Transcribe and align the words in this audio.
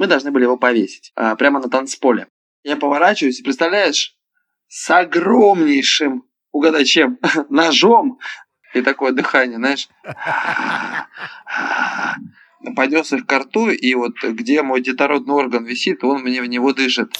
Мы 0.00 0.06
должны 0.06 0.30
были 0.30 0.44
его 0.44 0.56
повесить 0.56 1.12
а, 1.14 1.36
прямо 1.36 1.60
на 1.60 1.68
танцполе. 1.68 2.28
Я 2.64 2.78
поворачиваюсь 2.78 3.42
представляешь, 3.42 4.16
с 4.66 4.90
огромнейшим, 4.90 6.24
угадай 6.52 6.86
чем, 6.86 7.18
ножом, 7.50 8.18
и 8.72 8.80
такое 8.80 9.12
дыхание, 9.12 9.58
знаешь, 9.58 9.90
поднес 12.76 13.12
их 13.12 13.26
к 13.26 13.38
рту, 13.38 13.68
и 13.68 13.94
вот 13.94 14.14
где 14.22 14.62
мой 14.62 14.80
детородный 14.80 15.34
орган 15.34 15.66
висит, 15.66 16.02
он 16.02 16.22
мне 16.22 16.40
в 16.40 16.46
него 16.46 16.72
дышит. 16.72 17.12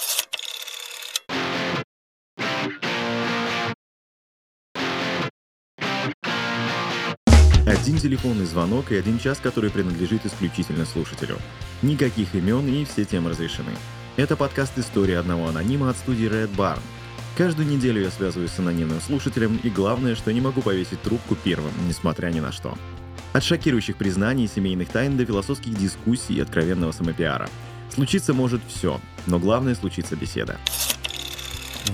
Один 7.67 7.97
телефонный 7.97 8.45
звонок 8.45 8.91
и 8.91 8.95
один 8.95 9.19
час, 9.19 9.39
который 9.39 9.69
принадлежит 9.69 10.25
исключительно 10.25 10.85
слушателю. 10.85 11.37
Никаких 11.81 12.35
имен 12.35 12.67
и 12.67 12.85
все 12.85 13.05
темы 13.05 13.31
разрешены. 13.31 13.71
Это 14.15 14.35
подкаст 14.35 14.77
«История 14.77 15.17
одного 15.17 15.47
анонима» 15.47 15.89
от 15.89 15.97
студии 15.97 16.29
Red 16.29 16.55
Barn. 16.55 16.79
Каждую 17.35 17.67
неделю 17.67 18.01
я 18.01 18.11
связываюсь 18.11 18.51
с 18.51 18.59
анонимным 18.59 19.01
слушателем, 19.01 19.59
и 19.63 19.69
главное, 19.69 20.13
что 20.13 20.31
не 20.31 20.41
могу 20.41 20.61
повесить 20.61 21.01
трубку 21.01 21.35
первым, 21.35 21.71
несмотря 21.87 22.27
ни 22.27 22.39
на 22.39 22.51
что. 22.51 22.77
От 23.33 23.43
шокирующих 23.43 23.95
признаний, 23.95 24.47
семейных 24.47 24.89
тайн 24.89 25.17
до 25.17 25.25
философских 25.25 25.73
дискуссий 25.73 26.35
и 26.35 26.39
откровенного 26.41 26.91
самопиара. 26.91 27.49
Случиться 27.89 28.35
может 28.35 28.61
все, 28.67 29.01
но 29.25 29.39
главное 29.39 29.73
случится 29.73 30.15
беседа. 30.15 30.57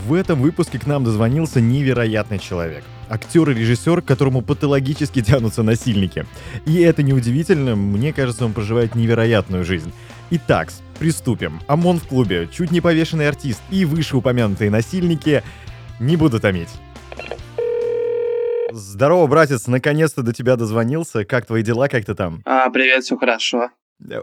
В 0.05 0.13
этом 0.13 0.41
выпуске 0.41 0.79
к 0.79 0.85
нам 0.85 1.05
дозвонился 1.05 1.61
невероятный 1.61 2.39
человек. 2.39 2.83
Актер 3.09 3.49
и 3.49 3.53
режиссер, 3.53 4.01
к 4.01 4.05
которому 4.05 4.41
патологически 4.41 5.21
тянутся 5.21 5.63
насильники. 5.63 6.25
И 6.65 6.81
это 6.81 7.03
неудивительно, 7.03 7.75
мне 7.75 8.13
кажется, 8.13 8.45
он 8.45 8.53
проживает 8.53 8.95
невероятную 8.95 9.63
жизнь. 9.63 9.91
Итак, 10.29 10.69
приступим. 10.99 11.61
ОМОН 11.67 11.99
в 11.99 12.07
клубе, 12.07 12.49
чуть 12.51 12.71
не 12.71 12.81
повешенный 12.81 13.27
артист 13.27 13.61
и 13.71 13.85
вышеупомянутые 13.85 14.69
насильники 14.69 15.43
не 15.99 16.17
буду 16.17 16.39
томить. 16.39 16.69
Здорово, 18.71 19.27
братец, 19.27 19.67
наконец-то 19.67 20.21
до 20.21 20.33
тебя 20.33 20.55
дозвонился. 20.55 21.25
Как 21.25 21.45
твои 21.45 21.63
дела, 21.63 21.87
как 21.87 22.05
ты 22.05 22.13
там? 22.13 22.41
А, 22.45 22.69
привет, 22.69 23.03
все 23.03 23.17
хорошо. 23.17 23.69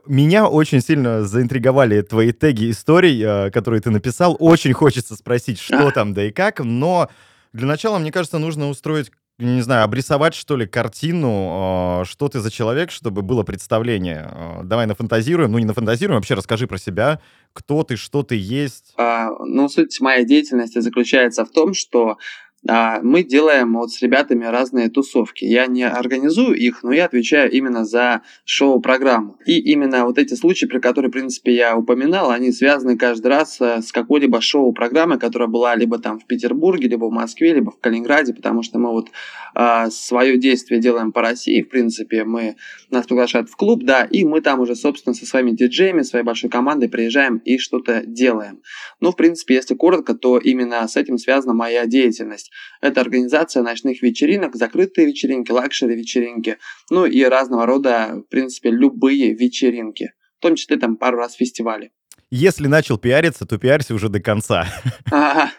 Меня 0.06 0.46
очень 0.46 0.80
сильно 0.80 1.24
заинтриговали 1.24 2.02
твои 2.02 2.32
теги 2.32 2.70
историй, 2.70 3.20
э, 3.20 3.50
которые 3.50 3.80
ты 3.80 3.90
написал. 3.90 4.36
Очень 4.38 4.72
хочется 4.72 5.16
спросить, 5.16 5.58
что 5.58 5.90
там, 5.94 6.14
да 6.14 6.24
и 6.24 6.30
как, 6.30 6.60
но 6.60 7.10
для 7.55 7.66
начала, 7.66 7.98
мне 7.98 8.12
кажется, 8.12 8.38
нужно 8.38 8.69
устроить 8.69 9.10
не 9.38 9.62
знаю, 9.62 9.84
обрисовать, 9.84 10.34
что 10.34 10.56
ли, 10.56 10.64
картину, 10.64 12.02
э, 12.02 12.05
что 12.05 12.28
ты 12.28 12.38
за 12.38 12.52
человек, 12.52 12.92
чтобы 12.92 13.22
было 13.22 13.42
представление. 13.42 14.30
Э, 14.30 14.61
давай 14.62 14.86
нафантазируем, 14.86 15.50
ну 15.50 15.58
не 15.58 15.64
нафантазируем, 15.64 16.19
вообще 16.19 16.34
расскажи 16.34 16.69
про 16.69 16.78
себя, 16.78 17.20
кто 17.52 17.83
ты, 17.83 17.96
что 17.96 18.22
ты 18.22 18.36
есть. 18.36 18.94
А, 18.96 19.30
ну, 19.44 19.69
суть 19.69 20.00
моей 20.00 20.24
деятельности 20.24 20.78
заключается 20.78 21.44
в 21.44 21.50
том, 21.50 21.74
что 21.74 22.19
мы 22.66 23.22
делаем 23.22 23.74
вот 23.74 23.92
с 23.92 24.00
ребятами 24.00 24.44
разные 24.46 24.88
тусовки. 24.88 25.44
Я 25.44 25.66
не 25.66 25.86
организую 25.86 26.56
их, 26.56 26.82
но 26.82 26.92
я 26.92 27.04
отвечаю 27.04 27.50
именно 27.50 27.84
за 27.84 28.22
шоу-программу. 28.44 29.36
И 29.44 29.58
именно 29.58 30.06
вот 30.06 30.18
эти 30.18 30.34
случаи, 30.34 30.66
про 30.66 30.80
которые, 30.80 31.10
в 31.10 31.12
принципе, 31.12 31.54
я 31.54 31.76
упоминал, 31.76 32.30
они 32.30 32.52
связаны 32.52 32.96
каждый 32.96 33.28
раз 33.28 33.60
э, 33.60 33.82
с 33.82 33.92
какой-либо 33.92 34.40
шоу-программой, 34.40 35.18
которая 35.18 35.48
была 35.48 35.74
либо 35.74 35.98
там 35.98 36.18
в 36.18 36.26
Петербурге, 36.26 36.88
либо 36.88 37.04
в 37.06 37.12
Москве, 37.12 37.52
либо 37.52 37.70
в 37.70 37.78
Калининграде, 37.80 38.32
потому 38.32 38.62
что 38.62 38.78
мы 38.78 38.90
вот 38.90 39.10
а, 39.54 39.88
свое 39.90 40.36
действие 40.36 40.80
делаем 40.80 41.12
по 41.12 41.20
России, 41.22 41.62
в 41.62 41.68
принципе, 41.68 42.24
мы 42.24 42.56
нас 42.90 43.06
приглашают 43.06 43.48
в 43.48 43.56
клуб, 43.56 43.84
да, 43.84 44.04
и 44.04 44.24
мы 44.24 44.40
там 44.40 44.60
уже, 44.60 44.74
собственно, 44.74 45.14
со 45.14 45.26
своими 45.26 45.52
диджеями, 45.52 46.02
своей 46.02 46.24
большой 46.24 46.50
командой 46.50 46.88
приезжаем 46.88 47.38
и 47.38 47.58
что-то 47.58 48.02
делаем. 48.04 48.62
Ну, 49.00 49.12
в 49.12 49.16
принципе, 49.16 49.54
если 49.54 49.74
коротко, 49.74 50.14
то 50.14 50.38
именно 50.38 50.86
с 50.88 50.96
этим 50.96 51.18
связана 51.18 51.54
моя 51.54 51.86
деятельность. 51.86 52.50
Это 52.80 53.01
организация 53.01 53.62
ночных 53.62 54.02
вечеринок, 54.02 54.56
закрытые 54.56 55.06
вечеринки, 55.06 55.51
лакшери-вечеринки, 55.51 56.58
ну 56.90 57.06
и 57.06 57.23
разного 57.24 57.67
рода, 57.67 58.23
в 58.27 58.28
принципе, 58.30 58.70
любые 58.70 59.34
вечеринки. 59.34 60.12
Том 60.44 60.56
числе 60.56 60.77
там 60.77 60.96
пару 60.96 61.16
раз 61.16 61.32
фестивали. 61.36 61.90
Если 62.30 62.66
начал 62.66 62.98
пиариться, 62.98 63.46
то 63.46 63.56
пиарься 63.56 63.94
уже 63.94 64.10
до 64.10 64.20
конца. 64.20 64.66
Ага. 65.10 65.50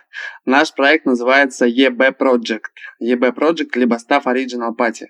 Наш 0.46 0.74
проект 0.76 1.06
называется 1.08 1.66
EB 1.66 2.16
Project. 2.20 2.76
EB 3.02 3.34
Project 3.36 3.70
либо 3.74 3.96
Staff 3.96 4.26
Original 4.26 4.76
Party. 4.78 5.08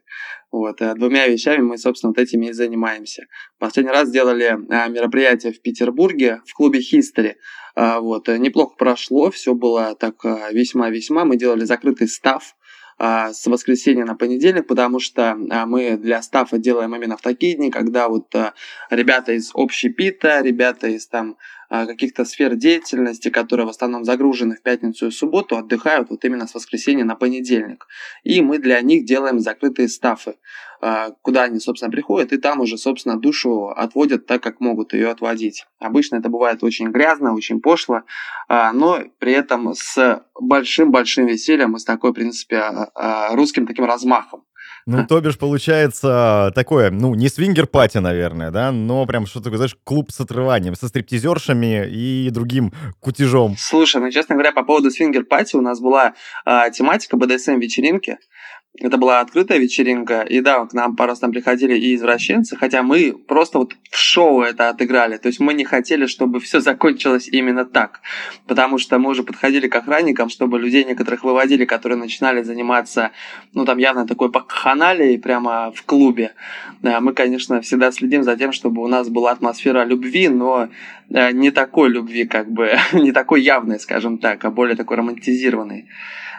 Вот, 0.50 0.81
э, 0.81 0.94
двумя 0.94 1.28
вещами 1.28 1.62
мы, 1.62 1.78
собственно, 1.78 2.12
вот 2.12 2.19
этими 2.19 2.46
и 2.46 2.53
занимаемся. 2.53 3.24
Последний 3.59 3.91
раз 3.91 4.08
сделали 4.08 4.58
а, 4.69 4.88
мероприятие 4.88 5.52
в 5.52 5.62
Петербурге 5.62 6.40
в 6.47 6.53
клубе 6.53 6.80
History. 6.80 7.34
А, 7.75 8.00
вот, 8.00 8.30
э, 8.30 8.38
неплохо 8.38 8.75
прошло, 8.78 9.30
все 9.30 9.53
было 9.53 9.94
так 9.96 10.24
а, 10.24 10.52
весьма-весьма. 10.53 11.25
Мы 11.25 11.35
делали 11.35 11.66
закрытый 11.66 12.08
став 12.08 12.56
с 12.98 13.46
воскресенья 13.46 14.06
на 14.06 14.16
понедельник, 14.16 14.68
потому 14.68 15.00
что 15.00 15.36
мы 15.36 15.98
для 15.98 16.22
стафа 16.22 16.58
делаем 16.58 16.96
именно 16.96 17.18
в 17.18 17.22
такие 17.22 17.56
дни, 17.56 17.70
когда 17.70 18.08
вот 18.08 18.34
ребята 18.90 19.34
из 19.34 19.52
общепита, 19.54 20.42
ребята 20.42 20.88
из 20.88 21.06
там 21.08 21.36
а, 21.65 21.65
каких-то 21.86 22.25
сфер 22.25 22.56
деятельности, 22.56 23.30
которые 23.30 23.66
в 23.66 23.69
основном 23.69 24.06
загружены 24.06 24.56
в 24.56 24.62
пятницу 24.62 25.08
и 25.08 25.12
субботу, 25.12 25.58
отдыхают 25.58 26.09
вот 26.09 26.24
именно 26.24 26.47
с 26.47 26.53
воскресенья 26.53 27.03
на 27.03 27.16
понедельник. 27.16 27.88
И 28.24 28.41
мы 28.41 28.59
для 28.59 28.80
них 28.81 29.06
делаем 29.06 29.40
закрытые 29.40 29.90
стафы, 29.90 30.35
а, 30.81 31.12
куда 31.22 31.44
они, 31.44 31.59
собственно, 31.59 31.91
приходят, 31.91 32.31
и 32.31 32.38
там 32.38 32.62
уже, 32.62 32.78
собственно, 32.78 33.19
душу 33.19 33.69
отводят 33.69 34.25
так, 34.25 34.41
как 34.41 34.59
могут 34.59 34.94
ее 34.94 35.09
отводить. 35.09 35.66
Обычно 35.80 36.18
это 36.18 36.30
бывает 36.30 36.64
очень 36.64 36.91
грязно, 36.91 37.34
очень 37.34 37.59
пошло, 37.59 38.03
а, 38.47 38.72
но 38.72 39.03
при 39.19 39.34
этом 39.34 39.74
с 39.74 40.24
большим-большим 40.40 41.25
весельем 41.25 41.75
и 41.75 41.80
с 41.80 41.84
такой, 41.84 42.12
в 42.12 42.14
принципе, 42.14 42.64
русским 43.31 43.68
таким 43.68 43.85
размахом. 43.85 44.44
Ну, 44.86 45.06
то 45.08 45.20
бишь, 45.20 45.38
получается 45.38 46.52
такое, 46.53 46.92
ну, 46.92 47.16
не 47.16 47.28
свингер-пати, 47.28 47.98
наверное, 47.98 48.52
да, 48.52 48.72
но 48.72 49.06
прям 49.06 49.26
что 49.26 49.40
такое, 49.40 49.58
знаешь, 49.58 49.76
клуб 49.84 50.12
с 50.12 50.20
отрыванием, 50.20 50.76
со 50.76 50.88
стриптизершами 50.88 51.88
и 51.88 52.30
другим 52.30 52.72
кутежом. 53.00 53.56
Слушай, 53.58 54.02
ну, 54.02 54.12
честно 54.12 54.36
говоря, 54.36 54.52
по 54.52 54.64
поводу 54.64 54.92
свингер-пати 54.92 55.56
у 55.56 55.62
нас 55.62 55.80
была 55.80 56.14
э, 56.46 56.72
тематика 56.72 57.18
BDSM-вечеринки. 57.18 58.18
Это 58.80 58.97
была 58.97 59.22
открытая 59.22 59.58
вечеринка, 59.58 60.22
и 60.22 60.41
да, 60.41 60.66
к 60.66 60.74
нам 60.74 60.97
пару 60.97 61.12
раз 61.12 61.19
там 61.19 61.31
приходили 61.31 61.78
и 61.78 61.96
извращенцы, 61.96 62.58
хотя 62.58 62.84
мы 62.84 63.13
просто 63.13 63.59
вот 63.59 63.74
в 63.90 63.97
шоу 63.97 64.41
это 64.41 64.68
отыграли. 64.68 65.16
То 65.16 65.28
есть 65.28 65.40
мы 65.40 65.53
не 65.53 65.63
хотели, 65.63 66.08
чтобы 66.08 66.41
все 66.41 66.59
закончилось 66.59 67.30
именно 67.31 67.64
так. 67.64 68.02
Потому 68.47 68.78
что 68.78 69.00
мы 69.00 69.12
уже 69.12 69.24
подходили 69.24 69.69
к 69.69 69.75
охранникам, 69.75 70.28
чтобы 70.28 70.59
людей 70.59 70.84
некоторых 70.84 71.24
выводили, 71.24 71.64
которые 71.64 71.97
начинали 71.97 72.44
заниматься, 72.44 73.12
ну 73.53 73.64
там 73.64 73.78
явно 73.78 74.06
такой 74.06 74.30
бакханалией 74.30 75.19
прямо 75.19 75.72
в 75.72 75.84
клубе. 75.84 76.34
Да, 76.81 77.00
мы, 77.00 77.14
конечно, 77.14 77.62
всегда 77.62 77.91
следим 77.94 78.24
за 78.24 78.35
тем, 78.35 78.52
чтобы 78.52 78.84
у 78.84 78.88
нас 78.88 79.08
была 79.08 79.31
атмосфера 79.31 79.85
любви, 79.85 80.28
но 80.28 80.68
э, 81.09 81.31
не 81.31 81.52
такой 81.52 81.90
любви, 81.90 82.25
как 82.25 82.52
бы, 82.52 82.78
не 82.94 83.14
такой 83.14 83.41
явной, 83.41 83.80
скажем 83.80 84.18
так, 84.18 84.44
а 84.44 84.52
более 84.52 84.75
такой 84.75 84.97
романтизированной. 84.97 85.88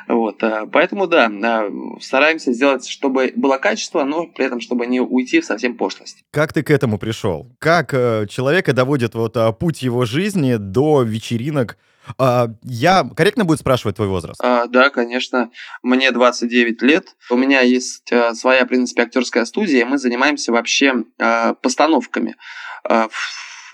Вот, 0.09 0.43
э, 0.43 0.67
поэтому, 0.72 1.06
да, 1.06 1.28
э, 1.28 1.71
стараемся 2.00 2.53
сделать, 2.53 2.87
чтобы 2.87 3.33
было 3.34 3.59
качество, 3.59 4.05
но 4.05 4.27
при 4.27 4.47
этом, 4.47 4.61
чтобы 4.61 4.87
не 4.87 5.00
уйти 5.00 5.41
в 5.41 5.44
совсем 5.44 5.77
пошлость. 5.77 6.25
Как 6.31 6.53
ты 6.53 6.62
к 6.62 6.71
этому 6.71 6.99
пришел? 6.99 7.50
Как 7.59 7.93
э, 7.93 8.27
человека 8.28 8.72
доводит 8.72 9.15
вот 9.15 9.37
путь 9.59 9.83
его 9.83 10.05
жизни 10.05 10.56
до 10.56 11.03
вечеринок, 11.03 11.77
а, 12.19 12.49
я 12.62 13.09
корректно 13.17 13.44
будет 13.44 13.61
спрашивать 13.61 13.97
твой 13.97 14.09
возраст? 14.09 14.41
А, 14.43 14.67
да, 14.67 14.91
конечно. 14.91 15.50
Мне 15.83 16.11
29 16.12 16.83
лет. 16.83 17.17
У 17.31 17.37
меня 17.37 17.61
есть 17.61 18.12
а, 18.12 18.34
своя, 18.34 18.65
в 18.65 18.69
принципе, 18.69 19.03
актерская 19.03 19.44
студия, 19.44 19.81
и 19.81 19.84
мы 19.84 19.99
занимаемся 19.99 20.53
вообще 20.53 21.05
а, 21.19 21.55
постановками. 21.55 22.37
А, 22.84 23.09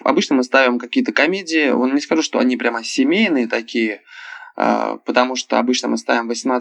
обычно 0.02 0.36
мы 0.36 0.44
ставим 0.44 0.78
какие-то 0.78 1.12
комедии. 1.12 1.72
Не 1.92 2.00
скажу, 2.00 2.22
что 2.22 2.38
они 2.38 2.56
прямо 2.56 2.82
семейные 2.82 3.48
такие, 3.48 4.02
потому 4.54 5.36
что 5.36 5.58
обычно 5.58 5.88
мы 5.88 5.96
ставим 5.96 6.30
18+, 6.30 6.60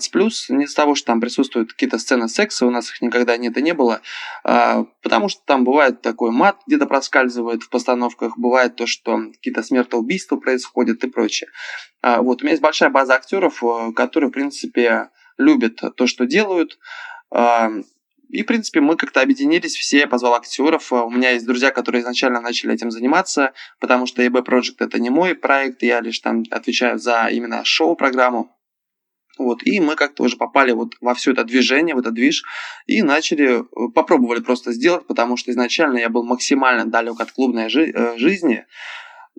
не 0.50 0.64
из-за 0.66 0.76
того, 0.76 0.96
что 0.96 1.08
там 1.08 1.22
присутствуют 1.22 1.74
какие-то 1.74 1.98
сцены 1.98 2.30
секса, 2.30 2.66
у 2.66 2.70
нас 2.70 2.90
их 2.90 3.02
никогда 3.02 3.38
нет 3.38 3.58
и 3.58 3.62
не 3.62 3.74
было, 3.74 4.02
а, 4.44 4.86
потому 5.02 5.30
что 5.30 5.42
там 5.46 5.64
бывает 5.64 6.02
такой 6.02 6.32
мат 6.32 6.58
где-то 6.68 6.86
проскальзывает 6.86 7.64
в 7.64 7.70
постановках, 7.70 8.38
бывает 8.38 8.76
то, 8.76 8.88
что 8.88 9.18
какие-то 9.34 9.64
смертоубийства 9.64 10.38
происходят 10.38 11.04
и 11.04 11.10
прочее. 11.10 11.50
А, 12.02 12.22
вот, 12.22 12.42
у 12.42 12.46
меня 12.46 12.52
есть 12.52 12.64
большая 12.64 12.90
база 12.90 13.16
актеров, 13.16 13.64
э, 13.64 13.92
которые, 13.94 14.30
в 14.30 14.34
принципе, 14.34 15.10
любят 15.38 15.82
то, 15.96 16.08
что 16.08 16.26
делают, 16.26 16.78
и, 18.32 18.44
в 18.44 18.46
принципе, 18.46 18.80
мы 18.80 18.96
как-то 18.96 19.22
объединились 19.22 19.76
все, 19.76 20.00
я 20.00 20.08
позвал 20.08 20.36
актеров. 20.36 20.92
У 20.92 21.10
меня 21.10 21.32
есть 21.32 21.46
друзья, 21.46 21.72
которые 21.72 22.02
изначально 22.02 22.40
начали 22.40 22.74
этим 22.74 22.90
заниматься, 22.90 23.54
потому 23.80 24.06
что 24.06 24.24
EB 24.24 24.44
Project 24.46 24.76
это 24.80 25.00
не 25.00 25.10
мой 25.10 25.36
проект, 25.36 25.84
я 25.84 26.00
лишь 26.00 26.20
там 26.20 26.44
отвечаю 26.50 26.98
за 26.98 27.28
именно 27.32 27.64
шоу-программу. 27.66 28.56
Вот, 29.38 29.66
и 29.66 29.80
мы 29.80 29.96
как-то 29.96 30.24
уже 30.24 30.38
попали 30.38 30.72
вот 30.72 30.94
во 31.02 31.14
все 31.14 31.32
это 31.32 31.44
движение, 31.44 31.96
в 31.96 32.00
этот 32.00 32.14
движ, 32.14 32.44
и 32.86 33.02
начали, 33.02 33.62
э, 33.62 33.92
попробовали 33.94 34.42
просто 34.42 34.72
сделать, 34.72 35.08
потому 35.08 35.38
что 35.38 35.52
изначально 35.52 35.98
я 35.98 36.10
был 36.10 36.24
максимально 36.24 36.86
далек 36.86 37.20
от 37.20 37.32
клубной 37.32 37.70
жи- 37.70 37.92
э, 37.92 38.18
жизни, 38.18 38.66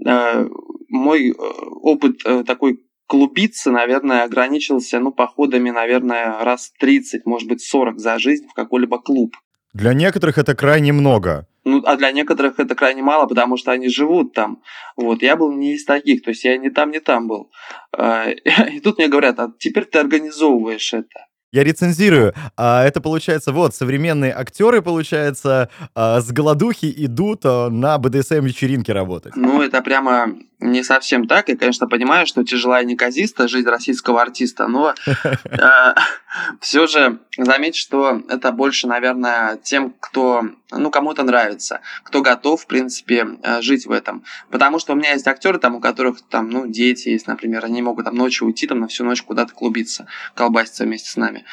э, 0.04 0.48
мой 0.88 1.30
э, 1.30 1.32
опыт 1.34 2.20
э, 2.24 2.42
такой 2.44 2.80
клубиться, 3.12 3.70
наверное, 3.70 4.24
ограничился, 4.24 4.98
ну, 4.98 5.12
походами, 5.12 5.68
наверное, 5.68 6.42
раз 6.42 6.72
30, 6.78 7.26
может 7.26 7.46
быть, 7.46 7.60
40 7.60 7.98
за 7.98 8.18
жизнь 8.18 8.46
в 8.48 8.54
какой-либо 8.54 8.98
клуб. 8.98 9.36
Для 9.74 9.92
некоторых 9.92 10.38
это 10.38 10.54
крайне 10.54 10.94
много. 10.94 11.46
Ну, 11.64 11.82
а 11.84 11.96
для 11.96 12.10
некоторых 12.10 12.58
это 12.58 12.74
крайне 12.74 13.02
мало, 13.02 13.26
потому 13.26 13.58
что 13.58 13.70
они 13.70 13.90
живут 13.90 14.32
там. 14.32 14.62
Вот, 14.96 15.20
я 15.20 15.36
был 15.36 15.52
не 15.52 15.74
из 15.74 15.84
таких, 15.84 16.22
то 16.22 16.30
есть 16.30 16.42
я 16.44 16.56
ни 16.56 16.70
там, 16.70 16.90
ни 16.90 17.00
там 17.00 17.28
был. 17.28 17.50
А, 17.94 18.30
и 18.72 18.80
тут 18.80 18.96
мне 18.96 19.08
говорят, 19.08 19.38
а 19.38 19.52
теперь 19.58 19.84
ты 19.84 19.98
организовываешь 19.98 20.94
это. 20.94 21.26
Я 21.52 21.64
рецензирую. 21.64 22.32
А 22.56 22.82
это 22.82 23.02
получается, 23.02 23.52
вот, 23.52 23.74
современные 23.74 24.32
актеры, 24.34 24.80
получается, 24.80 25.68
а, 25.94 26.22
с 26.22 26.32
голодухи 26.32 26.90
идут 27.04 27.42
а, 27.44 27.68
на 27.68 27.98
БДСМ-вечеринки 27.98 28.90
работать. 28.90 29.36
Ну, 29.36 29.60
это 29.60 29.82
прямо 29.82 30.32
не 30.62 30.82
совсем 30.82 31.26
так. 31.26 31.48
Я, 31.48 31.56
конечно, 31.56 31.86
понимаю, 31.88 32.26
что 32.26 32.44
тяжелая 32.44 32.84
неказиста 32.84 33.48
жизнь 33.48 33.68
российского 33.68 34.22
артиста, 34.22 34.68
но 34.68 34.94
э, 35.06 35.94
все 36.60 36.86
же 36.86 37.18
заметь, 37.36 37.76
что 37.76 38.22
это 38.28 38.52
больше, 38.52 38.86
наверное, 38.86 39.58
тем, 39.58 39.94
кто, 39.98 40.44
ну, 40.70 40.90
кому-то 40.90 41.22
нравится, 41.24 41.80
кто 42.04 42.22
готов, 42.22 42.62
в 42.62 42.66
принципе, 42.66 43.38
э, 43.42 43.60
жить 43.60 43.86
в 43.86 43.90
этом. 43.90 44.24
Потому 44.50 44.78
что 44.78 44.92
у 44.92 44.96
меня 44.96 45.12
есть 45.12 45.26
актеры, 45.26 45.58
там, 45.58 45.76
у 45.76 45.80
которых 45.80 46.22
там, 46.22 46.48
ну, 46.48 46.66
дети 46.66 47.08
есть, 47.08 47.26
например, 47.26 47.64
они 47.64 47.82
могут 47.82 48.04
там 48.04 48.14
ночью 48.14 48.46
уйти, 48.46 48.66
там, 48.66 48.80
на 48.80 48.88
всю 48.88 49.04
ночь 49.04 49.22
куда-то 49.22 49.52
клубиться, 49.52 50.06
колбаситься 50.34 50.84
вместе 50.84 51.10
с 51.10 51.16
нами. 51.16 51.44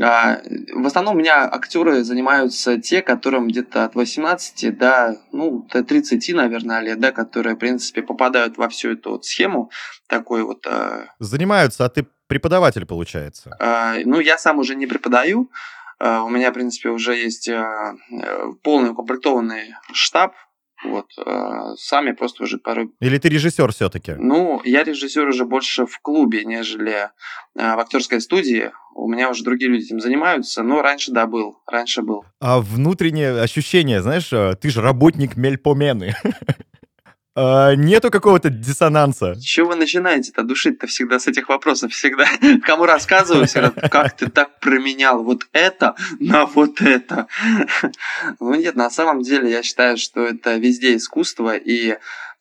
А, 0.00 0.40
в 0.72 0.86
основном 0.86 1.16
у 1.16 1.18
меня 1.18 1.44
актеры 1.44 2.02
занимаются 2.02 2.80
те, 2.80 3.02
которым 3.02 3.48
где-то 3.48 3.84
от 3.84 3.94
18 3.94 4.76
до, 4.76 5.18
ну, 5.32 5.66
до 5.72 5.84
30, 5.84 6.34
наверное, 6.34 6.80
лет, 6.80 6.98
да, 6.98 7.12
которые, 7.12 7.54
в 7.54 7.58
принципе, 7.58 8.02
попадают 8.02 8.45
попадают 8.46 8.58
во 8.58 8.68
всю 8.68 8.92
эту 8.92 9.10
вот 9.10 9.24
схему 9.24 9.70
такой 10.08 10.42
вот... 10.42 10.66
Э, 10.66 11.06
Занимаются, 11.18 11.84
а 11.84 11.88
ты 11.88 12.06
преподаватель, 12.28 12.86
получается? 12.86 13.56
Э, 13.60 14.02
ну, 14.04 14.20
я 14.20 14.38
сам 14.38 14.58
уже 14.58 14.74
не 14.74 14.86
преподаю. 14.86 15.50
Э, 16.00 16.20
у 16.20 16.28
меня, 16.28 16.50
в 16.50 16.54
принципе, 16.54 16.90
уже 16.90 17.14
есть 17.14 17.48
э, 17.48 17.54
э 17.54 18.52
полный 18.62 18.90
укомплектованный 18.90 19.74
штаб, 19.92 20.32
вот, 20.84 21.06
э, 21.26 21.74
сами 21.78 22.12
просто 22.12 22.44
уже 22.44 22.58
порой... 22.58 22.90
Или 23.00 23.18
ты 23.18 23.28
режиссер 23.28 23.72
все-таки? 23.72 24.14
Ну, 24.18 24.60
я 24.64 24.84
режиссер 24.84 25.26
уже 25.28 25.44
больше 25.44 25.86
в 25.86 25.98
клубе, 26.02 26.44
нежели 26.44 26.92
э, 26.92 27.08
в 27.54 27.78
актерской 27.78 28.20
студии. 28.20 28.70
У 28.94 29.08
меня 29.08 29.30
уже 29.30 29.42
другие 29.42 29.70
люди 29.70 29.84
этим 29.84 30.00
занимаются, 30.00 30.62
но 30.62 30.82
раньше, 30.82 31.12
да, 31.12 31.26
был, 31.26 31.58
раньше 31.66 32.02
был. 32.02 32.24
А 32.40 32.60
внутреннее 32.60 33.40
ощущение, 33.42 34.02
знаешь, 34.02 34.32
э, 34.32 34.54
ты 34.60 34.68
же 34.70 34.82
работник 34.82 35.36
мельпомены. 35.36 36.14
Uh, 37.36 37.76
нету 37.76 38.10
какого-то 38.10 38.48
диссонанса. 38.48 39.38
Чего 39.38 39.68
вы 39.68 39.76
начинаете-то 39.76 40.42
душить-то 40.42 40.86
всегда 40.86 41.18
с 41.18 41.26
этих 41.26 41.50
вопросов? 41.50 41.92
Всегда. 41.92 42.26
Кому 42.62 42.86
рассказываю, 42.86 43.46
всегда, 43.46 43.70
как 43.70 44.16
ты 44.16 44.30
так 44.30 44.58
променял 44.58 45.22
вот 45.22 45.46
это 45.52 45.94
на 46.18 46.46
вот 46.46 46.80
это? 46.80 47.26
Ну 48.40 48.54
нет, 48.54 48.74
на 48.74 48.88
самом 48.88 49.20
деле 49.20 49.50
я 49.50 49.62
считаю, 49.62 49.98
что 49.98 50.24
это 50.24 50.56
везде 50.56 50.96
искусство, 50.96 51.54
и 51.54 51.98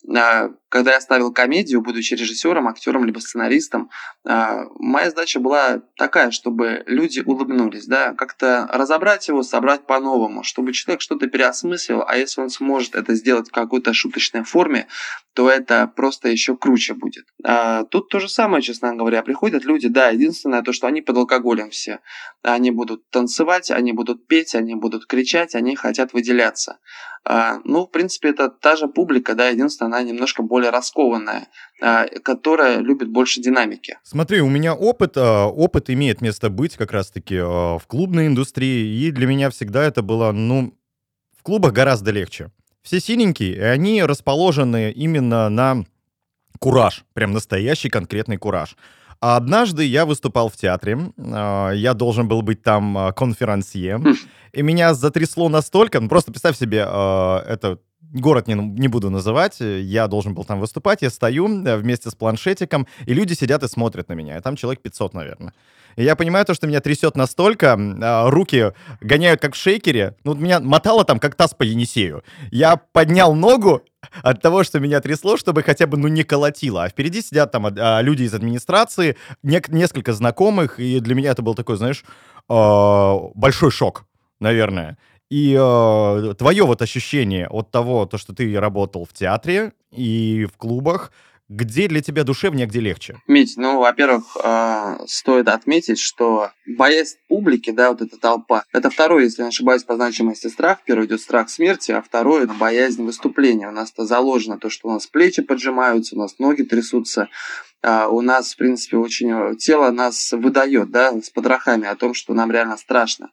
а, 0.07 0.49
когда 0.75 0.91
я 0.91 0.99
ставил 0.99 1.31
комедию, 1.31 1.79
будучи 1.79 2.15
режиссером, 2.15 2.67
актером 2.67 3.05
либо 3.05 3.19
сценаристом, 3.19 3.89
а, 4.25 4.65
моя 4.77 5.09
задача 5.09 5.39
была 5.39 5.81
такая, 5.95 6.31
чтобы 6.31 6.83
люди 6.85 7.21
улыбнулись, 7.25 7.85
да, 7.85 8.13
как-то 8.13 8.67
разобрать 8.73 9.25
его, 9.29 9.41
собрать 9.41 9.87
по-новому, 9.87 10.43
чтобы 10.43 10.73
человек 10.73 10.99
что-то 10.99 11.27
переосмыслил, 11.27 12.03
а 12.05 12.17
если 12.17 12.41
он 12.41 12.49
сможет 12.49 12.95
это 12.95 13.13
сделать 13.13 13.47
в 13.47 13.51
какой-то 13.53 13.93
шуточной 13.93 14.43
форме, 14.43 14.87
то 15.33 15.49
это 15.49 15.87
просто 15.87 16.27
еще 16.27 16.57
круче 16.57 16.93
будет. 16.93 17.25
А, 17.41 17.85
тут 17.85 18.09
то 18.09 18.19
же 18.19 18.27
самое, 18.27 18.61
честно 18.61 18.93
говоря. 18.95 19.21
Приходят 19.21 19.63
люди, 19.63 19.87
да, 19.87 20.09
единственное 20.09 20.61
то, 20.61 20.73
что 20.73 20.87
они 20.87 21.01
под 21.01 21.15
алкоголем 21.17 21.69
все. 21.69 21.99
Они 22.41 22.71
будут 22.71 23.09
танцевать, 23.11 23.71
они 23.71 23.93
будут 23.93 24.27
петь, 24.27 24.55
они 24.55 24.75
будут 24.75 25.05
кричать, 25.05 25.55
они 25.55 25.75
хотят 25.77 26.11
выделяться. 26.11 26.79
А, 27.27 27.59
ну, 27.63 27.87
в 27.87 27.91
принципе, 27.91 28.29
это 28.29 28.49
та 28.49 28.75
же 28.75 28.87
публика, 28.87 29.33
да, 29.33 29.49
единственное, 29.49 29.87
она 29.87 30.03
немножко 30.03 30.43
более 30.43 30.64
раскованная, 30.71 31.47
а, 31.81 32.07
которая 32.23 32.79
любит 32.79 33.09
больше 33.09 33.41
динамики. 33.41 33.97
Смотри, 34.03 34.41
у 34.41 34.49
меня 34.49 34.73
опыт, 34.73 35.17
а, 35.17 35.47
опыт 35.47 35.89
имеет 35.89 36.21
место 36.21 36.49
быть 36.49 36.77
как 36.77 36.91
раз-таки 36.91 37.37
а, 37.37 37.77
в 37.77 37.85
клубной 37.87 38.27
индустрии, 38.27 39.05
и 39.05 39.11
для 39.11 39.27
меня 39.27 39.49
всегда 39.49 39.83
это 39.83 40.01
было, 40.01 40.31
ну, 40.31 40.73
в 41.37 41.43
клубах 41.43 41.73
гораздо 41.73 42.11
легче 42.11 42.49
все 42.81 42.99
синенькие, 42.99 43.55
и 43.55 43.61
они 43.61 44.03
расположены 44.03 44.91
именно 44.91 45.49
на 45.49 45.85
кураж, 46.59 47.03
прям 47.13 47.31
настоящий 47.31 47.89
конкретный 47.89 48.37
кураж. 48.37 48.77
А 49.19 49.37
однажды 49.37 49.83
я 49.83 50.05
выступал 50.05 50.49
в 50.49 50.55
театре, 50.55 50.99
я 51.17 51.93
должен 51.95 52.27
был 52.27 52.43
быть 52.43 52.61
там 52.61 53.11
конферансье, 53.15 53.97
хм. 53.97 54.13
и 54.53 54.61
меня 54.61 54.93
затрясло 54.93 55.49
настолько, 55.49 55.99
ну 55.99 56.09
просто 56.09 56.31
представь 56.31 56.57
себе, 56.57 56.79
это 56.79 57.79
город 58.13 58.47
не, 58.47 58.53
не 58.53 58.87
буду 58.87 59.09
называть, 59.09 59.57
я 59.59 60.07
должен 60.07 60.33
был 60.33 60.43
там 60.43 60.59
выступать, 60.59 61.01
я 61.01 61.09
стою 61.09 61.47
э, 61.47 61.77
вместе 61.77 62.09
с 62.09 62.15
планшетиком, 62.15 62.87
и 63.05 63.13
люди 63.13 63.33
сидят 63.33 63.63
и 63.63 63.67
смотрят 63.67 64.09
на 64.09 64.13
меня, 64.13 64.37
и 64.37 64.41
там 64.41 64.55
человек 64.55 64.81
500, 64.81 65.13
наверное. 65.13 65.53
И 65.95 66.03
я 66.03 66.15
понимаю 66.15 66.45
то, 66.45 66.53
что 66.53 66.67
меня 66.67 66.81
трясет 66.81 67.15
настолько, 67.15 67.77
а, 68.01 68.29
руки 68.29 68.73
гоняют 69.01 69.41
как 69.41 69.53
в 69.53 69.57
шейкере. 69.57 70.15
Ну, 70.23 70.35
меня 70.35 70.59
мотало 70.59 71.05
там, 71.05 71.19
как 71.19 71.35
таз 71.35 71.53
по 71.53 71.63
Енисею. 71.63 72.23
Я 72.51 72.77
поднял 72.77 73.33
ногу 73.33 73.81
от 74.21 74.41
того, 74.41 74.63
что 74.63 74.79
меня 74.79 74.99
трясло, 75.01 75.37
чтобы 75.37 75.63
хотя 75.63 75.87
бы, 75.87 75.97
ну, 75.97 76.07
не 76.07 76.23
колотило. 76.23 76.83
А 76.83 76.89
впереди 76.89 77.21
сидят 77.21 77.51
там 77.51 77.67
а, 77.67 78.01
люди 78.01 78.23
из 78.23 78.33
администрации, 78.33 79.15
не, 79.41 79.61
несколько 79.69 80.13
знакомых, 80.13 80.79
и 80.79 80.99
для 80.99 81.15
меня 81.15 81.31
это 81.31 81.41
был 81.41 81.55
такой, 81.55 81.77
знаешь, 81.77 82.03
а, 82.49 83.17
большой 83.33 83.71
шок, 83.71 84.05
наверное. 84.39 84.97
И 85.29 85.57
э, 85.59 86.33
твое 86.37 86.65
вот 86.65 86.81
ощущение 86.81 87.47
от 87.47 87.71
того, 87.71 88.05
то, 88.05 88.17
что 88.17 88.33
ты 88.33 88.59
работал 88.59 89.05
в 89.05 89.13
театре 89.13 89.73
и 89.91 90.47
в 90.51 90.57
клубах, 90.57 91.11
где 91.47 91.87
для 91.87 92.01
тебя 92.01 92.23
душевнее, 92.23 92.65
а 92.65 92.67
где 92.67 92.79
легче? 92.79 93.21
Мить, 93.27 93.53
ну, 93.55 93.79
во-первых, 93.79 94.35
э, 94.43 94.97
стоит 95.07 95.47
отметить, 95.47 95.99
что 95.99 96.51
боязнь 96.65 97.17
публики, 97.27 97.69
да, 97.71 97.91
вот 97.91 98.01
эта 98.01 98.17
толпа, 98.17 98.63
это 98.73 98.89
второй, 98.89 99.25
если 99.25 99.43
не 99.43 99.49
ошибаюсь, 99.49 99.83
по 99.83 99.95
значимости 99.95 100.47
страх. 100.47 100.79
Первый 100.85 101.05
идет 101.05 101.21
страх 101.21 101.49
смерти, 101.49 101.91
а 101.91 102.01
второй 102.01 102.47
боязнь 102.47 103.03
выступления. 103.03 103.67
У 103.67 103.71
нас 103.71 103.91
это 103.91 104.05
заложено 104.05 104.57
то, 104.57 104.69
что 104.69 104.89
у 104.89 104.91
нас 104.91 105.05
плечи 105.05 105.43
поджимаются, 105.43 106.15
у 106.15 106.19
нас 106.19 106.39
ноги 106.39 106.63
трясутся, 106.63 107.29
а, 107.83 108.07
у 108.07 108.21
нас, 108.21 108.53
в 108.53 108.57
принципе, 108.57 108.97
очень 108.97 109.31
э, 109.31 109.55
тело 109.55 109.91
нас 109.91 110.31
выдает, 110.31 110.89
да, 110.89 111.13
с 111.21 111.29
подрохами 111.29 111.87
о 111.87 111.95
том, 111.95 112.15
что 112.15 112.33
нам 112.33 112.51
реально 112.51 112.77
страшно. 112.77 113.29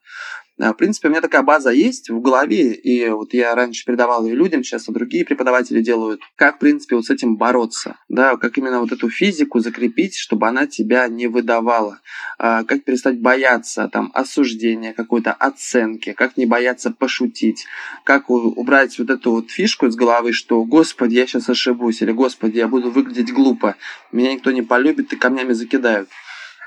В 0.70 0.74
принципе, 0.74 1.08
у 1.08 1.10
меня 1.10 1.20
такая 1.20 1.42
база 1.42 1.70
есть 1.70 2.08
в 2.08 2.20
голове, 2.20 2.72
и 2.72 3.08
вот 3.08 3.34
я 3.34 3.52
раньше 3.56 3.84
передавал 3.84 4.24
ее 4.24 4.36
людям, 4.36 4.62
сейчас 4.62 4.88
и 4.88 4.92
другие 4.92 5.24
преподаватели 5.24 5.80
делают, 5.80 6.20
как, 6.36 6.56
в 6.56 6.58
принципе, 6.60 6.94
вот 6.94 7.04
с 7.04 7.10
этим 7.10 7.36
бороться, 7.36 7.96
да, 8.08 8.36
как 8.36 8.56
именно 8.58 8.78
вот 8.78 8.92
эту 8.92 9.10
физику 9.10 9.58
закрепить, 9.58 10.16
чтобы 10.16 10.46
она 10.46 10.68
тебя 10.68 11.08
не 11.08 11.26
выдавала, 11.26 12.00
а, 12.38 12.62
как 12.62 12.84
перестать 12.84 13.20
бояться, 13.20 13.88
там, 13.92 14.12
осуждения, 14.14 14.92
какой-то 14.92 15.32
оценки, 15.32 16.12
как 16.12 16.36
не 16.36 16.46
бояться 16.46 16.92
пошутить, 16.92 17.66
как 18.04 18.30
убрать 18.30 18.96
вот 19.00 19.10
эту 19.10 19.32
вот 19.32 19.50
фишку 19.50 19.86
из 19.86 19.96
головы, 19.96 20.32
что, 20.32 20.62
господи, 20.62 21.16
я 21.16 21.26
сейчас 21.26 21.48
ошибусь, 21.48 22.02
или, 22.02 22.12
господи, 22.12 22.58
я 22.58 22.68
буду 22.68 22.92
выглядеть 22.92 23.32
глупо, 23.32 23.74
меня 24.12 24.32
никто 24.32 24.52
не 24.52 24.62
полюбит 24.62 25.12
и 25.12 25.16
камнями 25.16 25.54
закидают. 25.54 26.08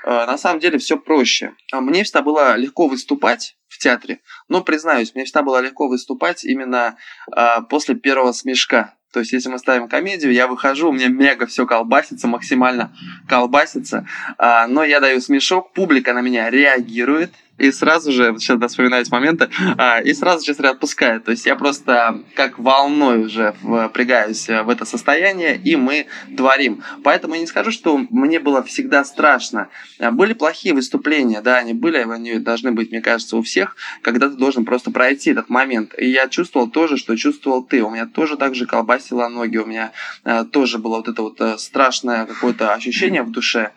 А, 0.06 0.24
на 0.24 0.38
самом 0.38 0.60
деле 0.60 0.78
все 0.78 0.96
проще. 0.96 1.54
А 1.72 1.80
мне 1.80 2.04
всегда 2.04 2.22
было 2.22 2.56
легко 2.56 2.86
выступать, 2.86 3.56
в 3.68 3.78
театре. 3.78 4.20
Но, 4.48 4.62
признаюсь, 4.62 5.14
мне 5.14 5.24
всегда 5.24 5.42
было 5.42 5.60
легко 5.60 5.88
выступать 5.88 6.44
именно 6.44 6.96
э, 7.36 7.62
после 7.68 7.94
первого 7.94 8.32
смешка. 8.32 8.94
То 9.12 9.20
есть, 9.20 9.32
если 9.32 9.48
мы 9.48 9.58
ставим 9.58 9.88
комедию, 9.88 10.32
я 10.32 10.46
выхожу, 10.46 10.90
у 10.90 10.92
меня 10.92 11.08
мега 11.08 11.46
все 11.46 11.66
колбасится, 11.66 12.28
максимально 12.28 12.94
колбасится, 13.28 14.06
э, 14.38 14.66
но 14.66 14.84
я 14.84 15.00
даю 15.00 15.20
смешок, 15.20 15.72
публика 15.72 16.12
на 16.14 16.20
меня 16.20 16.48
реагирует, 16.48 17.32
и 17.58 17.70
сразу 17.72 18.12
же, 18.12 18.34
сейчас 18.38 18.58
да, 18.58 18.68
вспоминаюсь 18.68 19.10
моменты, 19.10 19.48
а, 19.78 20.00
и 20.00 20.12
сразу 20.14 20.44
же 20.44 20.52
отпускает. 20.68 21.24
То 21.24 21.30
есть 21.30 21.46
я 21.46 21.56
просто 21.56 22.22
как 22.34 22.58
волной 22.58 23.24
уже 23.24 23.54
впрягаюсь 23.62 24.48
в 24.48 24.68
это 24.68 24.84
состояние, 24.84 25.56
и 25.56 25.76
мы 25.76 26.06
творим. 26.36 26.82
Поэтому 27.02 27.34
я 27.34 27.40
не 27.40 27.46
скажу, 27.46 27.70
что 27.70 27.98
мне 28.10 28.40
было 28.40 28.62
всегда 28.62 29.04
страшно. 29.04 29.68
А, 29.98 30.10
были 30.10 30.32
плохие 30.32 30.74
выступления, 30.74 31.40
да, 31.40 31.56
они 31.56 31.72
были, 31.72 31.98
они 31.98 32.38
должны 32.38 32.72
быть, 32.72 32.90
мне 32.90 33.00
кажется, 33.00 33.36
у 33.36 33.42
всех, 33.42 33.76
когда 34.02 34.28
ты 34.28 34.36
должен 34.36 34.64
просто 34.64 34.90
пройти 34.90 35.30
этот 35.30 35.48
момент. 35.48 35.94
И 35.98 36.06
я 36.06 36.28
чувствовал 36.28 36.68
тоже, 36.68 36.96
что 36.96 37.16
чувствовал 37.16 37.62
ты. 37.62 37.82
У 37.82 37.90
меня 37.90 38.06
тоже 38.06 38.36
так 38.36 38.54
же 38.54 38.66
колбасило 38.66 39.28
ноги, 39.28 39.56
у 39.56 39.66
меня 39.66 39.92
а, 40.24 40.44
тоже 40.44 40.78
было 40.78 40.96
вот 40.96 41.08
это 41.08 41.22
вот 41.22 41.40
э, 41.40 41.58
страшное 41.58 42.26
какое-то 42.26 42.74
ощущение 42.74 43.22
в 43.22 43.30
душе. 43.30 43.72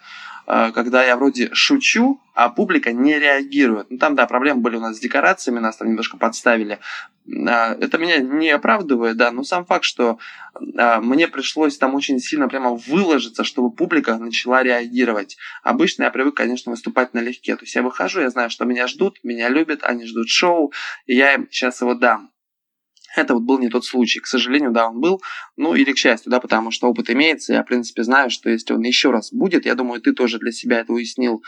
Э, 0.49 0.71
когда 0.73 1.05
я 1.05 1.15
вроде 1.15 1.49
шучу, 1.53 2.19
а 2.33 2.49
публика 2.49 2.91
не 2.91 3.19
реагирует. 3.19 3.91
Ну, 3.91 3.97
там, 3.97 4.15
да, 4.15 4.25
проблемы 4.25 4.61
были 4.61 4.77
у 4.77 4.79
нас 4.79 4.97
с 4.97 4.99
декорациями, 4.99 5.59
нас 5.59 5.77
там 5.77 5.89
немножко 5.89 6.17
подставили. 6.17 6.79
А, 7.47 7.75
это 7.79 7.97
меня 7.97 8.17
не 8.17 8.49
оправдывает, 8.49 9.17
да, 9.17 9.31
но 9.31 9.43
сам 9.43 9.65
факт, 9.65 9.83
что 9.83 10.19
а, 10.77 10.99
мне 11.01 11.27
пришлось 11.27 11.77
там 11.77 11.95
очень 11.95 12.19
сильно 12.19 12.47
прямо 12.47 12.75
выложиться, 12.75 13.43
чтобы 13.43 13.71
публика 13.71 14.17
начала 14.17 14.63
реагировать. 14.63 15.37
Обычно 15.63 16.03
я 16.03 16.11
привык, 16.11 16.35
конечно, 16.35 16.71
выступать 16.71 17.13
налегке. 17.13 17.55
То 17.55 17.63
есть 17.63 17.75
я 17.75 17.81
выхожу, 17.81 18.21
я 18.21 18.29
знаю, 18.29 18.49
что 18.49 18.65
меня 18.65 18.87
ждут, 18.87 19.19
меня 19.23 19.49
любят, 19.49 19.83
они 19.83 20.05
ждут 20.05 20.29
шоу, 20.29 20.73
и 21.05 21.15
я 21.15 21.33
им 21.33 21.47
сейчас 21.51 21.81
его 21.81 21.93
дам. 21.93 22.31
Это 23.15 23.33
вот 23.33 23.43
был 23.43 23.59
не 23.59 23.69
тот 23.69 23.85
случай. 23.85 24.19
К 24.19 24.27
сожалению, 24.27 24.71
да, 24.71 24.89
он 24.89 24.99
был. 24.99 25.21
Ну, 25.57 25.75
или 25.75 25.91
к 25.91 25.97
счастью, 25.97 26.31
да, 26.31 26.39
потому 26.39 26.71
что 26.71 26.87
опыт 26.87 27.09
имеется. 27.09 27.53
Я, 27.53 27.63
в 27.63 27.65
принципе, 27.65 28.03
знаю, 28.03 28.29
что 28.29 28.49
если 28.49 28.73
он 28.73 28.81
еще 28.81 29.11
раз 29.11 29.31
будет, 29.31 29.65
я 29.65 29.75
думаю, 29.75 30.01
ты 30.01 30.13
тоже 30.13 30.39
для 30.39 30.51
себя 30.51 30.79
это 30.79 30.93
уяснил, 30.93 31.43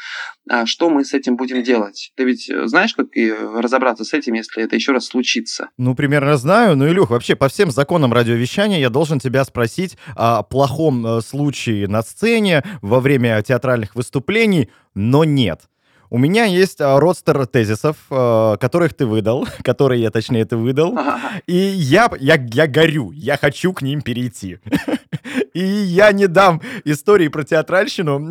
а, 0.49 0.65
что 0.65 0.89
мы 0.89 1.05
с 1.05 1.13
этим 1.13 1.35
будем 1.35 1.63
делать. 1.63 2.11
Ты 2.15 2.23
ведь 2.23 2.49
знаешь, 2.65 2.93
как 2.93 3.07
и 3.15 3.31
разобраться 3.31 4.03
с 4.03 4.13
этим, 4.13 4.33
если 4.33 4.63
это 4.63 4.75
еще 4.75 4.91
раз 4.91 5.05
случится? 5.05 5.69
Ну, 5.77 5.95
примерно 5.95 6.37
знаю. 6.37 6.75
Ну, 6.75 6.87
Илюх, 6.87 7.09
вообще, 7.09 7.35
по 7.35 7.49
всем 7.49 7.71
законам 7.71 8.13
радиовещания 8.13 8.79
я 8.79 8.89
должен 8.89 9.19
тебя 9.19 9.43
спросить 9.45 9.97
о 10.15 10.43
плохом 10.43 11.05
э, 11.05 11.21
случае 11.21 11.87
на 11.87 12.01
сцене 12.01 12.63
во 12.81 12.99
время 12.99 13.41
театральных 13.41 13.95
выступлений, 13.95 14.69
но 14.93 15.23
нет. 15.23 15.61
У 16.13 16.17
меня 16.17 16.43
есть 16.43 16.81
а, 16.81 16.99
родстер 16.99 17.47
тезисов, 17.47 17.95
а, 18.09 18.57
которых 18.57 18.93
ты 18.93 19.05
выдал, 19.05 19.47
которые 19.63 20.01
я, 20.01 20.11
точнее, 20.11 20.43
ты 20.43 20.57
выдал. 20.57 20.99
И 21.47 21.55
я, 21.55 22.11
я, 22.19 22.35
я 22.35 22.67
горю, 22.67 23.11
я 23.11 23.37
хочу 23.37 23.71
к 23.71 23.81
ним 23.81 24.01
перейти. 24.01 24.59
И 25.53 25.63
я 25.63 26.11
не 26.11 26.27
дам 26.27 26.61
истории 26.83 27.29
про 27.29 27.45
театральщину, 27.45 28.29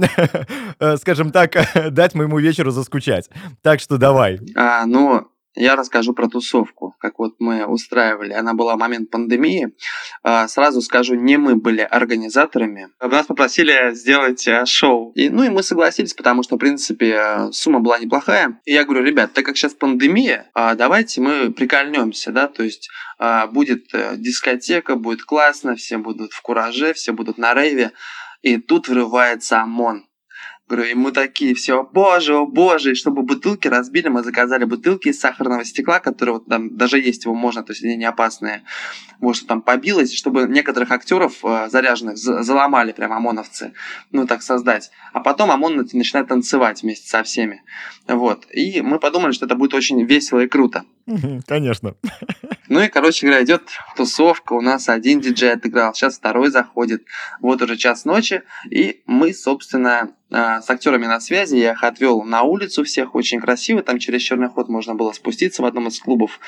э, 0.79 0.97
скажем 0.99 1.33
так, 1.33 1.55
дать 1.91 2.15
моему 2.15 2.39
вечеру 2.39 2.71
заскучать. 2.71 3.31
Так 3.63 3.81
что 3.81 3.97
давай. 3.97 4.41
А, 4.55 4.85
ну, 4.85 5.30
я 5.55 5.75
расскажу 5.77 6.13
про 6.13 6.29
тусовку, 6.29 6.95
как 6.99 7.19
вот 7.19 7.35
мы 7.41 7.67
устраивали. 7.67 8.33
Она 8.33 8.55
была 8.55 8.77
в 8.77 8.79
момент 8.79 9.11
пандемии. 9.11 9.75
А, 10.23 10.47
сразу 10.47 10.81
скажу, 10.81 11.15
не 11.15 11.37
мы 11.39 11.57
были 11.57 11.81
организаторами. 11.81 12.89
Нас 13.01 13.27
попросили 13.27 13.93
сделать 13.95 14.47
э, 14.47 14.65
шоу. 14.67 15.13
И, 15.15 15.29
ну 15.29 15.43
и 15.43 15.49
мы 15.49 15.63
согласились, 15.63 16.15
потому 16.15 16.43
что, 16.43 16.57
в 16.57 16.59
принципе, 16.59 17.51
сумма 17.53 17.81
была 17.81 17.99
неплохая. 17.99 18.61
И 18.65 18.73
я 18.73 18.85
говорю, 18.85 19.05
ребят, 19.05 19.33
так 19.33 19.45
как 19.45 19.57
сейчас 19.57 19.75
пандемия, 19.75 20.51
а, 20.55 20.75
давайте 20.75 21.21
мы 21.21 21.53
прикольнемся, 21.53 22.31
да, 22.31 22.47
то 22.47 22.63
есть 22.63 22.89
а, 23.19 23.47
будет 23.49 23.93
э, 23.93 24.15
дискотека, 24.17 24.95
будет 24.95 25.25
классно, 25.25 25.75
все 25.75 25.99
будут 25.99 26.33
в 26.33 26.43
кураже, 26.43 26.93
все 26.93 27.13
будут 27.13 27.39
на 27.39 27.55
рейве. 27.55 27.91
И 28.43 28.57
тут 28.57 28.89
врывается 28.89 29.61
ОМОН. 29.61 30.07
Говорю, 30.71 30.89
и 30.89 30.95
мы 30.95 31.11
такие 31.11 31.53
все, 31.57 31.83
боже, 31.83 32.37
о 32.37 32.47
боже, 32.47 32.93
и 32.93 32.95
чтобы 32.95 33.23
бутылки 33.23 33.67
разбили, 33.67 34.07
мы 34.07 34.23
заказали 34.23 34.63
бутылки 34.63 35.09
из 35.09 35.19
сахарного 35.19 35.65
стекла, 35.65 35.99
которые 35.99 36.35
вот 36.35 36.47
там 36.47 36.77
даже 36.77 37.01
есть 37.01 37.25
его 37.25 37.35
можно, 37.35 37.65
то 37.65 37.73
есть 37.73 37.83
они 37.83 37.97
не 37.97 38.05
опасные. 38.05 38.63
Вот 39.19 39.35
что 39.35 39.49
там 39.49 39.63
побилось, 39.63 40.15
чтобы 40.15 40.47
некоторых 40.47 40.93
актеров 40.93 41.45
э, 41.45 41.69
заряженных 41.69 42.17
заломали 42.17 42.93
прям 42.93 43.13
ОМОНовцы, 43.13 43.73
ну 44.13 44.29
так 44.29 44.43
создать. 44.43 44.93
А 45.13 45.19
потом 45.19 45.51
ОМОН 45.51 45.89
начинает 45.93 46.29
танцевать 46.29 46.85
вместе 46.85 47.09
со 47.09 47.25
всеми. 47.25 47.65
Вот. 48.07 48.47
И 48.53 48.81
мы 48.81 49.01
подумали, 49.01 49.33
что 49.33 49.47
это 49.47 49.57
будет 49.57 49.75
очень 49.75 50.01
весело 50.05 50.39
и 50.39 50.47
круто. 50.47 50.85
Конечно. 51.49 51.97
Ну 52.69 52.81
и, 52.81 52.87
короче 52.87 53.27
говоря, 53.27 53.43
идет 53.43 53.63
тусовка. 53.97 54.53
У 54.53 54.61
нас 54.61 54.89
один 54.89 55.21
диджей 55.21 55.53
отыграл, 55.53 55.93
сейчас 55.93 56.17
второй 56.17 56.51
заходит. 56.51 57.05
Вот 57.41 57.61
уже 57.61 57.77
час 57.77 58.05
ночи. 58.05 58.45
И 58.71 59.03
мы, 59.07 59.35
собственно, 59.35 60.15
с 60.31 60.71
актерами 60.71 61.07
на 61.07 61.21
связи. 61.21 61.57
Я 61.57 61.73
их 61.73 61.83
отвел 61.85 62.23
на 62.23 62.43
улицу 62.43 62.85
всех 62.85 63.15
очень 63.15 63.41
красиво. 63.41 63.83
Там 63.83 63.99
через 63.99 64.23
черный 64.23 64.49
ход 64.49 64.69
можно 64.69 64.95
было 64.95 65.13
спуститься 65.13 65.63
в 65.63 65.65
одном 65.65 65.89
из 65.89 65.99
клубов 65.99 66.39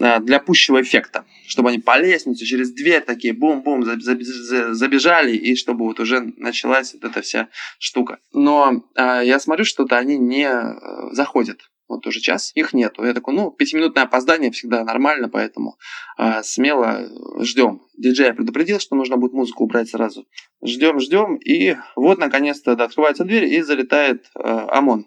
а, 0.00 0.20
для 0.20 0.40
пущего 0.40 0.80
эффекта, 0.80 1.24
чтобы 1.46 1.68
они 1.68 1.78
по 1.78 1.98
лестнице 1.98 2.44
через 2.44 2.72
дверь 2.72 3.02
такие 3.02 3.34
бум-бум 3.34 3.84
забежали, 3.84 5.36
и 5.36 5.54
чтобы 5.54 5.84
вот 5.84 6.00
уже 6.00 6.32
началась 6.36 6.94
вот 6.94 7.04
эта 7.04 7.20
вся 7.20 7.48
штука. 7.78 8.18
Но 8.32 8.82
э, 8.94 9.22
я 9.24 9.38
смотрю, 9.38 9.64
что-то 9.64 9.98
они 9.98 10.16
не 10.16 10.48
э, 10.48 11.12
заходят 11.12 11.60
вот 11.92 12.06
уже 12.06 12.20
час, 12.20 12.52
их 12.54 12.72
нету. 12.72 13.04
Я 13.04 13.14
такой, 13.14 13.34
ну, 13.34 13.50
пятиминутное 13.50 14.04
опоздание 14.04 14.50
всегда 14.50 14.84
нормально, 14.84 15.28
поэтому 15.28 15.76
э, 16.18 16.42
смело 16.42 17.08
ждем. 17.40 17.82
Диджей 17.96 18.32
предупредил, 18.32 18.80
что 18.80 18.96
нужно 18.96 19.16
будет 19.16 19.32
музыку 19.32 19.64
убрать 19.64 19.88
сразу. 19.88 20.26
Ждем, 20.64 20.98
ждем, 21.00 21.36
и 21.36 21.76
вот, 21.96 22.18
наконец-то, 22.18 22.74
да, 22.74 22.84
открывается 22.84 23.24
дверь, 23.24 23.44
и 23.44 23.60
залетает 23.62 24.26
э, 24.34 24.40
ОМОН. 24.42 25.06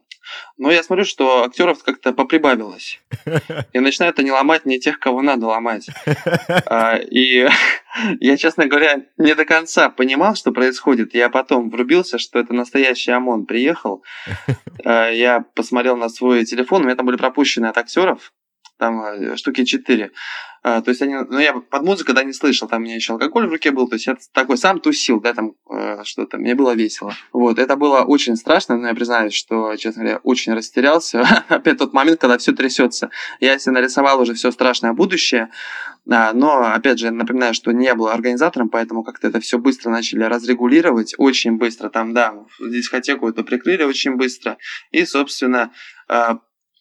Но 0.58 0.72
я 0.72 0.84
смотрю, 0.84 1.06
что 1.06 1.44
актеров 1.44 1.84
как-то 1.84 2.14
поприбавилось. 2.14 3.00
И 3.74 3.80
начинают 3.80 4.20
они 4.20 4.32
ломать 4.32 4.66
не 4.66 4.80
тех, 4.80 5.00
кого 5.00 5.22
надо 5.22 5.48
ломать. 5.48 5.88
А, 6.66 6.98
и 6.98 7.48
я, 8.20 8.38
честно 8.38 8.66
говоря, 8.66 9.06
не 9.18 9.36
до 9.36 9.46
конца 9.46 9.90
понимал, 9.90 10.36
что 10.36 10.52
происходит. 10.52 11.14
Я 11.14 11.30
потом 11.30 11.70
врубился, 11.70 12.18
что 12.18 12.40
это 12.40 12.54
настоящий 12.54 13.12
ОМОН 13.12 13.46
приехал. 13.46 14.04
А, 14.88 15.10
я 15.10 15.40
посмотрел 15.56 15.98
на 15.98 16.10
свой 16.10 16.46
телефон, 16.46 16.82
у 16.82 16.86
меня 16.86 16.96
там 16.96 17.08
были 17.08 17.18
пропущены 17.18 17.66
от 17.68 17.78
актеров 17.78 18.34
там 18.78 19.02
э, 19.04 19.36
штуки 19.36 19.64
4. 19.64 20.12
А, 20.68 20.82
то 20.82 20.90
есть 20.90 21.02
они, 21.04 21.14
ну 21.14 21.38
я 21.38 21.54
под 21.54 21.84
музыку, 21.84 22.14
да, 22.14 22.24
не 22.24 22.34
слышал, 22.34 22.68
там 22.68 22.82
у 22.82 22.86
меня 22.86 22.96
еще 22.96 23.14
алкоголь 23.14 23.46
в 23.46 23.52
руке 23.52 23.70
был, 23.70 23.88
то 23.88 23.96
есть 23.96 24.08
я 24.08 24.18
такой 24.34 24.58
сам 24.58 24.80
тусил, 24.80 25.22
да, 25.22 25.34
там 25.34 25.54
э, 25.70 26.04
что-то, 26.04 26.38
мне 26.38 26.56
было 26.56 26.74
весело. 26.74 27.14
Вот, 27.34 27.60
это 27.60 27.76
было 27.76 28.02
очень 28.02 28.36
страшно, 28.36 28.76
но 28.76 28.88
я 28.88 28.96
признаюсь, 28.96 29.34
что, 29.34 29.76
честно 29.76 30.02
говоря, 30.02 30.20
очень 30.24 30.54
растерялся. 30.54 31.22
Опять 31.50 31.78
тот 31.78 31.94
момент, 31.94 32.20
когда 32.20 32.40
все 32.40 32.52
трясется. 32.52 33.12
Я 33.40 33.60
себе 33.60 33.74
нарисовал 33.74 34.20
уже 34.20 34.34
все 34.34 34.52
страшное 34.52 34.94
будущее, 34.94 35.52
а, 36.10 36.34
но, 36.34 36.64
опять 36.74 36.98
же, 36.98 37.12
напоминаю, 37.12 37.54
что 37.54 37.72
не 37.72 37.94
был 37.94 38.08
организатором, 38.08 38.70
поэтому 38.70 39.04
как-то 39.04 39.28
это 39.28 39.40
все 39.40 39.60
быстро 39.60 39.92
начали 39.92 40.24
разрегулировать, 40.24 41.14
очень 41.20 41.58
быстро, 41.58 41.90
там, 41.90 42.14
да, 42.14 42.34
дискотеку 42.60 43.30
это 43.30 43.44
прикрыли 43.44 43.84
очень 43.84 44.16
быстро, 44.16 44.58
и, 44.92 45.06
собственно, 45.06 45.72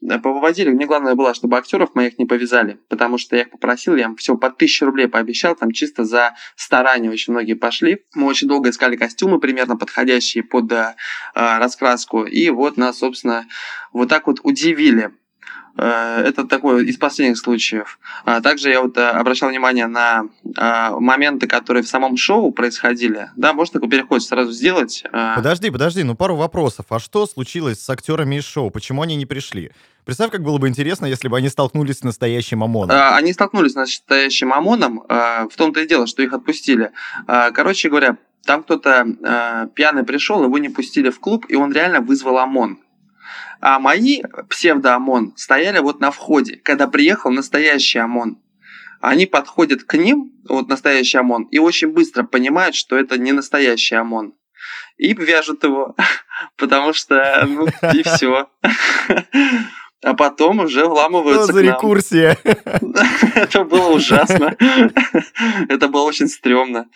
Э, 0.09 0.19
повыводили. 0.19 0.71
Мне 0.71 0.87
главное 0.87 1.15
было, 1.15 1.35
чтобы 1.35 1.57
актеров 1.57 1.95
моих 1.95 2.19
не 2.19 2.27
повязали, 2.27 2.79
потому 2.89 3.19
что 3.19 3.37
я 3.37 3.43
их 3.43 3.51
попросил, 3.51 3.97
я 3.97 4.05
им 4.05 4.17
все 4.17 4.37
по 4.37 4.51
тысяче 4.51 4.85
рублей 4.85 5.09
пообещал, 5.09 5.55
там 5.55 5.73
чисто 5.73 6.05
за 6.05 6.35
старание 6.57 7.11
очень 7.11 7.33
многие 7.33 7.55
пошли. 7.55 8.05
Мы 8.15 8.27
очень 8.27 8.49
долго 8.49 8.71
искали 8.71 8.97
костюмы 8.97 9.41
примерно 9.41 9.77
подходящие 9.77 10.45
под 10.45 10.71
э, 10.73 10.95
раскраску, 11.35 12.25
и 12.25 12.51
вот 12.51 12.77
нас, 12.77 12.99
собственно, 12.99 13.47
вот 13.93 14.09
так 14.09 14.27
вот 14.27 14.41
удивили. 14.43 15.13
Э, 15.77 16.23
это 16.25 16.45
такой 16.45 16.87
из 16.87 16.97
последних 16.97 17.39
случаев. 17.39 17.99
А 18.25 18.41
также 18.41 18.71
я 18.71 18.81
вот 18.81 18.97
э, 18.97 19.09
обращал 19.09 19.51
внимание 19.51 19.87
на 19.87 20.25
моменты, 21.01 21.47
которые 21.47 21.83
в 21.83 21.89
самом 21.89 22.17
шоу 22.17 22.53
происходили. 22.53 23.31
Да, 23.37 23.53
можно 23.53 23.75
такой 23.75 23.89
переход 23.89 24.23
сразу 24.23 24.53
сделать. 24.53 25.03
Подожди, 25.11 25.71
подожди, 25.71 26.03
ну 26.05 26.15
пару 26.15 26.37
вопросов. 26.37 26.87
А 26.91 26.99
что 26.99 27.27
случилось 27.27 27.81
с 27.81 27.91
актерами 27.91 28.37
из 28.37 28.45
шоу? 28.45 28.71
Почему 28.71 29.03
они 29.03 29.17
не 29.17 29.27
пришли? 29.27 29.73
Представь, 30.05 30.31
как 30.31 30.43
было 30.43 30.59
бы 30.59 30.69
интересно, 30.69 31.07
если 31.07 31.29
бы 31.29 31.37
они 31.37 31.49
столкнулись 31.49 31.99
с 31.99 32.03
настоящим 32.03 32.63
ОМОНом. 32.63 32.97
Они 33.15 33.33
столкнулись 33.33 33.73
с 33.73 33.75
настоящим 33.75 34.53
ОМОНом. 34.53 35.03
В 35.09 35.57
том-то 35.57 35.81
и 35.81 35.89
дело, 35.89 36.07
что 36.07 36.23
их 36.23 36.33
отпустили. 36.33 36.93
Короче 37.27 37.89
говоря, 37.89 38.19
там 38.45 38.63
кто-то 38.63 39.69
пьяный 39.75 40.05
пришел, 40.05 40.45
его 40.45 40.59
не 40.59 40.69
пустили 40.69 41.11
в 41.11 41.19
клуб, 41.21 41.47
и 41.49 41.57
он 41.57 41.73
реально 41.73 42.01
вызвал 42.01 42.39
ОМОН. 42.39 42.79
А 43.61 43.79
мои 43.79 44.23
псевдо-ОМОН 44.49 45.35
стояли 45.37 45.79
вот 45.79 46.01
на 46.01 46.11
входе, 46.11 46.57
когда 46.57 46.87
приехал 46.87 47.31
настоящий 47.31 47.99
ОМОН. 47.99 48.39
Они 49.01 49.27
подходят 49.27 49.85
к 49.85 49.95
ним, 49.99 50.33
вот 50.49 50.69
настоящий 50.69 51.19
ОМОН, 51.19 51.49
и 51.51 51.59
очень 51.59 51.89
быстро 51.89 52.23
понимают, 52.23 52.75
что 52.75 52.97
это 52.97 53.19
не 53.19 53.33
настоящий 53.33 53.97
ОМОН. 53.97 54.35
И 54.97 55.13
вяжут 55.13 55.65
его, 55.65 55.95
потому 56.57 56.93
что, 56.93 57.45
ну, 57.47 57.67
и 57.93 58.03
все. 58.05 58.49
А 60.03 60.13
потом 60.15 60.61
уже 60.61 60.87
вламываются 60.87 61.45
Что 61.45 61.53
за 61.55 61.63
рекурсия? 61.63 62.39
Это 63.35 63.65
было 63.65 63.89
ужасно. 63.89 64.55
Это 65.69 65.89
было 65.89 66.03
очень 66.03 66.29
стрёмно. 66.29 66.87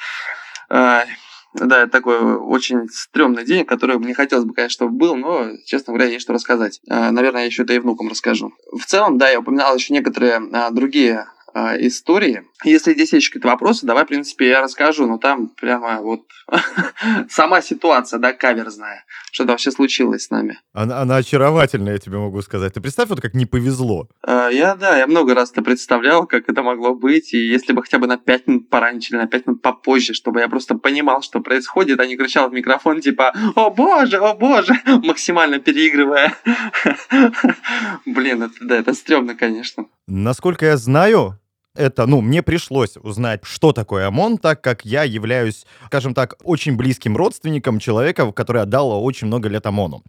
Да, 1.54 1.82
это 1.82 1.90
такой 1.90 2.18
очень 2.36 2.88
стрёмный 2.90 3.44
день, 3.44 3.64
который 3.64 3.98
мне 3.98 4.14
хотелось 4.14 4.44
бы, 4.44 4.52
конечно, 4.54 4.74
чтобы 4.74 4.92
был, 4.92 5.16
но, 5.16 5.56
честно 5.64 5.94
говоря, 5.94 6.10
есть 6.10 6.22
что 6.22 6.34
рассказать. 6.34 6.80
А, 6.88 7.10
наверное, 7.10 7.42
я 7.42 7.46
еще 7.46 7.62
это 7.62 7.72
и 7.72 7.78
внукам 7.78 8.08
расскажу. 8.08 8.52
В 8.72 8.84
целом, 8.84 9.16
да, 9.16 9.30
я 9.30 9.40
упоминал 9.40 9.74
еще 9.74 9.94
некоторые 9.94 10.42
а, 10.52 10.70
другие 10.70 11.26
э, 11.58 11.86
истории. 11.86 12.44
Если 12.64 12.92
здесь 12.92 13.12
есть 13.12 13.28
какие-то 13.28 13.48
вопросы, 13.48 13.86
давай, 13.86 14.04
в 14.04 14.08
принципе, 14.08 14.48
я 14.48 14.62
расскажу, 14.62 15.06
но 15.06 15.18
там 15.18 15.48
прямо 15.48 16.00
вот 16.00 16.22
сама 17.30 17.62
ситуация, 17.62 18.18
да, 18.18 18.32
каверзная, 18.32 19.04
что 19.30 19.44
то 19.44 19.52
вообще 19.52 19.70
случилось 19.70 20.24
с 20.24 20.30
нами. 20.30 20.58
Она, 20.72 21.00
она 21.00 21.16
очаровательная, 21.16 21.94
я 21.94 21.98
тебе 21.98 22.18
могу 22.18 22.42
сказать. 22.42 22.74
Ты 22.74 22.80
представь, 22.80 23.08
вот 23.08 23.20
как 23.20 23.34
не 23.34 23.46
повезло. 23.46 24.08
Э, 24.26 24.48
я, 24.52 24.74
да, 24.74 24.98
я 24.98 25.06
много 25.06 25.34
раз 25.34 25.52
это 25.52 25.62
представлял, 25.62 26.26
как 26.26 26.48
это 26.48 26.62
могло 26.62 26.94
быть, 26.94 27.32
и 27.34 27.38
если 27.38 27.72
бы 27.72 27.82
хотя 27.82 27.98
бы 27.98 28.06
на 28.06 28.16
5 28.16 28.46
минут 28.46 28.70
пораньше 28.70 29.14
или 29.14 29.20
на 29.20 29.26
5 29.26 29.46
минут 29.46 29.62
попозже, 29.62 30.14
чтобы 30.14 30.40
я 30.40 30.48
просто 30.48 30.74
понимал, 30.74 31.22
что 31.22 31.40
происходит, 31.40 32.00
а 32.00 32.06
не 32.06 32.16
кричал 32.16 32.50
в 32.50 32.52
микрофон, 32.52 33.00
типа, 33.00 33.32
о 33.54 33.70
боже, 33.70 34.18
о 34.18 34.34
боже, 34.34 34.74
максимально 34.86 35.58
переигрывая. 35.58 36.34
Блин, 38.06 38.42
это, 38.42 38.54
да, 38.60 38.76
это 38.76 38.94
стрёмно, 38.94 39.34
конечно. 39.34 39.86
Насколько 40.06 40.66
я 40.66 40.76
знаю, 40.76 41.38
это, 41.78 42.06
ну, 42.06 42.20
мне 42.20 42.42
пришлось 42.42 42.96
узнать, 42.96 43.40
что 43.44 43.72
такое 43.72 44.08
ОМОН, 44.08 44.38
так 44.38 44.60
как 44.60 44.84
я 44.84 45.04
являюсь, 45.04 45.64
скажем 45.86 46.12
так, 46.12 46.34
очень 46.42 46.76
близким 46.76 47.16
родственником 47.16 47.78
человека, 47.78 48.30
который 48.32 48.62
отдал 48.62 49.04
очень 49.04 49.28
много 49.28 49.48
лет 49.48 49.64
ОМОНу. 49.64 50.02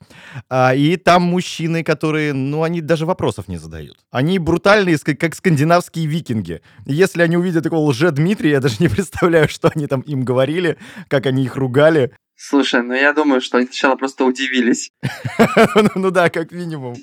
А, 0.49 0.73
и 0.75 0.97
там 0.97 1.21
мужчины, 1.21 1.83
которые, 1.83 2.33
ну, 2.33 2.63
они 2.63 2.81
даже 2.81 3.05
вопросов 3.05 3.47
не 3.47 3.57
задают. 3.57 3.97
Они 4.11 4.39
брутальные, 4.39 4.97
как 4.97 5.35
скандинавские 5.35 6.07
викинги. 6.07 6.61
Если 6.85 7.21
они 7.21 7.37
увидят 7.37 7.63
такого 7.63 7.85
лже-Дмитрия, 7.89 8.51
я 8.51 8.59
даже 8.59 8.77
не 8.79 8.87
представляю, 8.89 9.47
что 9.47 9.71
они 9.73 9.87
там 9.87 10.01
им 10.01 10.25
говорили, 10.25 10.77
как 11.07 11.27
они 11.27 11.43
их 11.43 11.55
ругали. 11.55 12.11
Слушай, 12.41 12.81
ну 12.83 12.93
я 12.93 13.11
думаю, 13.11 13.41
что 13.41 13.57
они 13.57 13.67
сначала 13.67 13.97
просто 13.97 14.23
удивились. 14.23 14.91
Ну 15.95 16.09
да, 16.09 16.29
как 16.29 16.51
минимум. 16.51 16.95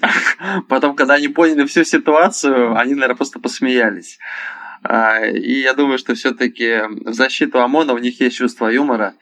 Потом, 0.68 0.96
когда 0.96 1.14
они 1.14 1.28
поняли 1.28 1.66
всю 1.66 1.84
ситуацию, 1.84 2.74
они, 2.74 2.94
наверное, 2.94 3.16
просто 3.16 3.38
посмеялись. 3.38 4.18
А, 4.82 5.24
и 5.26 5.60
я 5.60 5.74
думаю, 5.74 5.98
что 5.98 6.14
все-таки 6.14 6.82
в 7.04 7.12
защиту 7.12 7.60
ОМОНа 7.60 7.92
у 7.92 7.98
них 7.98 8.20
есть 8.20 8.36
чувство 8.36 8.68
юмора. 8.68 9.14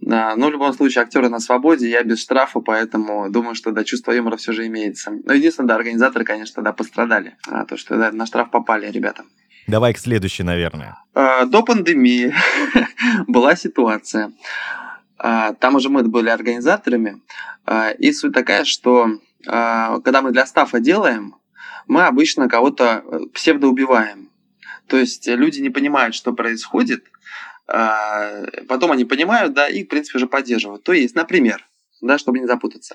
Но 0.00 0.34
ну, 0.34 0.48
в 0.48 0.50
любом 0.50 0.72
случае, 0.72 1.02
актеры 1.02 1.28
на 1.28 1.38
свободе, 1.38 1.88
я 1.88 2.02
без 2.02 2.20
штрафа, 2.20 2.58
поэтому 2.60 3.30
думаю, 3.30 3.54
что 3.54 3.70
да, 3.70 3.84
чувство 3.84 4.10
юмора 4.10 4.36
все 4.36 4.52
же 4.52 4.66
имеется. 4.66 5.12
Но 5.24 5.32
единственное, 5.32 5.68
да, 5.68 5.76
организаторы, 5.76 6.24
конечно, 6.24 6.62
да, 6.62 6.72
пострадали. 6.72 7.36
А, 7.48 7.64
то, 7.64 7.76
что 7.76 7.96
да, 7.96 8.10
на 8.10 8.26
штраф 8.26 8.50
попали 8.50 8.90
ребята. 8.90 9.24
Давай 9.68 9.94
к 9.94 9.98
следующей, 9.98 10.42
наверное. 10.42 10.98
А, 11.14 11.44
до 11.44 11.62
пандемии 11.62 12.34
была 13.28 13.54
ситуация. 13.54 14.32
А, 15.18 15.52
там 15.52 15.76
уже 15.76 15.88
мы 15.88 16.02
были 16.02 16.30
организаторами. 16.30 17.22
А, 17.64 17.90
и 17.90 18.12
суть 18.12 18.34
такая, 18.34 18.64
что 18.64 19.08
а, 19.46 20.00
когда 20.00 20.20
мы 20.20 20.32
для 20.32 20.46
стафа 20.46 20.80
делаем, 20.80 21.36
мы 21.86 22.06
обычно 22.06 22.48
кого-то 22.48 23.02
э, 23.04 23.20
псевдоубиваем. 23.34 24.30
То 24.92 24.98
есть 24.98 25.26
люди 25.26 25.58
не 25.60 25.70
понимают, 25.70 26.14
что 26.14 26.34
происходит, 26.34 27.06
потом 27.66 28.92
они 28.92 29.06
понимают, 29.06 29.54
да, 29.54 29.66
и, 29.66 29.84
в 29.84 29.88
принципе, 29.88 30.18
уже 30.18 30.26
поддерживают. 30.26 30.82
То 30.82 30.92
есть, 30.92 31.14
например, 31.14 31.66
да, 32.02 32.18
чтобы 32.18 32.40
не 32.40 32.46
запутаться, 32.46 32.94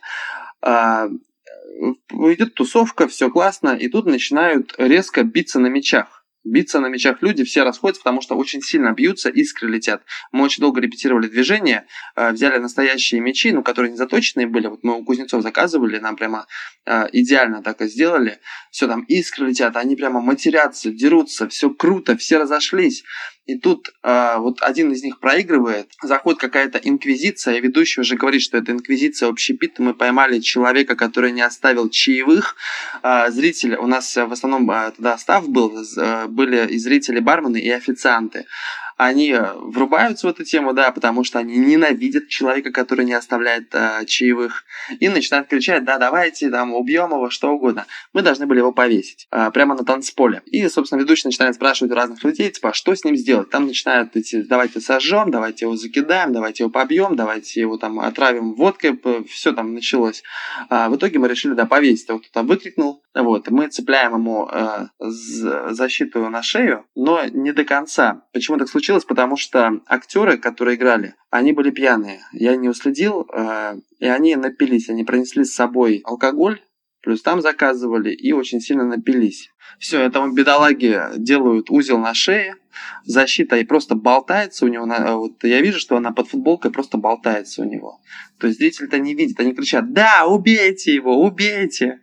идет 2.11 2.53
тусовка, 2.53 3.07
все 3.07 3.31
классно, 3.31 3.69
и 3.69 3.87
тут 3.89 4.05
начинают 4.05 4.75
резко 4.77 5.23
биться 5.23 5.57
на 5.57 5.65
мечах 5.67 6.16
биться 6.51 6.79
на 6.79 6.87
мечах 6.87 7.21
люди, 7.21 7.43
все 7.43 7.63
расходятся, 7.63 8.01
потому 8.01 8.21
что 8.21 8.35
очень 8.35 8.61
сильно 8.61 8.91
бьются, 8.93 9.29
искры 9.29 9.69
летят. 9.69 10.03
Мы 10.31 10.43
очень 10.43 10.61
долго 10.61 10.81
репетировали 10.81 11.27
движение, 11.27 11.85
э, 12.15 12.31
взяли 12.31 12.57
настоящие 12.57 13.21
мечи, 13.21 13.51
ну, 13.51 13.63
которые 13.63 13.91
не 13.91 13.97
заточенные 13.97 14.47
были, 14.47 14.67
вот 14.67 14.83
мы 14.83 14.97
у 14.97 15.03
кузнецов 15.03 15.43
заказывали, 15.43 15.99
нам 15.99 16.15
прямо 16.15 16.47
э, 16.85 17.07
идеально 17.11 17.61
так 17.61 17.81
и 17.81 17.87
сделали. 17.87 18.39
Все 18.71 18.87
там 18.87 19.01
искры 19.03 19.47
летят, 19.47 19.75
они 19.77 19.95
прямо 19.95 20.21
матерятся, 20.21 20.91
дерутся, 20.91 21.47
все 21.47 21.69
круто, 21.69 22.17
все 22.17 22.37
разошлись. 22.37 23.03
И 23.47 23.57
тут 23.57 23.93
э, 24.03 24.35
вот 24.39 24.61
один 24.61 24.91
из 24.91 25.03
них 25.03 25.19
проигрывает, 25.19 25.89
заходит 26.03 26.39
какая-то 26.39 26.79
инквизиция, 26.79 27.55
и 27.55 27.61
ведущий 27.61 28.01
уже 28.01 28.17
говорит, 28.17 28.41
что 28.41 28.57
это 28.57 28.73
инквизиция 28.73 29.29
общепит, 29.29 29.79
мы 29.79 29.93
поймали 29.93 30.39
человека, 30.39 30.97
который 30.97 31.31
не 31.31 31.41
оставил 31.41 31.89
чаевых. 31.89 32.57
Э, 33.03 33.31
зрители, 33.31 33.77
у 33.77 33.87
нас 33.87 34.17
в 34.17 34.31
основном 34.33 34.69
э, 34.69 34.91
тогда 34.91 35.17
став 35.17 35.47
был, 35.47 35.81
э, 35.81 36.27
были 36.27 36.67
и 36.67 36.77
зрители, 36.77 37.19
бармены, 37.19 37.57
и 37.57 37.69
официанты 37.69 38.45
они 38.97 39.31
э, 39.31 39.53
врубаются 39.53 40.27
в 40.27 40.31
эту 40.31 40.43
тему, 40.43 40.73
да, 40.73 40.91
потому 40.91 41.23
что 41.23 41.37
они 41.37 41.55
ненавидят 41.57 42.29
человека, 42.29 42.71
который 42.71 43.05
не 43.05 43.13
оставляет 43.13 43.73
э, 43.73 44.05
чаевых, 44.07 44.63
и 44.99 45.07
начинают 45.07 45.47
кричать, 45.47 45.85
да, 45.85 45.99
давайте, 45.99 46.49
там, 46.49 46.73
убьем 46.73 47.11
его, 47.11 47.29
что 47.29 47.51
угодно. 47.51 47.85
Мы 48.13 48.23
должны 48.23 48.47
были 48.47 48.59
его 48.59 48.71
повесить 48.71 49.27
э, 49.31 49.51
прямо 49.53 49.75
на 49.75 49.85
танцполе. 49.85 50.41
И, 50.47 50.67
собственно, 50.67 50.99
ведущий 50.99 51.27
начинает 51.27 51.55
спрашивать 51.55 51.91
у 51.91 51.95
разных 51.95 52.23
людей, 52.23 52.49
типа, 52.49 52.69
а 52.69 52.73
что 52.73 52.95
с 52.95 53.03
ним 53.03 53.15
сделать? 53.15 53.51
Там 53.51 53.67
начинают 53.67 54.15
эти, 54.15 54.41
давайте 54.41 54.81
сожжем, 54.81 55.29
давайте 55.29 55.65
его 55.65 55.75
закидаем, 55.75 56.33
давайте 56.33 56.63
его 56.63 56.71
побьем, 56.71 57.15
давайте 57.15 57.61
его 57.61 57.77
там 57.77 57.99
отравим 57.99 58.55
водкой, 58.55 58.99
все 59.29 59.53
там 59.53 59.75
началось. 59.75 60.23
А 60.69 60.89
в 60.89 60.95
итоге 60.95 61.19
мы 61.19 61.27
решили, 61.27 61.53
да, 61.53 61.67
повесить. 61.67 62.10
Вот 62.10 62.25
кто-то 62.25 62.43
выкрикнул, 62.43 63.03
вот, 63.13 63.49
мы 63.49 63.67
цепляем 63.67 64.13
ему 64.13 64.49
э, 64.51 64.88
защиту 64.99 66.29
на 66.29 66.41
шею, 66.41 66.86
но 66.95 67.23
не 67.25 67.51
до 67.51 67.63
конца. 67.63 68.23
Почему 68.33 68.57
так 68.57 68.69
случилось? 68.69 68.87
Потому 69.08 69.38
что 69.38 69.82
актеры, 69.88 70.38
которые 70.38 70.76
играли, 70.76 71.15
они 71.30 71.54
были 71.54 71.71
пьяные. 71.71 72.21
Я 72.32 72.56
не 72.56 72.69
уследил, 72.69 73.28
э, 73.32 73.78
и 74.00 74.08
они 74.08 74.36
напились. 74.36 74.89
Они 74.89 75.04
пронесли 75.04 75.43
с 75.43 75.54
собой 75.54 76.02
алкоголь, 76.04 76.62
плюс 77.02 77.21
там 77.21 77.41
заказывали 77.41 78.12
и 78.12 78.34
очень 78.34 78.60
сильно 78.60 78.86
напились. 78.86 79.52
Все, 79.80 80.02
этому 80.02 80.34
бедолаги 80.34 81.00
делают 81.17 81.69
узел 81.69 82.00
на 82.00 82.13
шее, 82.13 82.56
защита 83.04 83.58
и 83.58 83.63
просто 83.63 83.95
болтается 83.95 84.65
у 84.65 84.67
него. 84.67 84.86
На, 84.86 85.17
вот 85.17 85.43
я 85.43 85.62
вижу, 85.62 85.80
что 85.80 85.97
она 85.97 86.12
под 86.12 86.30
футболкой 86.30 86.71
просто 86.71 86.97
болтается 86.97 87.62
у 87.62 87.65
него. 87.65 88.00
То 88.39 88.47
есть 88.47 88.60
зритель-то 88.60 89.00
не 89.00 89.13
видит, 89.13 89.39
они 89.39 89.54
кричат, 89.54 89.93
да, 89.93 90.26
убейте 90.26 90.93
его, 90.93 91.21
убейте. 91.21 92.00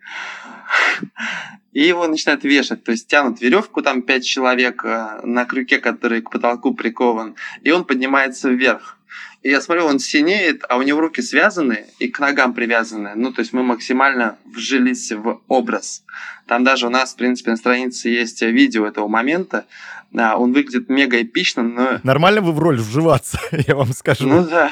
И 1.75 1.81
его 1.81 2.07
начинают 2.07 2.45
вешать, 2.45 2.85
то 2.85 2.93
есть 2.93 3.07
тянут 3.07 3.41
веревку, 3.41 3.81
там 3.81 4.01
пять 4.01 4.25
человек 4.25 4.85
э, 4.85 5.19
на 5.23 5.43
крюке, 5.43 5.79
который 5.79 6.21
к 6.21 6.31
потолку 6.31 6.73
прикован, 6.73 7.35
и 7.63 7.71
он 7.71 7.83
поднимается 7.83 8.49
вверх. 8.49 8.97
И 9.43 9.49
я 9.49 9.59
смотрю, 9.59 9.85
он 9.85 9.99
синеет, 9.99 10.63
а 10.69 10.77
у 10.77 10.83
него 10.83 11.01
руки 11.01 11.21
связаны 11.21 11.87
и 11.99 12.07
к 12.07 12.19
ногам 12.19 12.53
привязаны. 12.53 13.11
Ну, 13.15 13.33
то 13.33 13.41
есть 13.41 13.51
мы 13.51 13.61
максимально 13.61 14.37
вжились 14.45 15.11
в 15.11 15.41
образ. 15.49 16.05
Там 16.47 16.63
даже 16.63 16.87
у 16.87 16.89
нас, 16.89 17.13
в 17.13 17.17
принципе, 17.17 17.51
на 17.51 17.57
странице 17.57 18.07
есть 18.07 18.41
видео 18.41 18.87
этого 18.87 19.09
момента. 19.09 19.65
Да, 20.11 20.37
он 20.37 20.53
выглядит 20.53 20.87
мега 20.87 21.21
эпично, 21.21 21.61
но... 21.61 21.99
Нормально 22.03 22.39
вы 22.39 22.53
в 22.53 22.59
роль 22.59 22.77
вживаться, 22.77 23.37
я 23.67 23.75
вам 23.75 23.91
скажу. 23.91 24.25
Ну 24.25 24.45
да. 24.45 24.71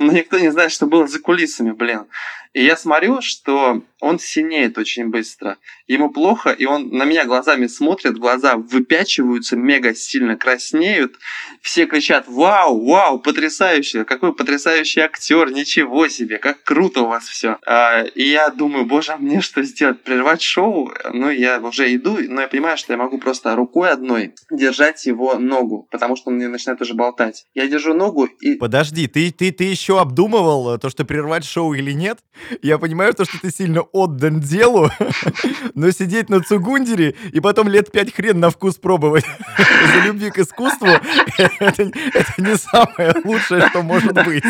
Но 0.00 0.10
никто 0.10 0.36
не 0.40 0.50
знает, 0.50 0.72
что 0.72 0.86
было 0.86 1.06
за 1.06 1.20
кулисами, 1.20 1.70
блин. 1.70 2.06
И 2.52 2.64
я 2.64 2.76
смотрю, 2.76 3.20
что 3.20 3.82
он 4.00 4.18
синеет 4.18 4.76
очень 4.76 5.08
быстро. 5.08 5.58
Ему 5.86 6.10
плохо, 6.10 6.50
и 6.50 6.64
он 6.64 6.88
на 6.88 7.04
меня 7.04 7.24
глазами 7.24 7.66
смотрит, 7.68 8.18
глаза 8.18 8.56
выпячиваются, 8.56 9.56
мега 9.56 9.94
сильно 9.94 10.36
краснеют. 10.36 11.16
Все 11.60 11.86
кричат 11.86 12.24
«Вау, 12.26 12.84
вау, 12.86 13.18
потрясающе! 13.20 14.04
Какой 14.04 14.34
потрясающий 14.34 15.00
актер! 15.00 15.52
Ничего 15.52 16.08
себе! 16.08 16.38
Как 16.38 16.64
круто 16.64 17.02
у 17.02 17.06
вас 17.06 17.24
все!» 17.28 17.58
а, 17.66 18.02
И 18.02 18.28
я 18.28 18.50
думаю, 18.50 18.84
боже, 18.84 19.12
а 19.12 19.16
мне 19.16 19.40
что 19.42 19.62
сделать? 19.62 20.02
Прервать 20.02 20.42
шоу? 20.42 20.90
Ну, 21.12 21.30
я 21.30 21.60
уже 21.60 21.94
иду, 21.94 22.16
но 22.28 22.40
я 22.40 22.48
понимаю, 22.48 22.78
что 22.78 22.92
я 22.92 22.96
могу 22.96 23.18
просто 23.18 23.54
рукой 23.54 23.90
одной 23.90 24.34
держать 24.50 25.04
его 25.06 25.34
ногу, 25.34 25.86
потому 25.90 26.16
что 26.16 26.30
он 26.30 26.36
мне 26.36 26.48
начинает 26.48 26.80
уже 26.80 26.94
болтать. 26.94 27.46
Я 27.54 27.68
держу 27.68 27.94
ногу 27.94 28.24
и... 28.24 28.54
Подожди, 28.54 29.06
ты, 29.06 29.30
ты, 29.30 29.52
ты 29.52 29.64
еще 29.64 30.00
обдумывал 30.00 30.78
то, 30.78 30.88
что 30.90 31.04
прервать 31.04 31.44
шоу 31.44 31.74
или 31.74 31.92
нет? 31.92 32.18
Я 32.62 32.78
понимаю 32.78 33.14
то, 33.14 33.24
что 33.24 33.40
ты 33.40 33.50
сильно 33.50 33.82
отдан 33.82 34.40
делу, 34.40 34.90
но 35.74 35.90
сидеть 35.90 36.28
на 36.28 36.42
Цугундере 36.42 37.14
и 37.32 37.40
потом 37.40 37.68
лет 37.68 37.90
пять 37.92 38.14
хрен 38.14 38.40
на 38.40 38.50
вкус 38.50 38.76
пробовать 38.76 39.24
за 39.94 40.06
любви 40.06 40.30
к 40.30 40.38
искусству, 40.38 40.88
это, 41.38 41.82
это 41.82 42.32
не 42.38 42.56
самое 42.56 43.14
лучшее, 43.24 43.68
что 43.68 43.82
может 43.82 44.14
быть. 44.24 44.44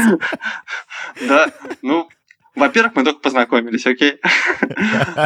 Да, 1.20 1.46
ну, 1.82 2.08
во-первых, 2.54 2.94
мы 2.96 3.04
только 3.04 3.20
познакомились, 3.20 3.86
окей? 3.86 4.20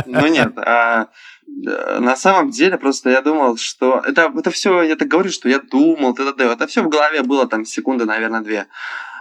Ну 0.07 0.27
нет, 0.27 0.57
а, 0.59 1.09
на 1.46 2.16
самом 2.16 2.50
деле 2.50 2.79
просто 2.79 3.11
я 3.11 3.22
думал, 3.22 3.57
что 3.57 4.03
это, 4.05 4.33
это 4.37 4.50
все, 4.50 4.83
я 4.83 4.96
так 4.96 5.09
говорю, 5.09 5.31
что 5.31 5.48
я 5.48 5.59
думал, 5.59 6.14
т.д. 6.14 6.44
Это 6.44 6.66
все 6.66 6.83
в 6.83 6.88
голове 6.88 7.22
было 7.22 7.46
там 7.46 7.64
секунды, 7.64 8.05
наверное, 8.05 8.40
две. 8.40 8.66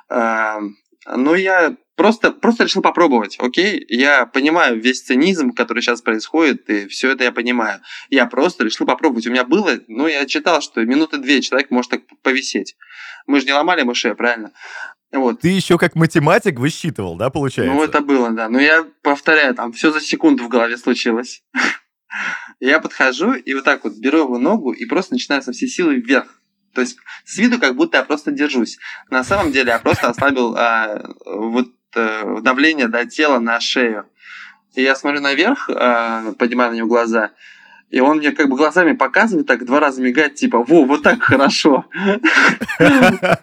А, 0.10 0.60
но 1.06 1.36
я 1.36 1.75
просто, 1.95 2.32
просто 2.32 2.63
решил 2.63 2.82
попробовать, 2.82 3.38
окей? 3.39 3.86
Я 3.89 4.25
понимаю 4.25 4.79
весь 4.79 5.01
цинизм, 5.01 5.51
который 5.51 5.82
сейчас 5.82 6.01
происходит, 6.01 6.69
и 6.69 6.88
все 6.88 7.12
это 7.12 7.23
я 7.23 7.32
понимаю. 7.32 7.82
Я 8.10 8.25
просто 8.25 8.63
решил 8.63 8.86
попробовать. 8.86 9.27
У 9.27 9.32
меня 9.32 9.43
было, 9.43 9.79
ну, 9.88 10.08
я 10.08 10.25
читал, 10.25 10.62
что 10.62 10.84
минуты 10.84 11.17
две 11.17 11.41
человек 11.41 11.69
может 11.71 11.91
так 11.91 12.01
повисеть. 12.21 12.75
Мы 13.27 13.39
же 13.39 13.45
не 13.45 13.53
ломали 13.53 13.84
мышей, 13.84 14.15
правильно? 14.15 14.51
Вот. 15.12 15.41
Ты 15.41 15.49
еще 15.49 15.77
как 15.77 15.95
математик 15.95 16.60
высчитывал, 16.60 17.15
да, 17.15 17.29
получается? 17.29 17.73
Ну, 17.73 17.84
это 17.84 18.01
было, 18.01 18.32
да. 18.32 18.49
Но 18.49 18.60
я 18.60 18.86
повторяю, 19.03 19.53
там 19.53 19.71
все 19.71 19.91
за 19.91 20.01
секунду 20.01 20.43
в 20.43 20.49
голове 20.49 20.77
случилось. 20.77 21.43
Я 22.60 22.79
подхожу 22.79 23.34
и 23.34 23.53
вот 23.56 23.63
так 23.63 23.84
вот 23.84 23.93
беру 23.97 24.19
его 24.19 24.38
ногу 24.38 24.71
и 24.71 24.86
просто 24.86 25.15
начинаю 25.15 25.41
со 25.41 25.51
всей 25.51 25.67
силы 25.67 25.95
вверх. 25.95 26.39
То 26.73 26.82
есть 26.82 26.97
с 27.25 27.38
виду 27.38 27.60
как 27.60 27.75
будто 27.75 27.97
я 27.97 28.03
просто 28.03 28.32
держусь. 28.32 28.77
На 29.10 29.23
самом 29.23 29.51
деле 29.51 29.71
я 29.71 29.79
просто 29.79 30.08
ослабил 30.10 30.56
а, 30.56 31.03
вот 31.25 31.67
давление 31.93 32.88
до 32.88 33.06
тела 33.06 33.39
на 33.39 33.60
шею. 33.60 34.06
И 34.75 34.82
я 34.82 34.95
смотрю 34.95 35.21
наверх, 35.21 35.69
а, 35.69 36.34
поднимаю 36.34 36.71
на 36.71 36.75
него 36.75 36.88
глаза, 36.88 37.32
и 37.91 37.99
он 37.99 38.17
мне 38.17 38.32
как 38.32 38.49
бы 38.49 38.58
глазами 38.58 38.93
показывает, 38.93 39.45
так 39.45 39.65
два 39.65 39.79
раза 39.79 40.01
мигает, 40.01 40.34
типа, 40.34 40.63
во, 40.63 40.84
вот 40.84 41.03
так 41.03 41.21
хорошо. 41.21 41.86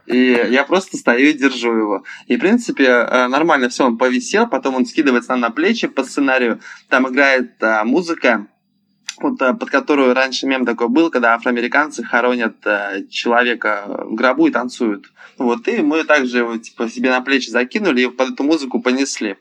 И 0.06 0.46
я 0.50 0.64
просто 0.64 0.96
стою 0.96 1.30
и 1.30 1.34
держу 1.34 1.72
его. 1.72 2.04
И, 2.26 2.36
в 2.36 2.40
принципе, 2.40 2.90
а, 2.90 3.28
нормально 3.28 3.68
все, 3.68 3.86
он 3.86 3.96
повисел, 3.96 4.48
потом 4.48 4.74
он 4.74 4.86
скидывается 4.86 5.36
на 5.36 5.50
плечи 5.50 5.86
по 5.86 6.02
сценарию, 6.02 6.60
там 6.88 7.08
играет 7.08 7.52
музыка, 7.84 8.48
э, 8.48 8.59
под 9.20 9.70
которую 9.70 10.14
раньше 10.14 10.46
мем 10.46 10.64
такой 10.64 10.88
был, 10.88 11.10
когда 11.10 11.34
афроамериканцы 11.34 12.02
хоронят 12.02 12.56
э, 12.66 13.04
человека 13.10 13.84
в 13.86 14.14
гробу 14.14 14.46
и 14.46 14.50
танцуют. 14.50 15.12
Вот, 15.38 15.68
и 15.68 15.82
мы 15.82 16.04
также 16.04 16.58
типа, 16.58 16.88
себе 16.88 17.10
на 17.10 17.20
плечи 17.20 17.50
закинули 17.50 18.02
и 18.02 18.08
под 18.08 18.30
эту 18.30 18.42
музыку 18.42 18.80
понесли. 18.80 19.36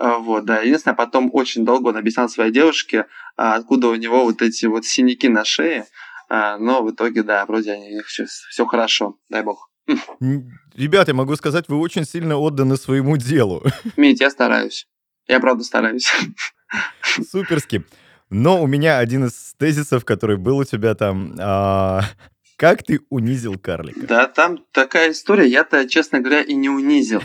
Э, 0.00 0.16
вот, 0.18 0.44
да. 0.44 0.60
Единственное, 0.60 0.96
потом 0.96 1.30
очень 1.32 1.64
долго 1.64 1.88
он 1.88 1.96
объяснял 1.96 2.28
своей 2.28 2.52
девушке, 2.52 3.06
откуда 3.36 3.88
у 3.88 3.94
него 3.94 4.24
вот 4.24 4.42
эти 4.42 4.66
вот 4.66 4.84
синяки 4.84 5.28
на 5.28 5.44
шее. 5.44 5.86
Но 6.30 6.82
в 6.82 6.90
итоге, 6.90 7.22
да, 7.22 7.44
вроде 7.46 7.72
они, 7.72 8.00
все, 8.06 8.24
все 8.26 8.64
хорошо, 8.66 9.18
дай 9.28 9.42
бог. 9.42 9.70
Ребята, 10.74 11.10
я 11.10 11.14
могу 11.14 11.36
сказать, 11.36 11.68
вы 11.68 11.76
очень 11.76 12.04
сильно 12.04 12.36
отданы 12.36 12.76
своему 12.76 13.16
делу. 13.16 13.62
Мить, 13.96 14.20
я 14.20 14.30
стараюсь. 14.30 14.88
Я 15.28 15.40
правда 15.40 15.64
стараюсь. 15.64 16.10
Суперски. 17.30 17.84
Но 18.30 18.62
у 18.62 18.66
меня 18.66 18.98
один 18.98 19.26
из 19.26 19.54
тезисов, 19.58 20.04
который 20.04 20.36
был 20.36 20.58
у 20.58 20.64
тебя 20.64 20.94
там, 20.94 21.34
а, 21.38 22.02
как 22.56 22.82
ты 22.82 23.00
унизил 23.10 23.58
карлика? 23.58 24.06
Да, 24.06 24.26
там 24.26 24.58
такая 24.72 25.12
история, 25.12 25.46
я-то, 25.46 25.88
честно 25.88 26.20
говоря, 26.20 26.42
и 26.42 26.54
не 26.54 26.68
унизил. 26.68 27.22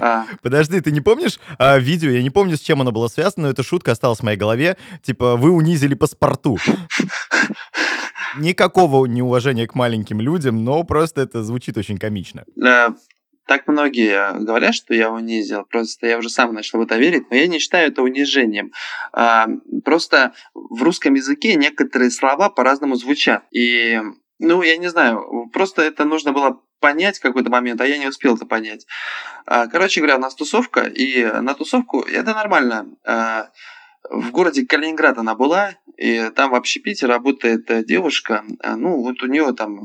А... 0.00 0.26
Подожди, 0.42 0.80
ты 0.80 0.90
не 0.92 1.00
помнишь 1.00 1.38
а, 1.58 1.78
видео? 1.78 2.10
Я 2.10 2.22
не 2.22 2.30
помню, 2.30 2.56
с 2.56 2.60
чем 2.60 2.80
оно 2.80 2.92
было 2.92 3.08
связано, 3.08 3.46
но 3.46 3.50
эта 3.50 3.62
шутка 3.62 3.92
осталась 3.92 4.20
в 4.20 4.22
моей 4.22 4.38
голове. 4.38 4.76
Типа, 5.02 5.36
вы 5.36 5.50
унизили 5.50 5.94
паспорту. 5.94 6.58
Никакого 8.38 9.04
неуважения 9.04 9.66
к 9.66 9.74
маленьким 9.74 10.20
людям, 10.20 10.64
но 10.64 10.84
просто 10.84 11.20
это 11.20 11.42
звучит 11.42 11.76
очень 11.76 11.98
комично 11.98 12.44
так 13.46 13.66
многие 13.66 14.38
говорят, 14.38 14.74
что 14.74 14.94
я 14.94 15.10
унизил, 15.10 15.64
просто 15.64 16.06
я 16.06 16.18
уже 16.18 16.30
сам 16.30 16.54
начал 16.54 16.78
в 16.78 16.82
это 16.82 16.96
верить, 16.96 17.30
но 17.30 17.36
я 17.36 17.46
не 17.46 17.58
считаю 17.58 17.88
это 17.88 18.02
унижением. 18.02 18.72
А, 19.12 19.48
просто 19.84 20.32
в 20.54 20.82
русском 20.82 21.14
языке 21.14 21.54
некоторые 21.54 22.10
слова 22.10 22.48
по-разному 22.48 22.94
звучат. 22.94 23.44
И, 23.50 24.00
ну, 24.38 24.62
я 24.62 24.76
не 24.76 24.88
знаю, 24.88 25.50
просто 25.52 25.82
это 25.82 26.04
нужно 26.04 26.32
было 26.32 26.60
понять 26.80 27.18
какой-то 27.18 27.50
момент, 27.50 27.80
а 27.80 27.86
я 27.86 27.98
не 27.98 28.06
успел 28.06 28.36
это 28.36 28.46
понять. 28.46 28.86
А, 29.46 29.66
короче 29.66 30.00
говоря, 30.00 30.16
у 30.16 30.20
нас 30.20 30.34
тусовка, 30.34 30.82
и 30.82 31.24
на 31.24 31.54
тусовку 31.54 32.00
это 32.00 32.34
нормально. 32.34 32.86
А, 33.04 33.50
в 34.08 34.30
городе 34.30 34.66
Калининград 34.66 35.18
она 35.18 35.34
была, 35.34 35.74
и 35.96 36.30
там 36.34 36.50
в 36.50 36.54
общепите 36.54 37.06
работает 37.06 37.86
девушка, 37.86 38.44
ну, 38.64 39.02
вот 39.02 39.22
у 39.22 39.26
нее 39.26 39.52
там 39.52 39.78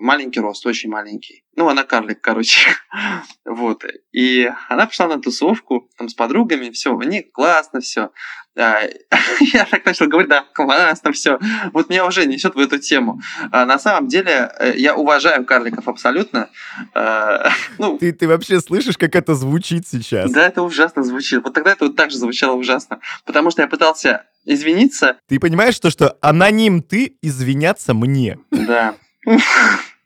маленький 0.00 0.40
рост, 0.40 0.66
очень 0.66 0.90
маленький. 0.90 1.45
Ну, 1.56 1.68
она 1.68 1.84
карлик, 1.84 2.20
короче. 2.20 2.70
вот. 3.46 3.84
И 4.12 4.50
она 4.68 4.86
пошла 4.86 5.08
на 5.08 5.20
тусовку 5.20 5.88
там 5.96 6.08
с 6.08 6.14
подругами, 6.14 6.70
все, 6.70 6.94
у 6.94 7.02
них 7.02 7.32
классно 7.32 7.80
все. 7.80 8.10
А, 8.58 8.80
я 9.40 9.64
так 9.64 9.84
начал 9.84 10.06
говорить, 10.06 10.30
да, 10.30 10.44
классно 10.52 11.12
все. 11.12 11.38
Вот 11.72 11.88
меня 11.88 12.06
уже 12.06 12.26
несет 12.26 12.54
в 12.54 12.58
эту 12.58 12.78
тему. 12.78 13.20
А, 13.50 13.66
на 13.66 13.78
самом 13.78 14.08
деле, 14.08 14.50
э, 14.58 14.74
я 14.76 14.94
уважаю 14.94 15.44
карликов 15.44 15.88
абсолютно. 15.88 16.48
А, 16.94 17.50
ну, 17.78 17.98
ты, 17.98 18.12
ты 18.12 18.28
вообще 18.28 18.60
слышишь, 18.60 18.96
как 18.96 19.14
это 19.14 19.34
звучит 19.34 19.86
сейчас? 19.86 20.30
Да, 20.32 20.46
это 20.46 20.62
ужасно 20.62 21.02
звучит. 21.02 21.42
Вот 21.42 21.54
тогда 21.54 21.72
это 21.72 21.86
вот 21.86 21.96
так 21.96 22.10
же 22.10 22.18
звучало 22.18 22.54
ужасно. 22.54 23.00
Потому 23.24 23.50
что 23.50 23.62
я 23.62 23.68
пытался 23.68 24.24
извиниться. 24.44 25.16
Ты 25.28 25.38
понимаешь, 25.38 25.78
то, 25.78 25.90
что 25.90 26.16
аноним 26.20 26.82
ты 26.82 27.16
извиняться 27.20 27.94
мне? 27.94 28.38
Да. 28.50 28.94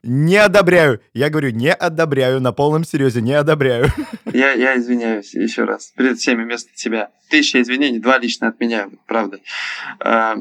Не 0.02 0.36
одобряю. 0.36 1.00
Я 1.12 1.28
говорю, 1.28 1.50
не 1.50 1.72
одобряю, 1.72 2.40
на 2.40 2.52
полном 2.52 2.84
серьезе, 2.84 3.20
не 3.20 3.34
одобряю. 3.34 3.86
Я, 4.32 4.52
я 4.52 4.78
извиняюсь 4.78 5.34
еще 5.34 5.64
раз. 5.64 5.92
Перед 5.96 6.18
всеми 6.18 6.44
вместо 6.44 6.72
тебя. 6.74 7.10
Тысяча 7.28 7.60
извинений, 7.60 7.98
два 7.98 8.18
лично 8.18 8.48
от 8.48 8.60
меня, 8.60 8.88
правда. 9.06 9.40
А, 9.98 10.36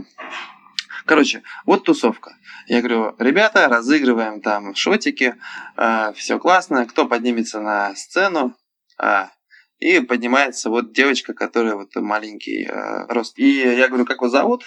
короче, 1.05 1.41
вот 1.65 1.85
тусовка. 1.85 2.35
Я 2.67 2.79
говорю, 2.81 3.15
ребята, 3.17 3.67
разыгрываем 3.67 4.41
там 4.41 4.75
шотики, 4.75 5.35
а, 5.75 6.13
все 6.13 6.37
классно, 6.37 6.85
кто 6.85 7.07
поднимется 7.07 7.59
на 7.61 7.95
сцену, 7.95 8.55
а, 8.99 9.31
и 9.79 9.99
поднимается 10.01 10.69
вот 10.69 10.93
девочка, 10.93 11.33
которая 11.33 11.75
вот 11.75 11.95
маленький 11.95 12.69
рост. 13.07 13.39
И 13.39 13.57
я 13.57 13.87
говорю, 13.87 14.05
как 14.05 14.21
вас 14.21 14.31
зовут? 14.31 14.63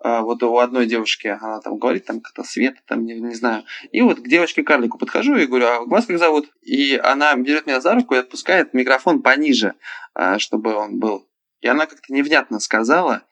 А, 0.00 0.22
вот 0.22 0.42
у 0.42 0.58
одной 0.58 0.86
девушки, 0.86 1.28
она 1.28 1.60
там 1.60 1.78
говорит, 1.78 2.04
там 2.04 2.20
как-то 2.20 2.44
Света, 2.44 2.80
там, 2.86 3.04
не, 3.04 3.20
не 3.20 3.34
знаю. 3.34 3.64
И 3.90 4.00
вот 4.00 4.20
к 4.20 4.28
девочке-карлику 4.28 4.98
подхожу 4.98 5.36
и 5.36 5.46
говорю, 5.46 5.66
а 5.66 5.80
вас 5.86 6.06
как 6.06 6.18
зовут? 6.18 6.50
И 6.62 6.96
она 6.96 7.34
берет 7.36 7.66
меня 7.66 7.80
за 7.80 7.94
руку 7.94 8.14
и 8.14 8.18
отпускает 8.18 8.74
микрофон 8.74 9.22
пониже, 9.22 9.74
а, 10.14 10.38
чтобы 10.38 10.74
он 10.74 10.98
был. 10.98 11.28
И 11.60 11.68
она 11.68 11.86
как-то 11.86 12.12
невнятно 12.12 12.60
сказала. 12.60 13.22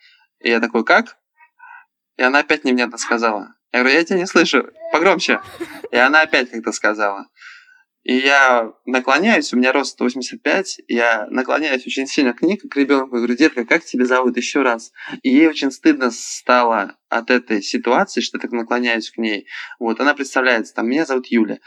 И 0.41 0.51
я 0.51 0.61
такой, 0.61 0.85
как? 0.85 1.17
И 2.17 2.23
она 2.23 2.41
опять 2.41 2.65
невнятно 2.65 2.99
сказала. 2.99 3.55
Я 3.73 3.81
говорю, 3.81 3.97
я 3.97 4.05
тебя 4.05 4.19
не 4.19 4.27
слышу, 4.27 4.69
погромче. 4.93 5.41
И 5.91 5.97
она 5.97 6.23
опять 6.23 6.51
как-то 6.51 6.73
сказала. 6.73 7.27
И 8.07 8.19
я 8.19 8.73
наклоняюсь, 8.85 9.53
у 9.53 9.57
меня 9.57 9.73
рост 9.73 9.95
185, 9.95 10.83
я 10.87 11.27
наклоняюсь 11.29 11.85
очень 11.89 12.07
сильно 12.07 12.35
к 12.35 12.41
ней, 12.41 12.57
как 12.57 12.77
ребенку, 12.77 13.17
и 13.17 13.19
говорю, 13.19 13.35
детка, 13.35 13.65
как 13.65 13.85
тебя 13.85 14.05
зовут 14.05 14.37
еще 14.37 14.63
раз? 14.63 14.93
И 15.25 15.31
ей 15.31 15.49
очень 15.49 15.73
стыдно 15.73 16.13
стало 16.13 16.95
от 17.09 17.33
этой 17.33 17.61
ситуации, 17.63 18.21
что 18.21 18.37
я 18.37 18.43
так 18.43 18.53
наклоняюсь 18.53 19.11
к 19.11 19.19
ней. 19.19 19.49
Вот, 19.81 19.99
она 19.99 20.15
представляется, 20.15 20.73
там, 20.73 20.89
меня 20.89 21.05
зовут 21.05 21.27
Юля. 21.27 21.59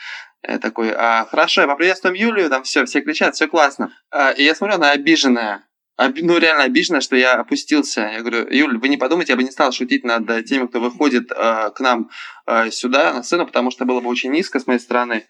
Я 0.47 0.59
такой, 0.59 0.93
а, 0.95 1.25
хорошо, 1.25 1.59
я 1.59 1.67
поприветствуем 1.67 2.15
Юлию, 2.15 2.49
там 2.49 2.63
все, 2.63 2.85
все 2.85 3.01
кричат, 3.01 3.35
все 3.35 3.49
классно. 3.49 3.91
А, 4.09 4.31
и 4.31 4.41
я 4.45 4.55
смотрю, 4.55 4.75
она 4.75 4.91
обиженная. 4.91 5.67
ну, 5.97 6.37
реально 6.37 6.63
обижена, 6.63 7.01
что 7.01 7.17
я 7.17 7.33
опустился. 7.33 7.99
Я 8.13 8.21
говорю, 8.21 8.49
Юль, 8.49 8.77
вы 8.77 8.87
не 8.87 8.95
подумайте, 8.95 9.33
я 9.33 9.35
бы 9.35 9.43
не 9.43 9.51
стал 9.51 9.73
шутить 9.73 10.05
над 10.05 10.45
теми, 10.45 10.67
кто 10.67 10.79
выходит 10.79 11.33
э, 11.35 11.71
к 11.75 11.81
нам 11.81 12.09
э, 12.47 12.71
сюда, 12.71 13.13
на 13.13 13.23
сцену, 13.23 13.45
потому 13.45 13.71
что 13.71 13.83
было 13.83 13.99
бы 13.99 14.07
очень 14.07 14.31
низко 14.31 14.61
с 14.61 14.67
моей 14.67 14.79
стороны. 14.79 15.25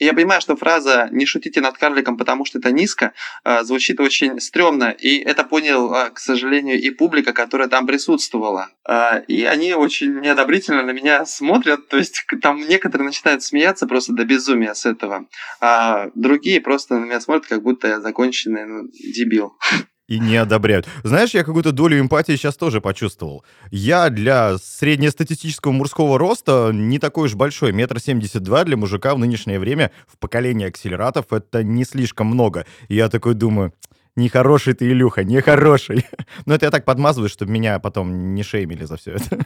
Я 0.00 0.14
понимаю, 0.14 0.40
что 0.40 0.56
фраза 0.56 1.08
«не 1.12 1.26
шутите 1.26 1.60
над 1.60 1.76
карликом, 1.76 2.16
потому 2.16 2.46
что 2.46 2.58
это 2.58 2.72
низко» 2.72 3.12
э, 3.44 3.62
звучит 3.64 4.00
очень 4.00 4.40
стрёмно, 4.40 4.90
и 4.90 5.18
это 5.18 5.44
понял, 5.44 5.92
э, 5.92 6.10
к 6.10 6.18
сожалению, 6.18 6.80
и 6.80 6.88
публика, 6.88 7.34
которая 7.34 7.68
там 7.68 7.86
присутствовала. 7.86 8.70
Э, 8.88 9.22
и 9.28 9.44
они 9.44 9.74
очень 9.74 10.20
неодобрительно 10.20 10.82
на 10.82 10.92
меня 10.92 11.26
смотрят, 11.26 11.88
то 11.88 11.98
есть 11.98 12.24
там 12.40 12.66
некоторые 12.66 13.06
начинают 13.06 13.42
смеяться 13.42 13.86
просто 13.86 14.14
до 14.14 14.24
безумия 14.24 14.74
с 14.74 14.86
этого, 14.86 15.26
а 15.60 16.08
другие 16.14 16.62
просто 16.62 16.98
на 16.98 17.04
меня 17.04 17.20
смотрят, 17.20 17.46
как 17.46 17.62
будто 17.62 17.86
я 17.86 18.00
законченный 18.00 18.64
ну, 18.64 18.88
дебил 18.92 19.58
и 20.10 20.18
не 20.18 20.36
одобряют. 20.36 20.88
Знаешь, 21.04 21.30
я 21.30 21.44
какую-то 21.44 21.70
долю 21.70 21.98
эмпатии 22.00 22.32
сейчас 22.32 22.56
тоже 22.56 22.80
почувствовал. 22.80 23.44
Я 23.70 24.10
для 24.10 24.58
среднестатистического 24.58 25.70
мужского 25.70 26.18
роста 26.18 26.72
не 26.74 26.98
такой 26.98 27.26
уж 27.26 27.36
большой. 27.36 27.72
Метр 27.72 28.00
семьдесят 28.00 28.42
два 28.42 28.64
для 28.64 28.76
мужика 28.76 29.14
в 29.14 29.18
нынешнее 29.18 29.60
время 29.60 29.92
в 30.08 30.18
поколении 30.18 30.66
акселератов 30.66 31.32
это 31.32 31.62
не 31.62 31.84
слишком 31.84 32.26
много. 32.26 32.66
И 32.88 32.96
я 32.96 33.08
такой 33.08 33.34
думаю, 33.34 33.72
нехороший 34.16 34.74
ты, 34.74 34.86
Илюха, 34.86 35.22
нехороший. 35.22 36.04
Но 36.44 36.54
это 36.56 36.66
я 36.66 36.70
так 36.72 36.84
подмазываю, 36.84 37.28
чтобы 37.28 37.52
меня 37.52 37.78
потом 37.78 38.34
не 38.34 38.42
шеймили 38.42 38.84
за 38.84 38.96
все 38.96 39.12
это. 39.12 39.38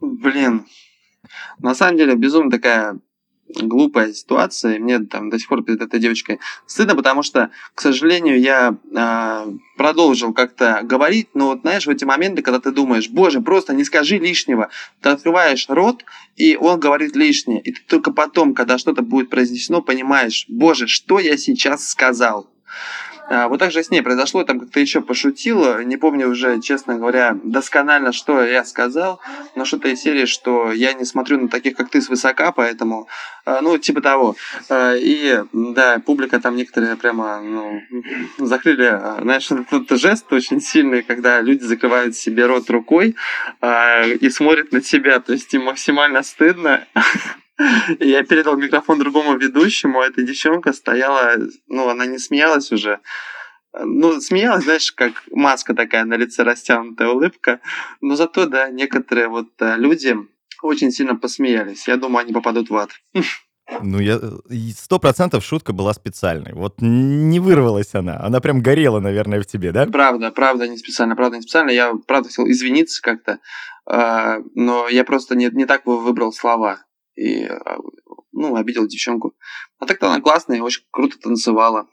Блин, 0.00 0.64
на 1.58 1.74
самом 1.74 1.98
деле 1.98 2.14
безумно 2.14 2.52
такая 2.52 3.00
глупая 3.48 4.12
ситуация, 4.12 4.76
и 4.76 4.78
мне 4.78 4.98
там 5.00 5.30
до 5.30 5.38
сих 5.38 5.48
пор 5.48 5.62
перед 5.62 5.80
этой 5.80 6.00
девочкой 6.00 6.40
стыдно, 6.66 6.94
потому 6.94 7.22
что, 7.22 7.50
к 7.74 7.80
сожалению, 7.80 8.40
я 8.40 8.76
э, 8.94 9.52
продолжил 9.76 10.32
как-то 10.32 10.80
говорить, 10.82 11.28
но 11.34 11.48
вот 11.48 11.60
знаешь, 11.60 11.86
в 11.86 11.90
эти 11.90 12.04
моменты, 12.04 12.42
когда 12.42 12.60
ты 12.60 12.70
думаешь, 12.72 13.08
боже, 13.08 13.40
просто 13.40 13.74
не 13.74 13.84
скажи 13.84 14.18
лишнего, 14.18 14.70
ты 15.00 15.10
открываешь 15.10 15.66
рот, 15.68 16.04
и 16.36 16.56
он 16.56 16.80
говорит 16.80 17.16
лишнее, 17.16 17.60
и 17.60 17.72
ты 17.72 17.80
только 17.86 18.12
потом, 18.12 18.54
когда 18.54 18.78
что-то 18.78 19.02
будет 19.02 19.30
произнесено, 19.30 19.82
понимаешь, 19.82 20.46
боже, 20.48 20.86
что 20.86 21.18
я 21.18 21.36
сейчас 21.36 21.88
сказал. 21.88 22.50
А, 23.28 23.48
вот 23.48 23.58
так 23.58 23.72
же 23.72 23.82
с 23.82 23.90
ней 23.90 24.02
произошло, 24.02 24.44
там 24.44 24.60
как-то 24.60 24.80
еще 24.80 25.00
пошутила, 25.00 25.82
не 25.82 25.96
помню 25.96 26.28
уже, 26.28 26.60
честно 26.60 26.96
говоря, 26.96 27.38
досконально, 27.42 28.12
что 28.12 28.42
я 28.42 28.64
сказал, 28.64 29.20
но 29.54 29.64
что-то 29.64 29.88
из 29.88 30.00
серии, 30.00 30.26
что 30.26 30.72
я 30.72 30.92
не 30.92 31.04
смотрю 31.04 31.40
на 31.40 31.48
таких, 31.48 31.76
как 31.76 31.88
ты, 31.88 32.02
свысока, 32.02 32.52
поэтому, 32.52 33.08
а, 33.46 33.60
ну, 33.62 33.78
типа 33.78 34.02
того. 34.02 34.36
А, 34.68 34.94
и, 34.94 35.42
да, 35.52 36.00
публика 36.04 36.38
там 36.40 36.56
некоторые 36.56 36.96
прямо, 36.96 37.40
ну, 37.40 37.80
закрыли, 38.38 39.00
знаешь, 39.22 39.50
этот 39.70 39.98
жест 39.98 40.30
очень 40.32 40.60
сильный, 40.60 41.02
когда 41.02 41.40
люди 41.40 41.62
закрывают 41.62 42.16
себе 42.16 42.46
рот 42.46 42.68
рукой 42.68 43.16
и 44.20 44.30
смотрят 44.30 44.72
на 44.72 44.80
тебя, 44.80 45.20
то 45.20 45.32
есть 45.32 45.52
им 45.54 45.64
максимально 45.64 46.22
стыдно. 46.22 46.86
Я 48.00 48.24
передал 48.24 48.56
микрофон 48.56 48.98
другому 48.98 49.36
ведущему, 49.36 50.00
а 50.00 50.06
эта 50.06 50.22
девчонка 50.22 50.72
стояла, 50.72 51.36
ну, 51.68 51.88
она 51.88 52.06
не 52.06 52.18
смеялась 52.18 52.72
уже. 52.72 53.00
Ну, 53.72 54.20
смеялась, 54.20 54.64
знаешь, 54.64 54.92
как 54.92 55.24
маска 55.30 55.74
такая 55.74 56.04
на 56.04 56.14
лице 56.14 56.42
растянутая 56.42 57.08
улыбка. 57.08 57.60
Но 58.00 58.14
зато, 58.16 58.46
да, 58.46 58.68
некоторые 58.70 59.28
вот 59.28 59.48
э, 59.60 59.76
люди 59.76 60.16
очень 60.62 60.92
сильно 60.92 61.16
посмеялись. 61.16 61.88
Я 61.88 61.96
думаю, 61.96 62.24
они 62.24 62.32
попадут 62.32 62.70
в 62.70 62.76
ад. 62.76 62.90
Ну, 63.82 63.98
я 63.98 64.20
сто 64.76 64.98
процентов 64.98 65.44
шутка 65.44 65.72
была 65.72 65.92
специальной. 65.94 66.52
Вот 66.52 66.76
не 66.80 67.40
вырвалась 67.40 67.94
она. 67.94 68.20
Она 68.20 68.40
прям 68.40 68.60
горела, 68.60 69.00
наверное, 69.00 69.40
в 69.40 69.46
тебе, 69.46 69.72
да? 69.72 69.86
Правда, 69.86 70.30
правда, 70.30 70.68
не 70.68 70.76
специально, 70.76 71.16
правда, 71.16 71.36
не 71.36 71.42
специально. 71.42 71.70
Я, 71.70 71.94
правда, 72.06 72.28
хотел 72.28 72.46
извиниться 72.46 73.02
как-то, 73.02 73.38
э, 73.90 74.40
но 74.54 74.88
я 74.88 75.02
просто 75.02 75.34
не, 75.34 75.48
не 75.50 75.66
так 75.66 75.84
выбрал 75.86 76.32
слова 76.32 76.84
и, 77.16 77.44
а, 77.44 77.78
ну, 78.32 78.56
обидел 78.56 78.86
девчонку. 78.86 79.34
А 79.78 79.86
так-то 79.86 80.06
она 80.08 80.20
классная, 80.20 80.62
очень 80.62 80.82
круто 80.90 81.18
танцевала. 81.18 81.86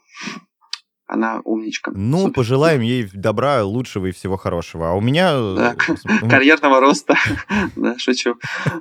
Она 1.06 1.40
умничка. 1.44 1.90
Ну, 1.94 2.22
Супер. 2.22 2.32
пожелаем 2.34 2.80
ей 2.80 3.08
добра, 3.12 3.62
лучшего 3.64 4.06
и 4.06 4.12
всего 4.12 4.36
хорошего. 4.36 4.90
А 4.90 4.92
у 4.94 5.00
меня... 5.00 5.32
Да. 5.54 5.76
Э, 5.88 6.28
карьерного 6.28 6.80
роста. 6.80 7.16
Да, 7.76 7.98
шучу. 7.98 8.36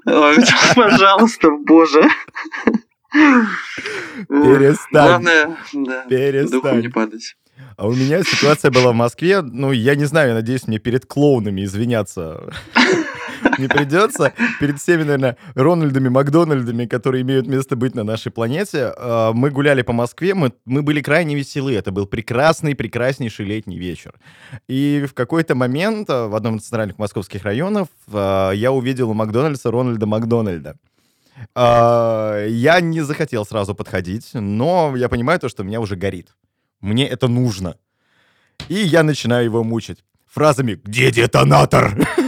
Пожалуйста, 0.05 1.49
боже. 1.51 2.03
Перестань. 4.27 4.77
Главное, 4.91 5.57
да, 5.73 6.05
Перестань. 6.05 6.51
духом 6.51 6.79
не 6.79 6.87
падать. 6.87 7.35
А 7.77 7.87
у 7.87 7.93
меня 7.93 8.23
ситуация 8.23 8.71
была 8.71 8.91
в 8.91 8.95
Москве. 8.95 9.41
Ну, 9.41 9.71
я 9.71 9.95
не 9.95 10.05
знаю, 10.05 10.29
я 10.29 10.35
надеюсь, 10.35 10.67
мне 10.67 10.79
перед 10.79 11.05
клоунами 11.05 11.63
извиняться 11.63 12.53
не 13.57 13.67
придется. 13.67 14.33
Перед 14.59 14.79
всеми, 14.79 15.03
наверное, 15.03 15.37
Рональдами, 15.55 16.09
Макдональдами, 16.09 16.85
которые 16.85 17.21
имеют 17.21 17.47
место 17.47 17.75
быть 17.75 17.95
на 17.95 18.03
нашей 18.03 18.31
планете. 18.31 18.93
А, 18.97 19.33
мы 19.33 19.49
гуляли 19.49 19.81
по 19.81 19.93
Москве, 19.93 20.33
мы, 20.33 20.53
мы 20.65 20.81
были 20.81 21.01
крайне 21.01 21.35
веселы. 21.35 21.73
Это 21.73 21.91
был 21.91 22.05
прекрасный, 22.05 22.75
прекраснейший 22.75 23.45
летний 23.45 23.77
вечер. 23.77 24.13
И 24.67 25.05
в 25.09 25.13
какой-то 25.13 25.55
момент 25.55 26.09
а, 26.09 26.27
в 26.27 26.35
одном 26.35 26.57
из 26.57 26.63
центральных 26.63 26.97
московских 26.97 27.43
районов 27.43 27.87
а, 28.11 28.51
я 28.51 28.71
увидел 28.71 29.09
у 29.09 29.13
Макдональдса 29.13 29.71
Рональда 29.71 30.05
Макдональда. 30.05 30.75
Я 31.55 32.79
не 32.81 33.01
захотел 33.01 33.45
сразу 33.45 33.73
подходить, 33.73 34.29
но 34.33 34.93
я 34.95 35.09
понимаю 35.09 35.39
то, 35.39 35.49
что 35.49 35.63
меня 35.63 35.79
уже 35.79 35.95
горит. 35.95 36.35
Мне 36.81 37.07
это 37.07 37.27
нужно. 37.27 37.77
И 38.67 38.75
я 38.75 39.01
начинаю 39.01 39.45
его 39.45 39.63
мучить 39.63 40.03
фразами 40.27 40.79
«Где 40.83 41.11
детонатор?» 41.11 41.97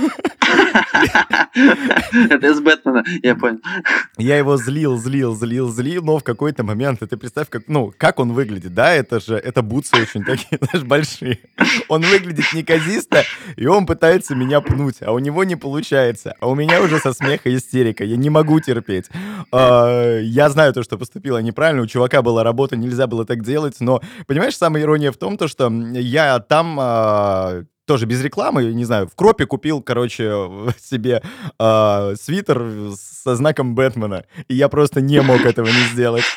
Это 0.93 2.47
из 2.47 2.59
Бэтмена, 2.59 3.03
я 3.23 3.35
понял. 3.35 3.59
Я 4.17 4.37
его 4.37 4.57
злил, 4.57 4.97
злил, 4.97 5.35
злил, 5.35 5.69
злил, 5.71 6.03
но 6.03 6.19
в 6.19 6.23
какой-то 6.23 6.63
момент, 6.63 6.99
ты 6.99 7.17
представь, 7.17 7.49
как, 7.49 7.63
ну, 7.67 7.93
как 7.97 8.19
он 8.19 8.33
выглядит, 8.33 8.73
да, 8.73 8.93
это 8.93 9.19
же, 9.19 9.35
это 9.35 9.61
бутсы 9.61 9.95
очень 9.95 10.23
такие, 10.23 10.57
знаешь, 10.61 10.85
большие. 10.85 11.39
Он 11.87 12.01
выглядит 12.01 12.45
неказисто, 12.53 13.23
и 13.55 13.65
он 13.65 13.85
пытается 13.85 14.35
меня 14.35 14.61
пнуть, 14.61 14.97
а 15.01 15.11
у 15.11 15.19
него 15.19 15.43
не 15.43 15.55
получается, 15.55 16.35
а 16.39 16.47
у 16.47 16.55
меня 16.55 16.81
уже 16.81 16.99
со 16.99 17.13
смеха 17.13 17.53
истерика, 17.55 18.03
я 18.03 18.15
не 18.15 18.29
могу 18.29 18.59
терпеть. 18.59 19.05
А, 19.51 20.19
я 20.19 20.49
знаю 20.49 20.73
то, 20.73 20.83
что 20.83 20.97
поступила 20.97 21.39
неправильно, 21.39 21.81
у 21.81 21.87
чувака 21.87 22.21
была 22.21 22.43
работа, 22.43 22.75
нельзя 22.75 23.07
было 23.07 23.25
так 23.25 23.43
делать, 23.43 23.77
но, 23.79 24.01
понимаешь, 24.27 24.57
самая 24.57 24.83
ирония 24.83 25.11
в 25.11 25.17
том, 25.17 25.37
то, 25.37 25.47
что 25.47 25.71
я 25.93 26.39
там 26.39 26.77
а, 26.79 27.63
тоже 27.85 28.05
без 28.05 28.23
рекламы, 28.23 28.65
не 28.73 28.85
знаю, 28.85 29.07
в 29.07 29.15
Кропе 29.15 29.45
купил, 29.45 29.81
короче, 29.81 30.23
себе 30.79 31.21
э, 31.59 32.15
свитер 32.15 32.91
со 32.95 33.35
знаком 33.35 33.75
Бэтмена, 33.75 34.25
и 34.47 34.55
я 34.55 34.69
просто 34.69 35.01
не 35.01 35.21
мог 35.21 35.41
этого 35.41 35.67
не 35.67 35.87
сделать. 35.91 36.25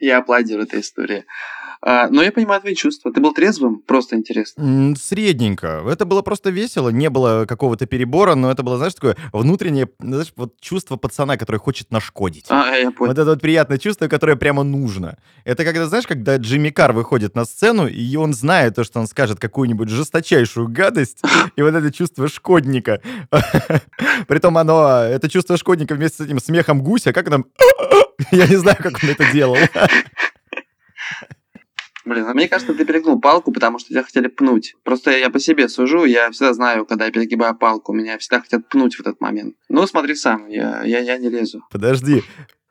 Я 0.00 0.18
аплодирую 0.18 0.66
этой 0.66 0.80
истории. 0.80 1.24
А, 1.84 2.08
но 2.08 2.22
я 2.22 2.30
понимаю 2.30 2.60
твои 2.60 2.74
чувства. 2.74 3.12
Ты 3.12 3.20
был 3.20 3.34
трезвым? 3.34 3.80
Просто 3.80 4.14
интересно. 4.16 4.94
Средненько. 4.96 5.82
Это 5.88 6.04
было 6.04 6.22
просто 6.22 6.50
весело. 6.50 6.90
Не 6.90 7.10
было 7.10 7.44
какого-то 7.46 7.86
перебора, 7.86 8.36
но 8.36 8.52
это 8.52 8.62
было, 8.62 8.76
знаешь, 8.76 8.94
такое 8.94 9.16
внутреннее, 9.32 9.88
знаешь, 9.98 10.32
вот 10.36 10.60
чувство 10.60 10.96
пацана, 10.96 11.36
который 11.36 11.56
хочет 11.56 11.90
нашкодить. 11.90 12.46
А, 12.50 12.76
я 12.76 12.92
понял. 12.92 13.10
Вот 13.10 13.18
это 13.18 13.30
вот 13.30 13.40
приятное 13.40 13.78
чувство, 13.78 14.06
которое 14.06 14.36
прямо 14.36 14.62
нужно. 14.62 15.18
Это 15.44 15.64
когда, 15.64 15.86
знаешь, 15.86 16.06
когда 16.06 16.36
Джимми 16.36 16.70
Кар 16.70 16.92
выходит 16.92 17.34
на 17.34 17.44
сцену, 17.44 17.88
и 17.88 18.16
он 18.16 18.32
знает 18.32 18.76
то, 18.76 18.84
что 18.84 19.00
он 19.00 19.08
скажет 19.08 19.40
какую-нибудь 19.40 19.88
жесточайшую 19.88 20.68
гадость, 20.68 21.20
и 21.56 21.62
вот 21.62 21.74
это 21.74 21.92
чувство 21.92 22.28
шкодника. 22.28 23.00
Притом 24.28 24.56
оно, 24.56 25.02
это 25.02 25.28
чувство 25.28 25.56
шкодника 25.56 25.96
вместе 25.96 26.22
с 26.22 26.26
этим 26.26 26.38
смехом 26.38 26.82
гуся, 26.82 27.12
как 27.12 27.28
там... 27.28 27.46
Я 28.30 28.46
не 28.46 28.56
знаю, 28.56 28.76
как 28.78 29.02
он 29.02 29.10
это 29.10 29.32
делал. 29.32 29.56
Блин, 32.04 32.26
а 32.26 32.34
мне 32.34 32.48
кажется, 32.48 32.74
ты 32.74 32.84
перегнул 32.84 33.20
палку, 33.20 33.52
потому 33.52 33.78
что 33.78 33.90
тебя 33.90 34.02
хотели 34.02 34.26
пнуть. 34.26 34.74
Просто 34.82 35.10
я 35.12 35.30
по 35.30 35.38
себе 35.38 35.68
сужу, 35.68 36.04
я 36.04 36.30
всегда 36.30 36.52
знаю, 36.52 36.84
когда 36.84 37.06
я 37.06 37.12
перегибаю 37.12 37.54
палку, 37.54 37.92
меня 37.92 38.18
всегда 38.18 38.40
хотят 38.40 38.68
пнуть 38.68 38.96
в 38.96 39.00
этот 39.00 39.20
момент. 39.20 39.54
Ну, 39.68 39.86
смотри 39.86 40.14
сам, 40.14 40.48
я, 40.48 40.82
я, 40.82 40.98
я 40.98 41.18
не 41.18 41.28
лезу. 41.28 41.64
Подожди, 41.70 42.22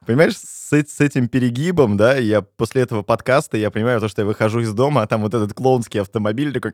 Понимаешь, 0.03 0.35
с, 0.35 0.71
с 0.71 0.99
этим 0.99 1.27
перегибом, 1.27 1.95
да, 1.95 2.17
я 2.17 2.41
после 2.41 2.81
этого 2.81 3.03
подкаста, 3.03 3.55
я 3.57 3.69
понимаю 3.69 3.99
то, 3.99 4.07
что 4.07 4.23
я 4.23 4.25
выхожу 4.25 4.61
из 4.61 4.73
дома, 4.73 5.03
а 5.03 5.07
там 5.07 5.21
вот 5.21 5.35
этот 5.35 5.53
клоунский 5.53 6.01
автомобиль 6.01 6.51
такой, 6.51 6.73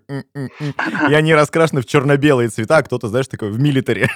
и 1.10 1.13
они 1.13 1.34
раскрашены 1.36 1.82
в 1.82 1.86
черно-белые 1.86 2.48
цвета, 2.48 2.78
а 2.78 2.84
кто-то, 2.84 3.10
знаешь, 3.10 3.28
такой 3.28 3.52
в 3.52 3.60
милитаре. 3.60 4.10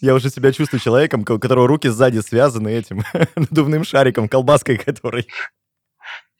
Я 0.00 0.14
уже 0.14 0.28
себя 0.28 0.52
чувствую 0.52 0.80
человеком, 0.80 1.22
у 1.22 1.38
которого 1.38 1.68
руки 1.68 1.88
сзади 1.88 2.18
связаны 2.18 2.68
этим 2.68 3.02
надувным 3.36 3.84
шариком, 3.84 4.28
колбаской 4.28 4.76
который. 4.76 5.26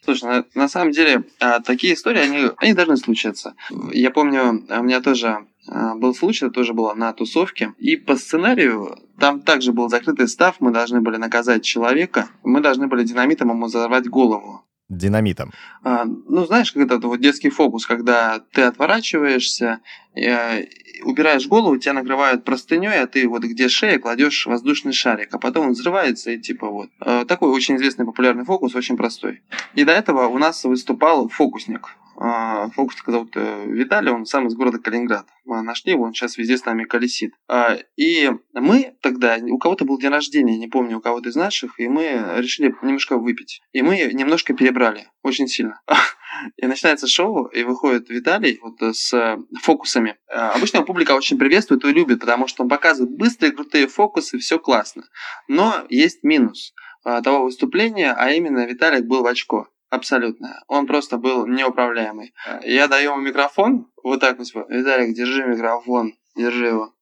Слушай, 0.06 0.24
на, 0.24 0.44
на 0.54 0.68
самом 0.68 0.92
деле, 0.92 1.24
а, 1.40 1.58
такие 1.58 1.94
истории, 1.94 2.20
они, 2.20 2.50
они 2.58 2.74
должны 2.74 2.96
случаться. 2.96 3.56
Я 3.90 4.12
помню, 4.12 4.64
у 4.68 4.82
меня 4.84 5.00
тоже 5.00 5.48
а, 5.66 5.96
был 5.96 6.14
случай, 6.14 6.46
это 6.46 6.54
тоже 6.54 6.74
было 6.74 6.94
на 6.94 7.12
тусовке, 7.12 7.74
и 7.78 7.96
по 7.96 8.14
сценарию 8.14 8.96
там 9.18 9.40
также 9.40 9.72
был 9.72 9.88
закрытый 9.88 10.28
став, 10.28 10.60
мы 10.60 10.70
должны 10.70 11.00
были 11.00 11.16
наказать 11.16 11.64
человека, 11.64 12.28
мы 12.44 12.60
должны 12.60 12.86
были 12.86 13.02
динамитом 13.02 13.50
ему 13.50 13.66
взорвать 13.66 14.08
голову 14.08 14.62
динамитом? 14.88 15.52
А, 15.82 16.04
ну, 16.04 16.46
знаешь, 16.46 16.72
как 16.72 16.84
этот 16.84 17.04
вот 17.04 17.20
детский 17.20 17.50
фокус, 17.50 17.86
когда 17.86 18.40
ты 18.52 18.62
отворачиваешься, 18.62 19.80
э, 20.14 20.62
убираешь 21.02 21.46
голову, 21.46 21.76
тебя 21.76 21.94
накрывают 21.94 22.44
простыней, 22.44 23.00
а 23.00 23.06
ты 23.06 23.28
вот 23.28 23.42
где 23.42 23.68
шея 23.68 23.98
кладешь 23.98 24.46
воздушный 24.46 24.92
шарик, 24.92 25.34
а 25.34 25.38
потом 25.38 25.66
он 25.66 25.72
взрывается 25.72 26.30
и 26.30 26.38
типа 26.38 26.68
вот. 26.68 26.90
Э, 27.00 27.24
такой 27.26 27.50
очень 27.50 27.76
известный 27.76 28.06
популярный 28.06 28.44
фокус, 28.44 28.74
очень 28.74 28.96
простой. 28.96 29.42
И 29.74 29.84
до 29.84 29.92
этого 29.92 30.26
у 30.26 30.38
нас 30.38 30.64
выступал 30.64 31.28
фокусник. 31.28 31.96
А, 32.18 32.68
фокусника 32.70 33.12
зовут 33.12 33.32
э, 33.36 33.64
Виталий, 33.66 34.10
он 34.10 34.24
сам 34.24 34.46
из 34.46 34.54
города 34.54 34.78
Калининград. 34.78 35.26
Мы 35.44 35.60
нашли 35.62 35.92
его, 35.92 36.04
он 36.04 36.14
сейчас 36.14 36.38
везде 36.38 36.56
с 36.56 36.64
нами 36.64 36.84
колесит. 36.84 37.34
А, 37.46 37.76
и 37.96 38.30
мы 38.54 38.94
тогда, 39.02 39.36
у 39.42 39.58
кого-то 39.58 39.84
был 39.84 39.98
день 39.98 40.10
рождения, 40.10 40.56
не 40.56 40.68
помню, 40.68 40.98
у 40.98 41.00
кого-то 41.00 41.28
из 41.28 41.36
наших, 41.36 41.78
и 41.78 41.88
мы 41.88 42.24
решили 42.38 42.74
немножко 42.82 43.18
выпить. 43.18 43.60
И 43.72 43.82
мы 43.82 43.98
немножко 44.12 44.54
перебрали, 44.54 45.08
очень 45.22 45.46
сильно. 45.46 45.80
И 46.56 46.66
начинается 46.66 47.06
шоу, 47.06 47.46
и 47.46 47.62
выходит 47.62 48.08
Виталий 48.08 48.58
вот 48.62 48.96
с 48.96 49.38
фокусами. 49.62 50.16
А, 50.28 50.52
обычно 50.52 50.82
публика 50.82 51.12
очень 51.12 51.38
приветствует 51.38 51.84
и 51.84 51.92
любит, 51.92 52.20
потому 52.20 52.46
что 52.46 52.62
он 52.62 52.68
показывает 52.68 53.16
быстрые, 53.16 53.52
крутые 53.52 53.86
фокусы, 53.86 54.38
все 54.38 54.58
классно. 54.58 55.04
Но 55.48 55.84
есть 55.88 56.22
минус 56.22 56.74
того 57.02 57.44
выступления, 57.44 58.12
а 58.12 58.32
именно 58.32 58.66
Виталик 58.66 59.04
был 59.06 59.22
в 59.22 59.26
очко. 59.26 59.68
Абсолютно. 59.88 60.62
Он 60.66 60.86
просто 60.86 61.16
был 61.16 61.46
неуправляемый. 61.46 62.34
Я 62.64 62.88
даю 62.88 63.12
ему 63.12 63.22
микрофон, 63.22 63.88
вот 64.02 64.20
так 64.20 64.38
вот, 64.38 64.48
Виталик, 64.68 65.14
держи 65.14 65.44
микрофон, 65.46 66.14
держи 66.34 66.66
его. 66.66 66.92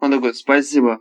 Он 0.00 0.12
такой, 0.12 0.34
спасибо. 0.34 1.00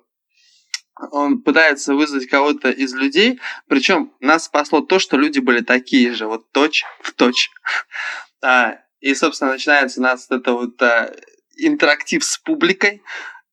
Он 1.12 1.42
пытается 1.42 1.96
вызвать 1.96 2.28
кого-то 2.28 2.70
из 2.70 2.94
людей, 2.94 3.40
причем 3.68 4.14
нас 4.20 4.46
спасло 4.46 4.82
то, 4.82 5.00
что 5.00 5.18
люди 5.18 5.40
были 5.40 5.62
такие 5.62 6.14
же, 6.14 6.28
вот 6.28 6.52
точь 6.52 6.84
в 7.02 7.14
точь. 7.14 7.50
А, 8.44 8.78
и, 9.00 9.16
собственно, 9.16 9.54
начинается 9.54 10.00
у 10.00 10.04
нас 10.04 10.28
это 10.30 10.54
вот 10.54 10.82
а, 10.82 11.12
интерактив 11.58 12.24
с 12.24 12.38
публикой, 12.38 13.02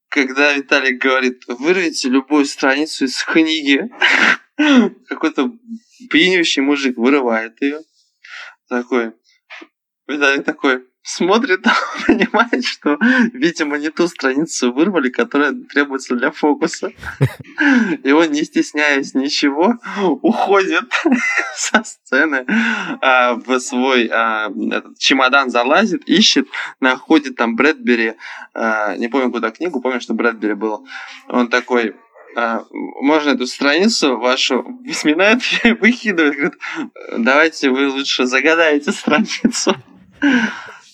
когда 0.09 0.53
Виталик 0.53 1.01
говорит, 1.01 1.45
вырвите 1.47 2.09
любую 2.09 2.45
страницу 2.45 3.07
из 3.07 3.23
книги, 3.25 3.89
какой-то 5.09 5.53
пьянющий 6.11 6.63
мужик 6.63 6.99
вырывает 6.99 7.61
ее. 7.63 7.81
Такой, 8.69 9.13
Виталик 10.07 10.45
такой, 10.45 10.85
смотрит, 11.03 11.65
понимает, 12.07 12.65
что, 12.65 12.99
видимо, 13.33 13.79
не 13.79 13.91
ту 13.91 14.09
страницу 14.09 14.73
вырвали, 14.73 15.09
которая 15.09 15.53
требуется 15.53 16.15
для 16.15 16.31
фокуса. 16.31 16.93
И 18.05 18.13
он, 18.13 18.31
не 18.31 18.45
стесняясь 18.45 19.15
ничего, 19.15 19.75
уходит 20.23 20.93
со 21.57 21.83
сцены 21.85 22.45
а, 23.01 23.35
в 23.35 23.59
свой 23.61 24.09
а, 24.13 24.51
этот, 24.71 24.99
чемодан, 24.99 25.51
залазит, 25.51 26.09
ищет, 26.09 26.49
находит 26.81 27.37
там 27.37 27.57
Брэдбери, 27.57 28.15
а, 28.55 28.97
не 28.97 29.09
помню, 29.09 29.31
куда 29.31 29.51
книгу, 29.51 29.81
помню, 29.81 30.01
что 30.01 30.15
Брэдбери 30.15 30.55
был. 30.55 30.87
Он 31.29 31.49
такой, 31.49 31.97
а, 32.37 32.65
можно 32.71 33.31
эту 33.31 33.47
страницу 33.47 34.17
вашу 34.17 34.65
сминает 34.93 35.43
и 35.65 35.73
выкидывает, 35.73 36.35
говорит, 36.35 36.59
давайте 37.17 37.71
вы 37.71 37.89
лучше 37.89 38.27
загадаете 38.27 38.93
страницу. 38.93 39.75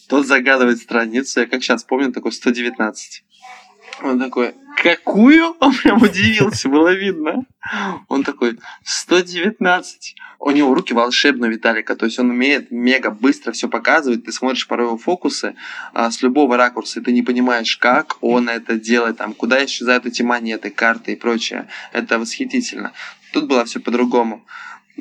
Тот 0.09 0.27
загадывает 0.27 0.79
страницу, 0.79 1.41
я 1.41 1.47
как 1.47 1.63
сейчас 1.63 1.85
помню, 1.85 2.13
такой 2.13 2.33
119. 2.33 3.25
Он 4.03 4.21
такой, 4.21 4.55
какую? 4.83 5.57
Он 5.61 5.75
прям 5.75 6.03
удивился, 6.03 6.69
было 6.69 6.93
видно. 6.93 7.45
Он 8.09 8.23
такой, 8.25 8.59
119. 8.85 10.15
У 10.39 10.51
него 10.51 10.75
руки 10.75 10.93
волшебные, 10.93 11.51
Виталика, 11.51 11.97
то 11.97 12.05
есть 12.05 12.19
он 12.19 12.31
умеет 12.31 12.71
мега 12.71 13.11
быстро 13.11 13.53
все 13.53 13.69
показывать. 13.69 14.25
Ты 14.25 14.33
смотришь 14.33 14.69
порой 14.69 14.87
его 14.87 14.99
фокусы 14.99 15.57
а, 15.95 16.11
с 16.11 16.21
любого 16.23 16.57
ракурса, 16.57 17.01
и 17.01 17.03
ты 17.03 17.13
не 17.13 17.23
понимаешь, 17.23 17.77
как 17.79 18.19
он 18.21 18.49
это 18.51 18.77
делает, 18.77 19.17
там, 19.17 19.33
куда 19.33 19.65
исчезают 19.65 20.05
эти 20.05 20.23
монеты, 20.23 20.71
карты 20.71 21.13
и 21.13 21.17
прочее. 21.17 21.69
Это 21.93 22.19
восхитительно. 22.19 22.93
Тут 23.33 23.47
было 23.47 23.65
все 23.65 23.81
по-другому. 23.81 24.45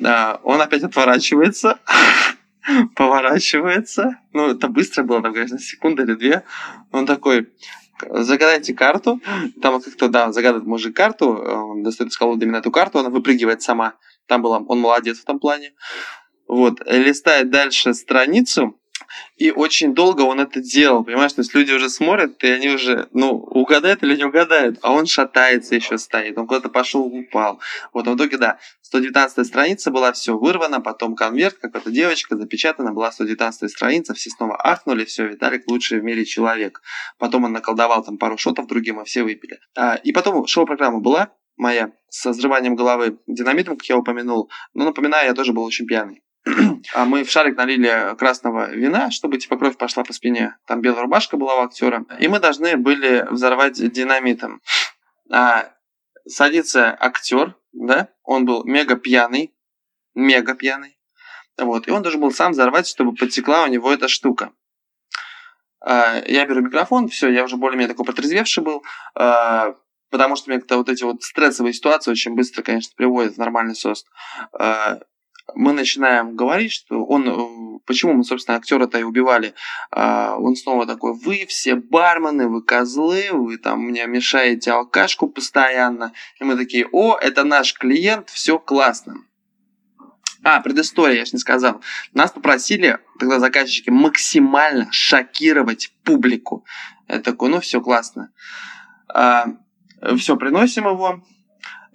А, 0.03 0.39
он 0.43 0.61
опять 0.61 0.83
отворачивается 0.83 1.79
поворачивается. 2.95 4.17
Ну, 4.34 4.51
это 4.51 4.67
быстро 4.67 5.04
было, 5.04 5.21
там, 5.21 5.34
конечно, 5.34 5.60
секунда 5.60 6.04
или 6.04 6.15
две. 6.15 6.43
Он 6.91 7.06
такой, 7.06 7.49
загадайте 8.01 8.73
карту. 8.73 9.21
Там 9.62 9.82
как-то, 9.82 10.08
да, 10.10 10.32
загадывает 10.32 10.67
мужик 10.67 10.95
карту, 10.95 11.30
он 11.30 11.84
достает 11.84 12.12
из 12.12 12.17
колоды 12.17 12.45
именно 12.45 12.58
эту 12.58 12.71
карту, 12.71 12.99
она 12.99 13.10
выпрыгивает 13.10 13.62
сама. 13.62 13.93
Там 14.28 14.41
было, 14.41 14.60
он 14.67 14.80
молодец 14.80 15.19
в 15.19 15.25
том 15.25 15.39
плане. 15.39 15.73
Вот, 16.47 16.82
листает 16.86 17.49
дальше 17.49 17.93
страницу, 17.93 18.80
и 19.37 19.51
очень 19.51 19.93
долго 19.93 20.21
он 20.21 20.39
это 20.39 20.61
делал, 20.61 21.03
понимаешь? 21.03 21.33
То 21.33 21.41
есть 21.41 21.53
люди 21.53 21.71
уже 21.71 21.89
смотрят, 21.89 22.43
и 22.43 22.47
они 22.47 22.69
уже, 22.69 23.07
ну, 23.11 23.31
угадают 23.31 24.03
или 24.03 24.15
не 24.15 24.23
угадают, 24.23 24.79
а 24.81 24.91
он 24.91 25.05
шатается 25.05 25.75
еще 25.75 25.97
стоит, 25.97 26.37
он 26.37 26.47
куда-то 26.47 26.69
пошел, 26.69 27.03
упал. 27.05 27.59
Вот, 27.93 28.07
в 28.07 28.15
итоге, 28.15 28.37
да, 28.37 28.59
119 28.81 29.45
страница 29.45 29.91
была, 29.91 30.11
все 30.11 30.37
вырвано, 30.37 30.81
потом 30.81 31.15
конверт, 31.15 31.57
какая-то 31.59 31.91
девочка 31.91 32.35
запечатана, 32.35 32.91
была 32.91 33.11
119 33.11 33.71
страница, 33.71 34.13
все 34.13 34.29
снова 34.29 34.55
ахнули, 34.63 35.05
все, 35.05 35.27
Виталик 35.27 35.67
лучший 35.67 35.99
в 35.99 36.03
мире 36.03 36.25
человек. 36.25 36.81
Потом 37.17 37.45
он 37.45 37.53
наколдовал 37.53 38.03
там 38.03 38.17
пару 38.17 38.37
шотов 38.37 38.67
другим, 38.67 39.01
и 39.01 39.05
все 39.05 39.23
выпили. 39.23 39.59
А, 39.75 39.95
и 39.95 40.11
потом 40.11 40.45
шоу-программа 40.45 40.99
была, 40.99 41.31
моя, 41.57 41.91
со 42.09 42.31
взрыванием 42.31 42.75
головы 42.75 43.17
динамитом, 43.27 43.77
как 43.77 43.87
я 43.87 43.97
упомянул. 43.97 44.49
Но 44.73 44.85
напоминаю, 44.85 45.27
я 45.27 45.33
тоже 45.33 45.53
был 45.53 45.63
очень 45.63 45.85
пьяный 45.85 46.24
а 46.93 47.05
мы 47.05 47.23
в 47.23 47.31
шарик 47.31 47.58
налили 47.58 48.15
красного 48.17 48.71
вина, 48.71 49.12
чтобы 49.12 49.38
типа 49.38 49.58
кровь 49.58 49.77
пошла 49.77 50.03
по 50.03 50.13
спине. 50.13 50.58
Там 50.67 50.81
белая 50.81 51.03
рубашка 51.03 51.38
была 51.38 51.55
у 51.55 51.65
актера. 51.65 52.05
И 52.19 52.27
мы 52.27 52.39
должны 52.39 52.77
были 52.77 53.25
взорвать 53.29 53.75
динамитом. 53.91 54.62
А, 55.31 55.71
садится 56.27 56.95
актер, 56.99 57.55
да, 57.73 58.10
он 58.23 58.45
был 58.45 58.63
мега 58.63 58.95
пьяный, 58.95 59.53
мега 60.13 60.53
пьяный. 60.53 60.97
Вот, 61.58 61.88
и 61.88 61.91
он 61.91 62.01
должен 62.01 62.21
был 62.21 62.31
сам 62.31 62.51
взорвать, 62.51 62.88
чтобы 62.88 63.15
потекла 63.15 63.63
у 63.63 63.67
него 63.67 63.91
эта 63.91 64.08
штука. 64.08 64.51
А, 65.79 66.21
я 66.27 66.45
беру 66.45 66.62
микрофон, 66.62 67.08
все, 67.08 67.29
я 67.29 67.43
уже 67.43 67.58
более-менее 67.58 67.93
такой 67.93 68.05
протрезвевший 68.05 68.63
был, 68.63 68.84
а, 69.15 69.75
потому 70.10 70.36
что 70.36 70.49
мне 70.49 70.60
как-то 70.60 70.77
вот 70.77 70.89
эти 70.89 71.03
вот 71.03 71.23
стрессовые 71.23 71.73
ситуации 71.73 72.12
очень 72.12 72.36
быстро, 72.36 72.62
конечно, 72.62 72.93
приводят 72.95 73.36
в 73.36 73.38
нормальный 73.38 73.75
сост. 73.75 74.08
А, 74.53 74.99
мы 75.53 75.73
начинаем 75.73 76.36
говорить, 76.36 76.71
что 76.71 77.05
он, 77.05 77.27
э, 77.27 77.79
почему 77.86 78.13
мы, 78.13 78.23
собственно, 78.23 78.58
актера-то 78.58 78.97
и 78.97 79.03
убивали, 79.03 79.53
а, 79.91 80.38
он 80.38 80.55
снова 80.55 80.86
такой, 80.88 81.13
вы 81.13 81.45
все 81.47 81.75
бармены, 81.75 82.47
вы 82.47 82.63
козлы, 82.63 83.27
вы 83.31 83.58
там 83.58 83.81
мне 83.81 84.08
мешаете 84.08 84.71
алкашку 84.71 85.27
постоянно. 85.27 86.13
И 86.39 86.43
мы 86.43 86.55
такие, 86.55 86.88
о, 86.91 87.17
это 87.17 87.43
наш 87.43 87.73
клиент, 87.73 88.29
все 88.29 88.58
классно. 88.58 89.17
А, 90.43 90.62
предыстория, 90.62 91.19
я 91.19 91.25
же 91.25 91.31
не 91.34 91.39
сказал. 91.39 91.81
Нас 92.13 92.31
попросили, 92.31 92.99
тогда 93.19 93.39
заказчики, 93.39 93.89
максимально 93.89 94.88
шокировать 94.91 95.91
публику. 96.03 96.65
Я 97.08 97.19
такой, 97.19 97.49
ну 97.49 97.60
все 97.60 97.81
классно. 97.81 98.31
А, 99.08 99.47
все, 100.17 100.38
приносим 100.38 100.88
его. 100.88 101.23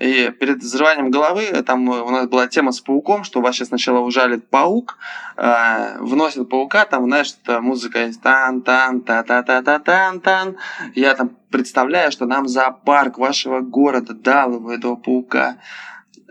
И 0.00 0.30
перед 0.30 0.62
взрыванием 0.62 1.10
головы, 1.10 1.44
там 1.66 1.86
у 1.86 2.10
нас 2.10 2.26
была 2.26 2.48
тема 2.48 2.72
с 2.72 2.80
пауком, 2.80 3.22
что 3.22 3.42
вас 3.42 3.54
сейчас 3.54 3.68
сначала 3.68 3.98
ужалит 3.98 4.48
паук, 4.48 4.96
э, 5.36 5.98
вносит 6.00 6.48
паука, 6.48 6.86
там, 6.86 7.04
знаешь, 7.04 7.34
это 7.42 7.60
музыка 7.60 8.06
есть 8.06 8.22
тан 8.22 8.62
тан 8.62 9.02
та 9.02 9.22
та 9.22 9.42
та 9.42 9.60
та 9.62 9.78
тан 9.78 10.20
тан 10.20 10.56
Я 10.94 11.14
там 11.14 11.32
представляю, 11.50 12.10
что 12.12 12.24
нам 12.24 12.48
зоопарк 12.48 13.18
вашего 13.18 13.60
города 13.60 14.14
дал 14.14 14.54
его, 14.54 14.72
этого 14.72 14.96
паука. 14.96 15.56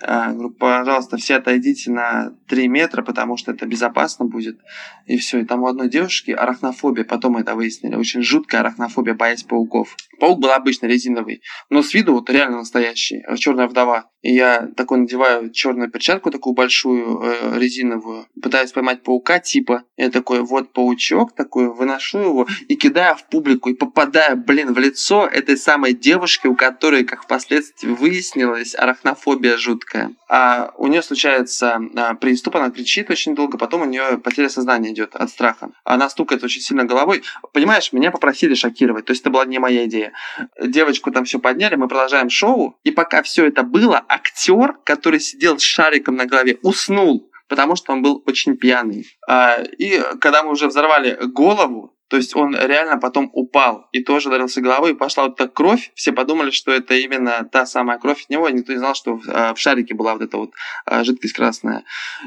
Э, 0.01 0.31
говорю, 0.31 0.51
пожалуйста, 0.51 1.17
все 1.17 1.35
отойдите 1.35 1.91
на 1.91 2.33
3 2.47 2.67
метра, 2.67 3.01
потому 3.01 3.37
что 3.37 3.51
это 3.51 3.65
безопасно 3.65 4.25
будет. 4.25 4.59
И 5.05 5.17
все. 5.17 5.39
И 5.39 5.45
там 5.45 5.63
у 5.63 5.67
одной 5.67 5.89
девушки 5.89 6.31
арахнофобия, 6.31 7.03
потом 7.03 7.37
это 7.37 7.55
выяснили. 7.55 7.95
Очень 7.95 8.21
жуткая 8.21 8.61
арахнофобия, 8.61 9.13
боясь 9.13 9.43
пауков. 9.43 9.95
Паук 10.19 10.39
был 10.39 10.51
обычно 10.51 10.87
резиновый, 10.87 11.41
но 11.69 11.81
с 11.81 11.93
виду 11.93 12.13
вот 12.13 12.29
реально 12.29 12.57
настоящий. 12.57 13.23
Черная 13.37 13.67
вдова. 13.67 14.09
И 14.21 14.33
я 14.33 14.67
такой 14.75 14.99
надеваю 14.99 15.49
черную 15.51 15.89
перчатку, 15.89 16.29
такую 16.29 16.53
большую, 16.53 17.21
э, 17.23 17.57
резиновую, 17.57 18.27
пытаюсь 18.41 18.73
поймать 18.73 19.01
паука 19.01 19.39
типа. 19.39 19.83
Я 19.95 20.09
такой, 20.09 20.41
вот 20.41 20.73
паучок 20.73 21.33
такой, 21.33 21.73
выношу 21.73 22.19
его 22.19 22.47
и 22.67 22.75
кидаю 22.75 23.15
в 23.15 23.25
публику. 23.29 23.69
И 23.69 23.73
попадаю, 23.73 24.35
блин, 24.37 24.73
в 24.73 24.77
лицо 24.77 25.25
этой 25.25 25.55
самой 25.57 25.93
девушки, 25.93 26.47
у 26.47 26.55
которой, 26.55 27.05
как 27.05 27.23
впоследствии 27.23 27.89
выяснилось, 27.89 28.75
арахнофобия 28.75 29.57
жуткая. 29.57 29.88
А 30.27 30.71
у 30.77 30.87
нее 30.87 31.01
случается 31.01 31.81
а, 31.95 32.13
приступ, 32.15 32.55
она 32.55 32.69
кричит 32.69 33.09
очень 33.09 33.35
долго, 33.35 33.57
потом 33.57 33.81
у 33.81 33.85
нее 33.85 34.17
потеря 34.17 34.49
сознания 34.49 34.91
идет 34.91 35.15
от 35.15 35.29
страха. 35.29 35.71
Она 35.83 36.09
стукает 36.09 36.43
очень 36.43 36.61
сильно 36.61 36.85
головой. 36.85 37.23
Понимаешь, 37.53 37.91
меня 37.93 38.11
попросили 38.11 38.53
шокировать, 38.53 39.05
то 39.05 39.11
есть 39.11 39.21
это 39.21 39.29
была 39.29 39.45
не 39.45 39.59
моя 39.59 39.85
идея. 39.85 40.13
Девочку 40.61 41.11
там 41.11 41.25
все 41.25 41.39
подняли, 41.39 41.75
мы 41.75 41.87
продолжаем 41.87 42.29
шоу, 42.29 42.77
и 42.83 42.91
пока 42.91 43.23
все 43.23 43.45
это 43.45 43.63
было, 43.63 44.03
актер, 44.07 44.73
который 44.83 45.19
сидел 45.19 45.57
с 45.57 45.63
шариком 45.63 46.15
на 46.15 46.25
голове, 46.25 46.59
уснул, 46.61 47.29
потому 47.47 47.75
что 47.75 47.93
он 47.93 48.01
был 48.01 48.23
очень 48.25 48.57
пьяный. 48.57 49.07
А, 49.27 49.61
и 49.61 50.01
когда 50.19 50.43
мы 50.43 50.51
уже 50.51 50.67
взорвали 50.67 51.17
голову, 51.21 51.95
то 52.09 52.17
есть 52.17 52.35
он 52.35 52.55
реально 52.55 52.97
потом 52.97 53.29
упал 53.33 53.87
и 53.91 54.03
тоже 54.03 54.29
ударился 54.29 54.61
головой, 54.61 54.91
и 54.91 54.95
пошла 54.95 55.25
вот 55.25 55.39
эта 55.39 55.47
кровь. 55.47 55.91
Все 55.93 56.11
подумали, 56.11 56.49
что 56.49 56.71
это 56.71 56.95
именно 56.95 57.47
та 57.51 57.67
самая 57.67 57.99
кровь 57.99 58.23
от 58.23 58.29
него, 58.29 58.49
никто 58.49 58.73
не 58.73 58.79
знал, 58.79 58.95
что 58.95 59.17
в, 59.17 59.29
а, 59.29 59.53
в 59.53 59.59
шарике 59.59 59.93
была 59.93 60.13
вот 60.13 60.23
эта 60.23 60.37
вот 60.37 60.51
а, 60.85 61.03
жидкость 61.03 61.35
красная. 61.35 61.83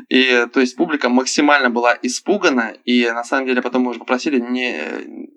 И 0.08 0.46
то 0.52 0.60
есть 0.60 0.76
публика 0.76 1.08
максимально 1.08 1.68
была 1.68 1.98
испугана, 2.00 2.74
и 2.84 3.10
на 3.10 3.24
самом 3.24 3.46
деле 3.46 3.60
потом 3.60 3.82
мы 3.82 3.90
уже 3.90 3.98
попросили 3.98 4.38
не, 4.38 4.80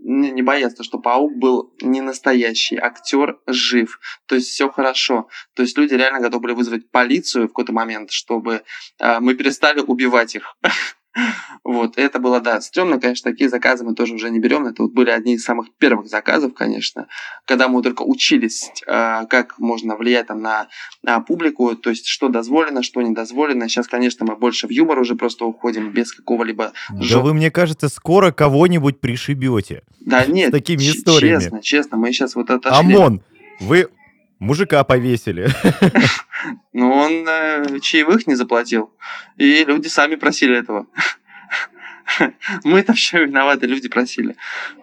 не, 0.03 0.29
не 0.29 0.41
бояться, 0.43 0.83
что 0.83 0.99
паук 0.99 1.35
был 1.35 1.73
не 1.81 2.01
настоящий, 2.01 2.77
актер 2.77 3.39
жив, 3.47 3.99
то 4.27 4.35
есть 4.35 4.49
все 4.49 4.69
хорошо. 4.69 5.27
То 5.55 5.63
есть 5.63 5.75
люди 5.75 5.95
реально 5.95 6.19
готовы 6.19 6.43
были 6.43 6.53
вызвать 6.53 6.91
полицию 6.91 7.45
в 7.45 7.47
какой-то 7.47 7.73
момент, 7.73 8.11
чтобы 8.11 8.61
э, 8.99 9.19
мы 9.19 9.33
перестали 9.33 9.79
убивать 9.79 10.35
их. 10.35 10.55
Вот, 11.63 11.97
это 11.97 12.19
было, 12.19 12.41
да, 12.41 12.61
стрёмно, 12.61 12.99
конечно, 12.99 13.31
такие 13.31 13.49
заказы 13.49 13.83
мы 13.83 13.95
тоже 13.95 14.13
уже 14.13 14.29
не 14.29 14.39
берем. 14.39 14.67
Это 14.67 14.83
вот 14.83 14.93
были 14.93 15.09
одни 15.09 15.33
из 15.33 15.43
самых 15.43 15.73
первых 15.77 16.07
заказов, 16.07 16.53
конечно, 16.53 17.07
когда 17.45 17.67
мы 17.67 17.81
только 17.81 18.03
учились, 18.03 18.71
э, 18.85 19.25
как 19.27 19.57
можно 19.57 19.95
влиять 19.95 20.27
там 20.27 20.41
на, 20.41 20.67
на 21.01 21.19
публику, 21.21 21.75
то 21.75 21.89
есть 21.89 22.07
что 22.07 22.29
дозволено, 22.29 22.83
что 22.83 23.01
не 23.01 23.13
дозволено. 23.13 23.67
Сейчас, 23.67 23.87
конечно, 23.87 24.25
мы 24.25 24.35
больше 24.35 24.67
в 24.67 24.71
юмор 24.71 24.99
уже 24.99 25.15
просто 25.15 25.45
уходим 25.45 25.91
без 25.91 26.13
какого-либо... 26.13 26.73
Да 26.91 27.19
вы, 27.19 27.33
мне 27.33 27.49
кажется, 27.49 27.89
скоро 27.89 28.31
кого-нибудь 28.31 28.99
пришибете. 28.99 29.83
Да 30.01 30.25
нет, 30.25 30.49
с 30.49 30.51
такими 30.51 30.81
историями. 30.81 31.41
честно, 31.41 31.61
честно, 31.61 31.97
мы 31.97 32.11
сейчас 32.11 32.35
вот 32.35 32.49
это... 32.49 32.77
ОМОН, 32.77 33.21
вы 33.59 33.89
мужика 34.39 34.83
повесили. 34.83 35.49
Ну, 36.73 36.91
он 36.91 37.25
э, 37.27 37.79
чаевых 37.79 38.27
не 38.27 38.35
заплатил. 38.35 38.91
И 39.37 39.63
люди 39.63 39.87
сами 39.87 40.15
просили 40.15 40.55
этого. 40.55 40.85
Мы 42.63 42.79
это 42.79 42.93
все 42.93 43.25
виноваты, 43.25 43.65
люди 43.65 43.89
просили. 43.89 44.35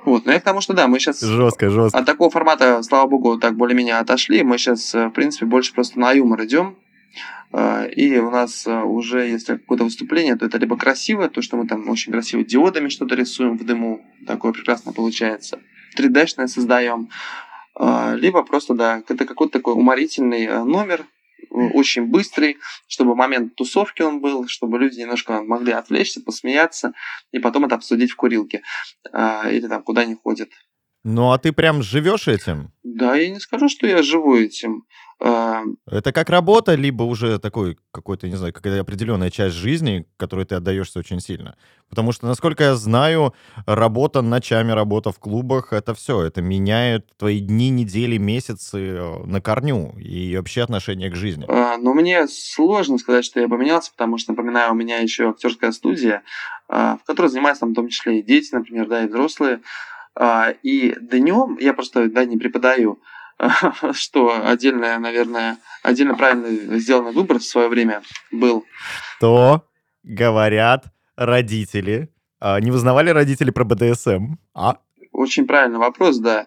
Вот, 0.05 0.27
но 0.27 0.33
я 0.33 0.41
к 0.41 0.43
тому, 0.43 0.61
что 0.61 0.73
да, 0.73 0.89
мы 0.89 0.99
сейчас... 0.99 1.21
Жестко, 1.21 1.71
жестко. 1.71 1.99
От 1.99 2.07
такого 2.07 2.31
формата, 2.31 2.83
слава 2.83 3.07
богу, 3.07 3.39
так 3.39 3.57
более-менее 3.57 3.99
отошли. 3.99 4.43
Мы 4.43 4.59
сейчас, 4.59 4.93
э, 4.95 5.07
в 5.07 5.11
принципе, 5.11 5.47
больше 5.47 5.73
просто 5.73 6.01
на 6.01 6.11
юмор 6.13 6.43
идем. 6.45 6.77
А, 7.53 7.85
и 7.85 8.19
у 8.19 8.31
нас 8.31 8.67
уже, 8.67 9.29
если 9.29 9.57
какое-то 9.57 9.85
выступление, 9.85 10.37
то 10.37 10.47
это 10.47 10.59
либо 10.59 10.77
красивое, 10.77 11.29
то, 11.29 11.43
что 11.43 11.57
мы 11.57 11.69
там 11.69 11.89
очень 11.89 12.11
красиво 12.11 12.43
диодами 12.43 12.89
что-то 12.89 13.15
рисуем 13.15 13.59
в 13.59 13.65
дыму, 13.65 14.05
такое 14.27 14.53
прекрасно 14.53 14.93
получается. 14.93 15.61
3D-шное 15.97 16.47
создаем. 16.47 17.11
А, 17.75 18.15
либо 18.15 18.43
просто, 18.43 18.75
да, 18.75 19.03
это 19.09 19.25
какой-то 19.25 19.55
такой 19.55 19.75
уморительный 19.75 20.65
номер, 20.65 21.07
очень 21.51 22.07
быстрый, 22.07 22.59
чтобы 22.87 23.15
момент 23.15 23.57
тусовки 23.57 24.03
он 24.03 24.21
был, 24.21 24.47
чтобы 24.49 24.79
люди 24.79 25.01
немножко 25.01 25.43
могли 25.43 25.73
отвлечься, 25.73 26.23
посмеяться 26.23 26.93
и 27.31 27.39
потом 27.41 27.65
это 27.67 27.75
обсудить 27.75 28.13
в 28.13 28.17
курилке 28.17 28.63
или 29.13 29.67
там 29.69 29.83
куда 29.83 30.03
они 30.03 30.15
ходят. 30.15 30.49
Ну, 31.05 31.33
а 31.33 31.39
ты 31.39 31.53
прям 31.53 31.83
живешь 31.83 32.29
этим? 32.29 32.73
Да, 32.85 33.17
я 33.17 33.29
не 33.29 33.41
скажу, 33.41 33.69
что 33.69 33.87
я 33.87 34.03
живу 34.03 34.37
этим. 34.37 34.85
А, 35.25 35.63
это 35.89 36.13
как 36.13 36.31
работа, 36.31 36.75
либо 36.75 37.05
уже 37.05 37.39
такой 37.39 37.79
какой-то, 37.93 38.29
не 38.29 38.35
знаю, 38.35 38.53
какая-то 38.53 38.81
определенная 38.81 39.31
часть 39.31 39.55
жизни, 39.55 40.05
которой 40.17 40.45
ты 40.45 40.57
отдаешься 40.57 40.99
очень 40.99 41.21
сильно. 41.21 41.57
Потому 41.89 42.11
что, 42.11 42.27
насколько 42.27 42.65
я 42.65 42.75
знаю, 42.75 43.33
работа 43.65 44.21
ночами, 44.21 44.73
работа 44.73 45.13
в 45.13 45.21
клубах, 45.21 45.73
это 45.73 45.95
все, 45.95 46.23
это 46.23 46.43
меняет 46.43 47.07
твои 47.19 47.39
дни, 47.39 47.71
недели, 47.71 48.17
месяцы 48.17 48.79
э, 48.79 49.25
на 49.25 49.41
корню 49.41 49.95
и 49.97 50.37
вообще 50.37 50.63
отношение 50.63 51.09
к 51.09 51.15
жизни. 51.15 51.47
А, 51.49 51.77
но 51.77 51.95
мне 51.95 52.27
сложно 52.27 52.99
сказать, 52.99 53.25
что 53.25 53.39
я 53.39 53.49
поменялся, 53.49 53.93
потому 53.93 54.19
что, 54.19 54.33
напоминаю, 54.33 54.73
у 54.73 54.75
меня 54.77 54.99
еще 54.99 55.31
актерская 55.31 55.71
студия, 55.71 56.25
а, 56.69 56.97
в 56.97 57.05
которой 57.05 57.29
занимаются 57.29 57.61
там, 57.61 57.71
в 57.71 57.77
том 57.77 57.89
числе 57.89 58.19
и 58.19 58.23
дети, 58.23 58.53
например, 58.53 58.89
да, 58.89 59.05
и 59.05 59.07
взрослые. 59.07 59.61
И 60.63 60.95
днем 61.01 61.57
я 61.59 61.73
просто 61.73 62.11
да, 62.11 62.27
не 62.27 62.37
преподаю, 62.37 63.01
что 63.93 64.47
отдельно, 64.47 64.99
наверное, 64.99 65.59
отдельно 65.83 66.15
правильно 66.15 66.79
сделанный 66.79 67.13
выбор 67.13 67.39
в 67.39 67.45
свое 67.45 67.69
время 67.69 68.03
был. 68.31 68.65
Что 69.17 69.67
говорят 70.03 70.87
родители? 71.17 72.13
А, 72.41 72.61
не 72.61 72.71
узнавали 72.71 73.11
родители 73.11 73.51
про 73.51 73.65
БДСМ? 73.65 74.35
А? 74.55 74.79
Очень 75.13 75.47
правильный 75.47 75.79
вопрос, 75.79 76.19
да. 76.19 76.47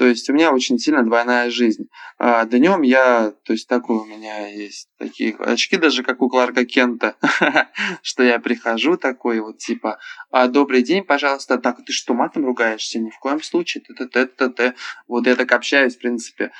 То 0.00 0.06
есть 0.06 0.30
у 0.30 0.32
меня 0.32 0.50
очень 0.50 0.78
сильно 0.78 1.02
двойная 1.04 1.50
жизнь. 1.50 1.90
А 2.16 2.46
днем 2.46 2.80
я, 2.80 3.34
то 3.44 3.52
есть 3.52 3.68
такой 3.68 3.96
у 3.96 4.06
меня 4.06 4.46
есть 4.46 4.88
такие 4.98 5.36
очки, 5.36 5.76
даже 5.76 6.02
как 6.02 6.22
у 6.22 6.30
Кларка 6.30 6.64
Кента, 6.64 7.16
что 8.02 8.22
я 8.22 8.38
прихожу 8.38 8.96
такой 8.96 9.40
вот 9.40 9.58
типа, 9.58 9.98
а, 10.30 10.48
добрый 10.48 10.82
день, 10.82 11.04
пожалуйста, 11.04 11.58
так, 11.58 11.84
ты 11.84 11.92
что, 11.92 12.14
матом 12.14 12.46
ругаешься? 12.46 12.98
Ни 12.98 13.10
в 13.10 13.18
коем 13.18 13.42
случае, 13.42 13.84
т 13.84 13.92
т 13.92 14.06
т 14.06 14.26
т 14.26 14.48
т 14.48 14.74
Вот 15.06 15.26
я 15.26 15.36
так 15.36 15.52
общаюсь, 15.52 15.96
в 15.96 15.98
принципе. 15.98 16.50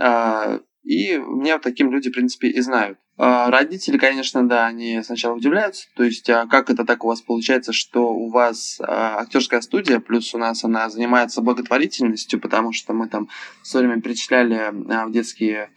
А, 0.00 0.58
и 0.82 1.16
меня 1.16 1.58
таким 1.58 1.90
люди, 1.90 2.10
в 2.10 2.12
принципе, 2.12 2.48
и 2.48 2.60
знают. 2.60 2.98
А, 3.18 3.50
родители, 3.50 3.98
конечно, 3.98 4.48
да, 4.48 4.66
они 4.66 5.02
сначала 5.02 5.34
удивляются, 5.34 5.86
то 5.94 6.02
есть, 6.02 6.28
а 6.30 6.46
как 6.46 6.70
это 6.70 6.84
так 6.84 7.04
у 7.04 7.08
вас 7.08 7.20
получается, 7.20 7.72
что 7.72 8.12
у 8.12 8.30
вас 8.30 8.80
а, 8.80 9.18
актерская 9.20 9.60
студия, 9.60 10.00
плюс 10.00 10.34
у 10.34 10.38
нас 10.38 10.64
она 10.64 10.88
занимается 10.88 11.42
благотворительностью, 11.42 12.40
потому 12.40 12.72
что 12.72 12.94
мы 12.94 13.08
там 13.08 13.28
с 13.62 13.74
время 13.74 14.00
перечисляли 14.00 14.72
а, 14.90 15.06
в 15.06 15.12
детские 15.12 15.70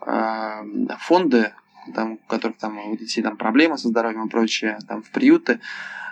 а, 0.00 0.62
фонды, 1.00 1.52
там, 1.94 2.12
у 2.12 2.16
которых 2.28 2.58
там 2.58 2.78
у 2.78 2.96
детей 2.96 3.22
там 3.22 3.36
проблемы 3.36 3.78
со 3.78 3.88
здоровьем 3.88 4.26
и 4.26 4.30
прочее, 4.30 4.78
там 4.88 5.02
в 5.02 5.10
приюты. 5.10 5.60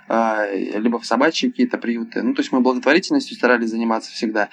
А, 0.06 0.46
либо 0.52 0.98
в 0.98 1.06
собачьи 1.06 1.50
какие-то 1.50 1.78
приюты. 1.78 2.22
Ну, 2.22 2.34
то 2.34 2.40
есть 2.40 2.52
мы 2.52 2.60
благотворительностью 2.60 3.36
старались 3.36 3.70
заниматься 3.70 4.12
всегда. 4.12 4.50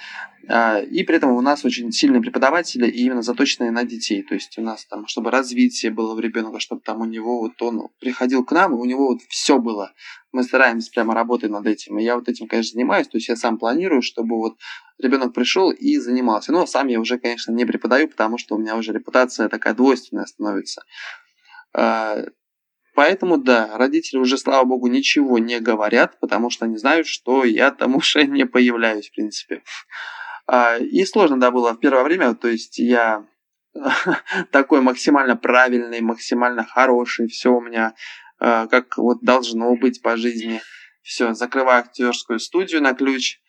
А, 0.47 0.79
и 0.79 1.03
при 1.03 1.17
этом 1.17 1.31
у 1.31 1.41
нас 1.41 1.65
очень 1.65 1.91
сильные 1.91 2.21
преподаватели, 2.21 2.87
и 2.87 3.03
именно 3.03 3.21
заточенные 3.21 3.71
на 3.71 3.83
детей. 3.83 4.23
То 4.23 4.33
есть 4.33 4.57
у 4.57 4.61
нас 4.61 4.85
там, 4.85 5.07
чтобы 5.07 5.29
развитие 5.29 5.91
было 5.91 6.15
в 6.15 6.19
ребенка, 6.19 6.59
чтобы 6.59 6.81
там 6.81 7.01
у 7.01 7.05
него 7.05 7.39
вот 7.39 7.61
он 7.61 7.89
приходил 7.99 8.45
к 8.45 8.51
нам, 8.53 8.73
и 8.73 8.77
у 8.77 8.85
него 8.85 9.09
вот 9.09 9.21
все 9.27 9.59
было. 9.59 9.91
Мы 10.31 10.43
стараемся 10.43 10.89
прямо 10.91 11.13
работать 11.13 11.51
над 11.51 11.67
этим. 11.67 11.99
И 11.99 12.03
я 12.03 12.15
вот 12.15 12.29
этим, 12.29 12.47
конечно, 12.47 12.73
занимаюсь. 12.73 13.07
То 13.07 13.17
есть 13.17 13.27
я 13.27 13.35
сам 13.35 13.57
планирую, 13.57 14.01
чтобы 14.01 14.37
вот 14.37 14.57
ребенок 14.99 15.33
пришел 15.33 15.71
и 15.71 15.97
занимался. 15.97 16.53
Но 16.53 16.65
сам 16.65 16.87
я 16.87 16.99
уже, 16.99 17.19
конечно, 17.19 17.51
не 17.51 17.65
преподаю, 17.65 18.07
потому 18.07 18.37
что 18.37 18.55
у 18.55 18.57
меня 18.57 18.77
уже 18.77 18.93
репутация 18.93 19.49
такая 19.49 19.73
двойственная 19.73 20.25
становится. 20.25 20.83
Поэтому, 22.93 23.37
да, 23.37 23.77
родители 23.77 24.17
уже, 24.17 24.37
слава 24.37 24.65
богу, 24.65 24.87
ничего 24.87 25.39
не 25.39 25.59
говорят, 25.59 26.19
потому 26.19 26.49
что 26.49 26.65
они 26.65 26.77
знают, 26.77 27.07
что 27.07 27.45
я 27.45 27.71
там 27.71 27.95
уже 27.97 28.25
не 28.25 28.45
появляюсь, 28.45 29.09
в 29.09 29.15
принципе. 29.15 29.63
А, 30.47 30.77
и 30.77 31.05
сложно, 31.05 31.39
да, 31.39 31.51
было 31.51 31.73
в 31.73 31.79
первое 31.79 32.03
время, 32.03 32.33
то 32.35 32.47
есть 32.47 32.77
я 32.77 33.25
такой 34.51 34.81
максимально 34.81 35.37
правильный, 35.37 36.01
максимально 36.01 36.65
хороший, 36.65 37.27
все 37.27 37.51
у 37.51 37.61
меня 37.61 37.93
а, 38.39 38.67
как 38.67 38.97
вот 38.97 39.21
должно 39.21 39.75
быть 39.75 40.01
по 40.01 40.17
жизни. 40.17 40.61
Все, 41.03 41.33
закрываю 41.33 41.79
актерскую 41.79 42.39
студию 42.39 42.81
на 42.81 42.93
ключ, 42.93 43.39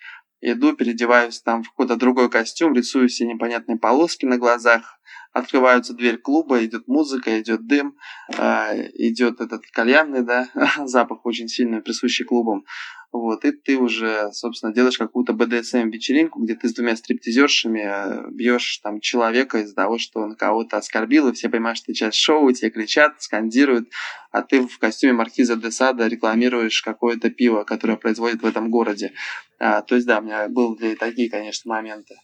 иду, 0.40 0.74
переодеваюсь 0.74 1.40
там 1.40 1.62
в 1.62 1.70
какой-то 1.70 1.97
другой 1.97 2.30
костюм, 2.30 2.74
рисую 2.74 3.09
все 3.09 3.26
непонятные 3.26 3.78
полоски 3.78 4.26
на 4.26 4.38
глазах, 4.38 5.01
открываются 5.32 5.94
дверь 5.94 6.18
клуба, 6.18 6.64
идет 6.64 6.88
музыка, 6.88 7.40
идет 7.40 7.66
дым, 7.66 7.96
э, 8.36 8.90
идет 8.94 9.40
этот 9.40 9.62
кальянный, 9.72 10.22
да, 10.22 10.48
запах 10.84 11.24
очень 11.24 11.48
сильный, 11.48 11.82
присущий 11.82 12.24
клубам. 12.24 12.64
Вот, 13.12 13.44
и 13.44 13.52
ты 13.52 13.76
уже, 13.76 14.30
собственно, 14.32 14.72
делаешь 14.72 14.96
какую-то 14.96 15.34
БДСМ-вечеринку, 15.34 16.42
где 16.42 16.54
ты 16.54 16.66
с 16.66 16.72
двумя 16.72 16.96
стриптизершами 16.96 17.82
э, 17.84 18.30
бьешь 18.30 18.78
там 18.78 19.00
человека 19.00 19.58
из-за 19.58 19.74
того, 19.74 19.98
что 19.98 20.20
он 20.20 20.34
кого-то 20.34 20.78
оскорбил, 20.78 21.28
и 21.28 21.32
все 21.34 21.50
понимают, 21.50 21.76
что 21.76 21.88
ты 21.88 21.94
часть 21.94 22.16
шоу, 22.16 22.50
тебе 22.52 22.70
кричат, 22.70 23.20
скандируют, 23.20 23.90
а 24.30 24.40
ты 24.40 24.66
в 24.66 24.78
костюме 24.78 25.12
маркиза 25.12 25.56
де 25.56 25.70
Сада 25.70 26.06
рекламируешь 26.06 26.80
какое-то 26.80 27.28
пиво, 27.28 27.64
которое 27.64 27.96
производит 27.98 28.40
в 28.40 28.46
этом 28.46 28.70
городе. 28.70 29.12
А, 29.58 29.82
то 29.82 29.94
есть, 29.94 30.06
да, 30.06 30.20
у 30.20 30.22
меня 30.22 30.48
были 30.48 30.94
такие, 30.94 31.28
конечно, 31.28 31.68
моменты. 31.68 32.14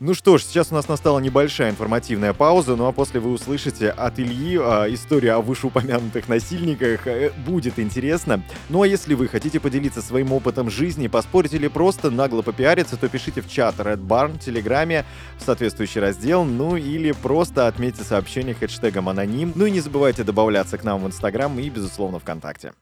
Ну 0.00 0.14
что 0.14 0.38
ж, 0.38 0.44
сейчас 0.44 0.70
у 0.70 0.76
нас 0.76 0.86
настала 0.86 1.18
небольшая 1.18 1.70
информативная 1.70 2.32
пауза, 2.32 2.76
ну 2.76 2.86
а 2.86 2.92
после 2.92 3.18
вы 3.18 3.32
услышите 3.32 3.90
от 3.90 4.20
Ильи 4.20 4.56
э, 4.56 4.94
историю 4.94 5.34
о 5.34 5.40
вышеупомянутых 5.40 6.28
насильниках. 6.28 7.08
Э, 7.08 7.32
будет 7.44 7.80
интересно. 7.80 8.44
Ну 8.68 8.82
а 8.82 8.86
если 8.86 9.14
вы 9.14 9.26
хотите 9.26 9.58
поделиться 9.58 10.00
своим 10.00 10.32
опытом 10.32 10.70
жизни, 10.70 11.08
поспорить 11.08 11.52
или 11.52 11.66
просто 11.66 12.10
нагло 12.12 12.42
попиариться, 12.42 12.96
то 12.96 13.08
пишите 13.08 13.40
в 13.40 13.50
чат 13.50 13.74
Red 13.78 13.98
Barn 14.06 14.34
в 14.34 14.38
Телеграме 14.38 15.04
в 15.36 15.42
соответствующий 15.42 16.00
раздел, 16.00 16.44
ну 16.44 16.76
или 16.76 17.10
просто 17.10 17.66
отметьте 17.66 18.04
сообщение 18.04 18.54
хэштегом 18.54 19.08
аноним. 19.08 19.52
Ну 19.56 19.66
и 19.66 19.70
не 19.72 19.80
забывайте 19.80 20.22
добавляться 20.22 20.78
к 20.78 20.84
нам 20.84 21.02
в 21.02 21.08
Инстаграм 21.08 21.58
и, 21.58 21.68
безусловно, 21.68 22.20
ВКонтакте. 22.20 22.72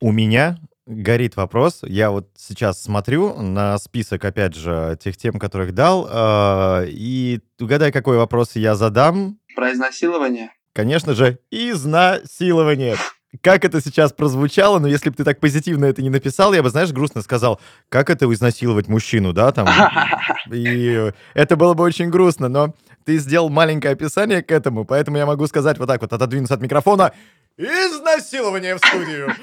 У 0.00 0.10
меня 0.10 0.56
горит 0.86 1.36
вопрос. 1.36 1.80
Я 1.82 2.10
вот 2.10 2.28
сейчас 2.36 2.82
смотрю 2.82 3.34
на 3.40 3.76
список, 3.78 4.24
опять 4.24 4.54
же, 4.54 4.96
тех 5.02 5.16
тем, 5.16 5.38
которых 5.38 5.72
дал, 5.72 6.08
э, 6.08 6.86
и 6.88 7.40
угадай, 7.60 7.92
какой 7.92 8.16
вопрос 8.16 8.52
я 8.54 8.76
задам. 8.76 9.38
Про 9.54 9.72
изнасилование? 9.72 10.52
Конечно 10.72 11.14
же, 11.14 11.38
изнасилование. 11.50 12.96
Как 13.42 13.64
это 13.64 13.80
сейчас 13.82 14.12
прозвучало, 14.12 14.78
но 14.78 14.86
если 14.86 15.10
бы 15.10 15.16
ты 15.16 15.24
так 15.24 15.40
позитивно 15.40 15.86
это 15.86 16.00
не 16.00 16.10
написал, 16.10 16.54
я 16.54 16.62
бы, 16.62 16.70
знаешь, 16.70 16.92
грустно 16.92 17.22
сказал, 17.22 17.60
как 17.88 18.08
это 18.08 18.32
изнасиловать 18.32 18.88
мужчину, 18.88 19.32
да, 19.32 19.52
там. 19.52 19.68
И 20.50 21.12
это 21.34 21.56
было 21.56 21.74
бы 21.74 21.84
очень 21.84 22.08
грустно, 22.08 22.48
но 22.48 22.74
ты 23.04 23.18
сделал 23.18 23.50
маленькое 23.50 23.92
описание 23.92 24.42
к 24.42 24.50
этому, 24.50 24.84
поэтому 24.84 25.18
я 25.18 25.26
могу 25.26 25.46
сказать 25.48 25.78
вот 25.78 25.86
так 25.86 26.00
вот, 26.00 26.12
отодвинуться 26.12 26.54
от 26.54 26.60
микрофона, 26.60 27.12
изнасилование 27.58 28.76
в 28.76 28.78
студию. 28.78 29.34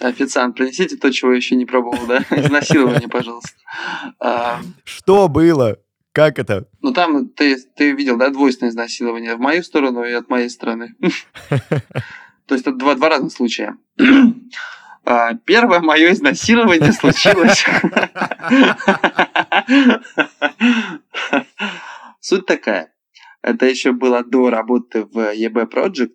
Официант, 0.00 0.56
принесите 0.56 0.96
то, 0.96 1.12
чего 1.12 1.30
я 1.30 1.36
еще 1.36 1.54
не 1.54 1.66
пробовал, 1.66 2.06
да? 2.06 2.18
Изнасилование, 2.30 3.08
пожалуйста. 3.08 3.50
А, 4.18 4.60
Что 4.84 5.28
было? 5.28 5.78
Как 6.12 6.38
это? 6.38 6.68
Ну, 6.80 6.92
там 6.92 7.28
ты, 7.28 7.56
ты 7.76 7.92
видел, 7.92 8.16
да, 8.16 8.30
двойственное 8.30 8.70
изнасилование 8.70 9.34
в 9.34 9.40
мою 9.40 9.62
сторону 9.62 10.04
и 10.04 10.12
от 10.12 10.28
моей 10.28 10.48
стороны. 10.48 10.94
То 12.46 12.54
есть 12.54 12.66
это 12.66 12.72
два, 12.72 12.94
два 12.94 13.08
разных 13.08 13.32
случая. 13.32 13.76
А, 15.06 15.34
первое 15.34 15.80
мое 15.80 16.12
изнасилование 16.12 16.90
случилось. 16.94 17.62
Суть 22.20 22.46
такая. 22.46 22.90
Это 23.42 23.66
еще 23.66 23.92
было 23.92 24.24
до 24.24 24.48
работы 24.48 25.04
в 25.04 25.18
EB 25.18 25.70
Project. 25.70 26.14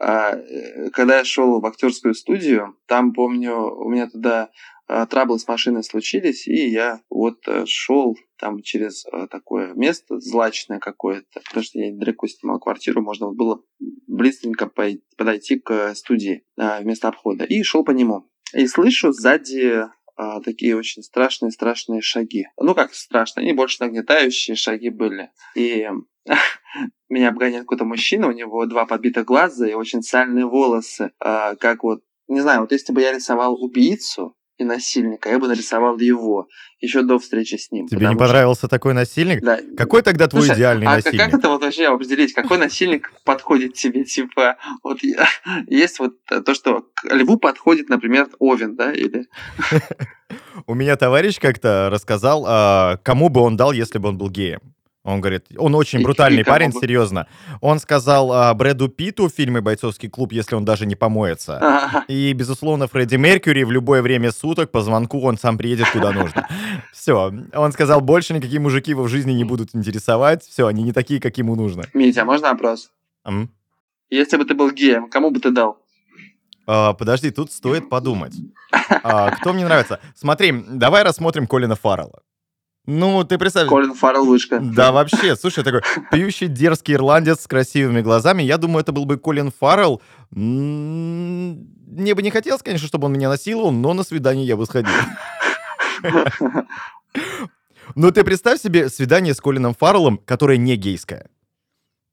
А, 0.00 0.34
э, 0.36 0.90
когда 0.90 1.18
я 1.18 1.24
шел 1.24 1.60
в 1.60 1.66
актерскую 1.66 2.14
студию, 2.14 2.76
там, 2.86 3.12
помню, 3.12 3.54
у 3.56 3.88
меня 3.88 4.08
туда 4.08 4.50
а, 4.86 5.06
траблы 5.06 5.38
с 5.38 5.46
машиной 5.46 5.82
случились, 5.84 6.48
и 6.48 6.70
я 6.70 7.02
вот 7.10 7.46
э, 7.46 7.64
шел 7.66 8.16
там 8.38 8.62
через 8.62 9.04
э, 9.06 9.26
такое 9.30 9.74
место 9.74 10.18
злачное 10.18 10.78
какое-то, 10.78 11.40
потому 11.44 11.62
что 11.62 11.78
я 11.78 11.90
недалеко 11.90 12.26
снимал 12.26 12.58
квартиру, 12.58 13.02
можно 13.02 13.30
было 13.30 13.62
быстренько 14.06 14.70
подойти 15.16 15.58
к 15.58 15.94
студии 15.94 16.44
а, 16.56 16.80
вместо 16.80 17.08
обхода, 17.08 17.44
и 17.44 17.62
шел 17.62 17.84
по 17.84 17.90
нему. 17.90 18.30
И 18.54 18.66
слышу 18.66 19.12
сзади 19.12 19.84
а, 20.16 20.40
такие 20.40 20.74
очень 20.74 21.02
страшные-страшные 21.02 22.00
шаги. 22.00 22.46
Ну, 22.56 22.74
как 22.74 22.94
страшные, 22.94 23.44
они 23.44 23.52
больше 23.52 23.76
нагнетающие 23.80 24.56
шаги 24.56 24.88
были. 24.88 25.30
И 25.54 25.86
меня 27.08 27.28
обгоняет 27.28 27.62
какой-то 27.62 27.84
мужчина, 27.84 28.28
у 28.28 28.32
него 28.32 28.66
два 28.66 28.86
подбитых 28.86 29.24
глаза 29.24 29.66
и 29.66 29.74
очень 29.74 30.02
сальные 30.02 30.46
волосы, 30.46 31.12
а, 31.20 31.56
как 31.56 31.82
вот, 31.82 32.00
не 32.28 32.40
знаю, 32.40 32.62
вот 32.62 32.72
если 32.72 32.92
бы 32.92 33.00
я 33.00 33.12
рисовал 33.12 33.54
убийцу, 33.62 34.34
и 34.58 34.64
насильника, 34.64 35.30
я 35.30 35.38
бы 35.38 35.46
нарисовал 35.46 35.98
его 35.98 36.48
еще 36.80 37.02
до 37.02 37.18
встречи 37.18 37.54
с 37.54 37.70
ним. 37.70 37.86
Тебе 37.86 38.08
не 38.08 38.16
понравился 38.16 38.62
что... 38.62 38.68
такой 38.68 38.92
насильник? 38.92 39.40
Да. 39.40 39.60
Какой 39.76 40.02
тогда 40.02 40.26
твой 40.26 40.42
Слушай, 40.42 40.56
идеальный 40.56 40.86
а 40.86 40.96
насильник? 40.96 41.20
как 41.20 41.34
это 41.34 41.48
вот 41.48 41.62
вообще 41.62 41.86
определить, 41.86 42.32
какой 42.32 42.58
насильник 42.58 43.12
подходит 43.24 43.74
тебе? 43.74 44.04
Типа, 44.04 44.56
вот 44.82 44.98
есть 45.68 46.00
вот 46.00 46.14
то, 46.26 46.54
что 46.54 46.86
льву 47.04 47.38
подходит, 47.38 47.88
например, 47.88 48.28
Овен, 48.38 48.74
да, 48.74 48.92
или... 48.92 49.26
У 50.66 50.74
меня 50.74 50.96
товарищ 50.96 51.38
как-то 51.38 51.88
рассказал, 51.90 52.44
а, 52.46 52.98
кому 53.02 53.28
бы 53.28 53.40
он 53.40 53.56
дал, 53.56 53.72
если 53.72 53.98
бы 53.98 54.08
он 54.08 54.18
был 54.18 54.28
геем. 54.28 54.60
Он 55.08 55.22
говорит, 55.22 55.46
он 55.56 55.74
очень 55.74 56.02
брутальный 56.02 56.40
и, 56.42 56.44
парень, 56.44 56.70
бы... 56.70 56.78
серьезно. 56.78 57.26
Он 57.62 57.78
сказал 57.78 58.30
а, 58.30 58.52
Брэду 58.52 58.88
Питу 58.88 59.28
в 59.28 59.32
фильме 59.32 59.62
«Бойцовский 59.62 60.10
клуб», 60.10 60.32
если 60.32 60.54
он 60.54 60.66
даже 60.66 60.84
не 60.84 60.96
помоется. 60.96 62.04
И, 62.08 62.32
безусловно, 62.34 62.88
Фредди 62.88 63.16
Меркьюри 63.16 63.64
в 63.64 63.70
любое 63.70 64.02
время 64.02 64.32
суток 64.32 64.70
по 64.70 64.82
звонку 64.82 65.20
он 65.22 65.38
сам 65.38 65.56
приедет 65.56 65.90
куда 65.90 66.12
нужно. 66.12 66.46
Все. 66.92 67.32
Он 67.54 67.72
сказал, 67.72 68.02
больше 68.02 68.34
никакие 68.34 68.60
мужики 68.60 68.90
его 68.90 69.04
в 69.04 69.08
жизни 69.08 69.32
не 69.32 69.44
будут 69.44 69.74
интересовать. 69.74 70.44
Все, 70.44 70.66
они 70.66 70.82
не 70.82 70.92
такие, 70.92 71.20
как 71.20 71.38
ему 71.38 71.56
нужно. 71.56 71.84
Митя, 71.94 72.24
можно 72.26 72.50
вопрос? 72.50 72.90
М? 73.26 73.50
Если 74.10 74.36
бы 74.36 74.44
ты 74.44 74.54
был 74.54 74.70
геем, 74.70 75.08
кому 75.08 75.30
бы 75.30 75.40
ты 75.40 75.50
дал? 75.50 75.78
А, 76.66 76.92
подожди, 76.92 77.30
тут 77.30 77.50
стоит 77.50 77.88
подумать. 77.88 78.34
А, 79.02 79.30
кто 79.30 79.54
мне 79.54 79.64
нравится? 79.64 80.00
Смотри, 80.14 80.52
давай 80.68 81.02
рассмотрим 81.02 81.46
Колина 81.46 81.76
Фаррелла. 81.76 82.20
Ну, 82.90 83.22
ты 83.22 83.36
представь... 83.36 83.68
Колин 83.68 83.92
Фаррелл 83.92 84.24
вышка. 84.24 84.60
Да, 84.60 84.92
вообще, 84.92 85.36
слушай, 85.36 85.62
такой 85.62 85.82
пьющий 86.10 86.48
дерзкий 86.48 86.94
ирландец 86.94 87.42
с 87.42 87.46
красивыми 87.46 88.00
глазами. 88.00 88.42
Я 88.42 88.56
думаю, 88.56 88.80
это 88.80 88.92
был 88.92 89.04
бы 89.04 89.18
Колин 89.18 89.52
Фаррелл. 89.52 90.00
Мне 90.30 92.14
бы 92.14 92.22
не 92.22 92.30
хотелось, 92.30 92.62
конечно, 92.62 92.88
чтобы 92.88 93.04
он 93.04 93.12
меня 93.12 93.28
насиловал, 93.28 93.72
но 93.72 93.92
на 93.92 94.04
свидание 94.04 94.46
я 94.46 94.56
бы 94.56 94.64
сходил. 94.64 94.94
Ну, 97.94 98.10
ты 98.10 98.24
представь 98.24 98.58
себе 98.58 98.88
свидание 98.88 99.34
с 99.34 99.40
Колином 99.42 99.74
Фарреллом, 99.74 100.16
которое 100.24 100.56
не 100.56 100.76
гейское. 100.76 101.28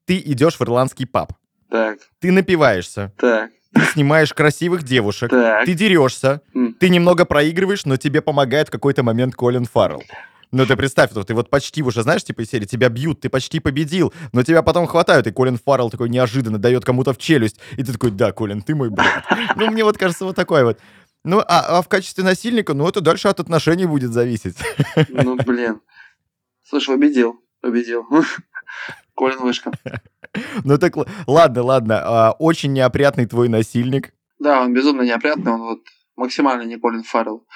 Ты 0.06 0.18
идешь 0.18 0.56
в 0.56 0.62
ирландский 0.62 1.06
паб. 1.06 1.32
Так. 1.70 2.00
Ты 2.20 2.34
напиваешься. 2.34 3.14
Так. 3.18 3.52
Ты 3.74 3.82
снимаешь 3.94 4.34
красивых 4.34 4.84
девушек. 4.84 5.30
Так. 5.32 5.66
Ты 5.66 5.74
дерешься. 5.74 6.42
Mm. 6.54 6.74
Ты 6.80 6.90
немного 6.90 7.24
проигрываешь, 7.24 7.86
но 7.86 7.96
тебе 7.96 8.22
помогает 8.22 8.68
в 8.68 8.72
какой-то 8.72 9.04
момент 9.04 9.36
Колин 9.36 9.64
Фаррелл. 9.66 10.04
Ну, 10.52 10.66
ты 10.66 10.76
представь, 10.76 11.12
ты 11.12 11.34
вот 11.34 11.50
почти 11.50 11.84
уже, 11.84 12.04
знаешь, 12.04 12.24
типа 12.24 12.42
из 12.42 12.50
серии, 12.50 12.66
тебя 12.66 12.90
бьют, 12.90 13.22
ты 13.22 13.30
почти 13.30 13.60
победил, 13.60 14.14
но 14.32 14.44
тебя 14.44 14.62
потом 14.62 14.88
хватают, 14.88 15.28
и 15.28 15.32
Колин 15.32 15.58
Фаррелл 15.58 15.90
такой 15.90 16.10
неожиданно 16.10 16.58
дает 16.58 16.86
кому-то 16.86 17.14
в 17.14 17.18
челюсть, 17.18 17.60
и 17.78 17.84
ты 17.84 17.94
такой, 17.94 18.12
да, 18.12 18.32
Колин, 18.32 18.62
ты 18.62 18.76
мой 18.76 18.90
брат. 18.90 19.24
Ну, 19.56 19.72
мне 19.72 19.84
вот 19.84 19.98
кажется, 19.98 20.26
вот 20.26 20.36
такой 20.36 20.64
вот. 20.64 20.80
Ну, 21.24 21.40
а, 21.40 21.78
а 21.78 21.82
в 21.82 21.88
качестве 21.88 22.24
насильника, 22.24 22.74
ну, 22.74 22.88
это 22.88 23.02
дальше 23.02 23.28
от 23.28 23.40
отношений 23.40 23.86
будет 23.86 24.12
зависеть. 24.12 24.58
Ну, 25.10 25.38
блин. 25.38 25.82
Слушай, 26.64 26.96
убедил, 26.96 27.40
убедил. 27.64 28.06
Колин 29.16 29.40
Вышка. 29.40 29.72
Ну 30.64 30.78
так, 30.78 30.96
ладно, 31.28 31.64
ладно. 31.64 32.02
А, 32.04 32.32
очень 32.34 32.74
неопрятный 32.74 33.26
твой 33.26 33.48
насильник. 33.48 34.14
Да, 34.40 34.62
он 34.62 34.74
безумно 34.74 35.04
неопрятный, 35.04 35.54
он 35.54 35.62
вот 35.62 35.80
максимально 36.16 36.64
не 36.64 36.78
Колин 36.78 37.04
Фаррелл. 37.04 37.48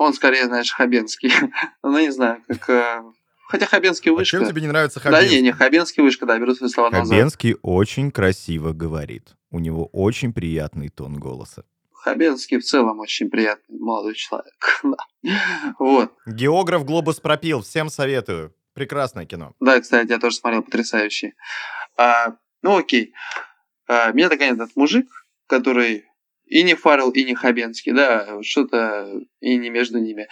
А, 0.00 0.04
он 0.04 0.14
скорее, 0.14 0.46
знаешь, 0.46 0.72
Хабенский. 0.72 1.30
ну, 1.82 1.98
не 1.98 2.10
знаю, 2.10 2.42
как... 2.48 2.70
Э, 2.70 3.02
хотя 3.48 3.66
Хабенский 3.66 4.10
вышка. 4.10 4.38
А 4.38 4.40
чем 4.40 4.48
тебе 4.48 4.62
не 4.62 4.68
нравится 4.68 4.98
Хабенский? 4.98 5.28
Да 5.28 5.34
не, 5.34 5.42
не, 5.42 5.52
Хабенский 5.52 6.02
вышка, 6.02 6.24
да, 6.24 6.38
беру 6.38 6.54
свои 6.54 6.70
слова 6.70 6.88
назад. 6.88 7.08
Хабенский 7.08 7.56
очень 7.60 8.10
красиво 8.10 8.72
говорит. 8.72 9.36
У 9.50 9.58
него 9.58 9.90
очень 9.92 10.32
приятный 10.32 10.88
тон 10.88 11.18
голоса. 11.18 11.64
Хабенский 11.92 12.58
в 12.58 12.64
целом 12.64 12.98
очень 13.00 13.28
приятный 13.28 13.78
молодой 13.78 14.14
человек. 14.14 14.82
вот. 15.78 16.14
Географ 16.26 16.86
«Глобус 16.86 17.20
пропил», 17.20 17.60
всем 17.60 17.90
советую. 17.90 18.54
Прекрасное 18.72 19.26
кино. 19.26 19.52
Да, 19.60 19.78
кстати, 19.78 20.08
я 20.08 20.18
тоже 20.18 20.36
смотрел, 20.36 20.62
потрясающий. 20.62 21.34
А, 21.98 22.36
ну 22.62 22.78
окей. 22.78 23.12
А, 23.86 24.12
меня 24.12 24.30
догоняет 24.30 24.56
этот 24.56 24.76
мужик, 24.76 25.26
который 25.46 26.06
и 26.50 26.64
не 26.64 26.74
Фаррелл, 26.74 27.10
и 27.10 27.24
не 27.24 27.34
Хабенский, 27.34 27.92
да, 27.92 28.42
что-то 28.42 29.08
и 29.40 29.56
не 29.56 29.70
между 29.70 29.98
ними. 29.98 30.26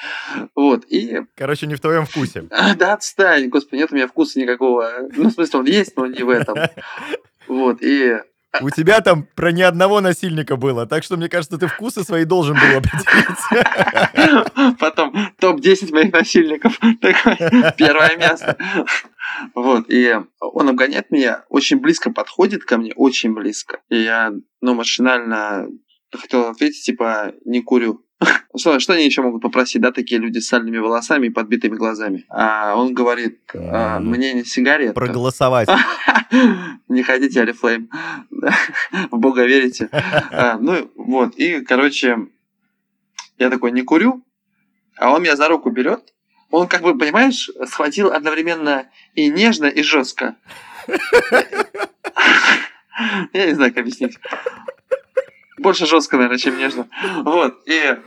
Вот, 0.55 0.85
и... 0.89 1.23
Короче, 1.37 1.67
не 1.67 1.77
в 1.77 1.81
твоем 1.81 2.05
вкусе. 2.05 2.49
Да 2.77 2.95
отстань, 2.95 3.49
господи, 3.49 3.81
нет 3.81 3.93
у 3.93 3.95
меня 3.95 4.09
вкуса 4.09 4.39
никакого. 4.41 5.09
Ну, 5.17 5.29
в 5.31 5.33
смысле, 5.33 5.61
он 5.61 5.67
есть, 5.67 5.97
но 5.97 6.07
не 6.07 6.23
в 6.23 6.29
этом. 6.29 6.59
Вот, 7.47 7.79
и... 7.81 8.19
У 8.61 8.69
тебя 8.69 9.01
там 9.01 9.27
про 9.35 9.53
ни 9.53 9.63
одного 9.63 10.03
насильника 10.03 10.57
было, 10.57 10.87
так 10.87 11.03
что, 11.03 11.17
мне 11.17 11.31
кажется, 11.31 11.57
ты 11.57 11.67
вкусы 11.67 12.03
свои 12.03 12.25
должен 12.25 12.57
был 12.57 12.79
определить. 12.79 13.39
Потом 14.79 15.15
топ-10 15.39 15.93
моих 15.93 16.13
насильников. 16.13 16.79
Первое 17.79 18.17
место. 18.19 18.59
Вот, 19.55 19.87
и 19.89 20.15
он 20.41 20.69
обгоняет 20.69 21.11
меня, 21.11 21.45
очень 21.49 21.79
близко 21.79 22.11
подходит 22.11 22.65
ко 22.65 22.77
мне, 22.77 22.93
очень 22.97 23.33
близко. 23.33 23.81
И 23.89 23.97
я, 24.03 24.33
ну, 24.61 24.75
машинально 24.75 25.69
хотел 26.17 26.49
ответить, 26.49 26.85
типа, 26.85 27.33
не 27.45 27.63
курю. 27.63 28.05
Что, 28.57 28.81
что 28.81 28.95
они 28.95 29.05
еще 29.05 29.23
могут 29.23 29.43
попросить, 29.43 29.81
да, 29.81 29.93
такие 29.93 30.21
люди 30.21 30.39
с 30.39 30.49
сальными 30.49 30.79
волосами 30.79 31.29
и 31.29 31.31
подбитыми 31.31 31.77
глазами? 31.77 32.25
А 32.29 32.75
он 32.75 32.93
говорит, 32.93 33.41
а, 33.55 34.01
мне 34.01 34.33
не 34.33 34.45
сигарет. 34.45 34.95
Проголосовать. 34.95 35.69
Не 36.89 37.03
хотите 37.03 37.41
Алифлейм. 37.41 37.89
В 39.11 39.17
Бога 39.19 39.45
верите. 39.45 39.89
А, 39.93 40.59
ну, 40.59 40.91
вот, 40.97 41.37
и, 41.37 41.61
короче, 41.61 42.19
я 43.39 43.51
такой, 43.51 43.73
не 43.73 43.83
курю, 43.83 44.25
а 44.97 45.13
он 45.13 45.23
меня 45.23 45.37
за 45.37 45.49
руку 45.49 45.71
берет. 45.71 46.13
Он, 46.51 46.67
как 46.67 46.83
бы, 46.83 46.99
понимаешь, 46.99 47.51
схватил 47.67 48.11
одновременно 48.11 48.91
и 49.15 49.29
нежно, 49.29 49.67
и 49.67 49.83
жестко. 49.83 50.37
Я 53.33 53.47
не 53.47 53.55
знаю, 53.55 53.73
как 53.73 53.83
объяснить. 53.83 54.19
Больше 55.59 55.87
жестко, 55.87 56.17
наверное, 56.17 56.39
чем 56.39 56.59
нежно. 56.59 56.89
Вот, 57.25 57.63
и 57.67 57.99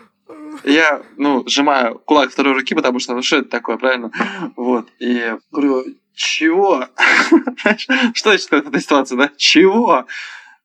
я, 0.63 1.03
ну, 1.17 1.47
сжимаю 1.47 1.99
кулак 1.99 2.31
второй 2.31 2.53
руки, 2.53 2.75
потому 2.75 2.99
что, 2.99 3.13
ну, 3.13 3.21
что 3.21 3.37
это 3.37 3.49
такое, 3.49 3.77
правильно? 3.77 4.11
Вот, 4.55 4.87
и 4.99 5.35
говорю, 5.51 5.85
чего? 6.13 6.87
Что 8.13 8.29
значит 8.29 8.49
в 8.49 8.53
этой 8.53 8.81
ситуации, 8.81 9.15
да? 9.15 9.31
Чего? 9.37 10.05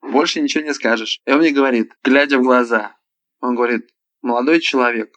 Больше 0.02 0.40
ничего 0.40 0.64
не 0.64 0.74
скажешь. 0.74 1.20
И 1.24 1.30
он 1.30 1.38
мне 1.38 1.50
говорит, 1.50 1.92
глядя 2.02 2.38
в 2.38 2.42
глаза, 2.42 2.96
он 3.40 3.54
говорит, 3.54 3.88
молодой 4.22 4.60
человек, 4.60 5.16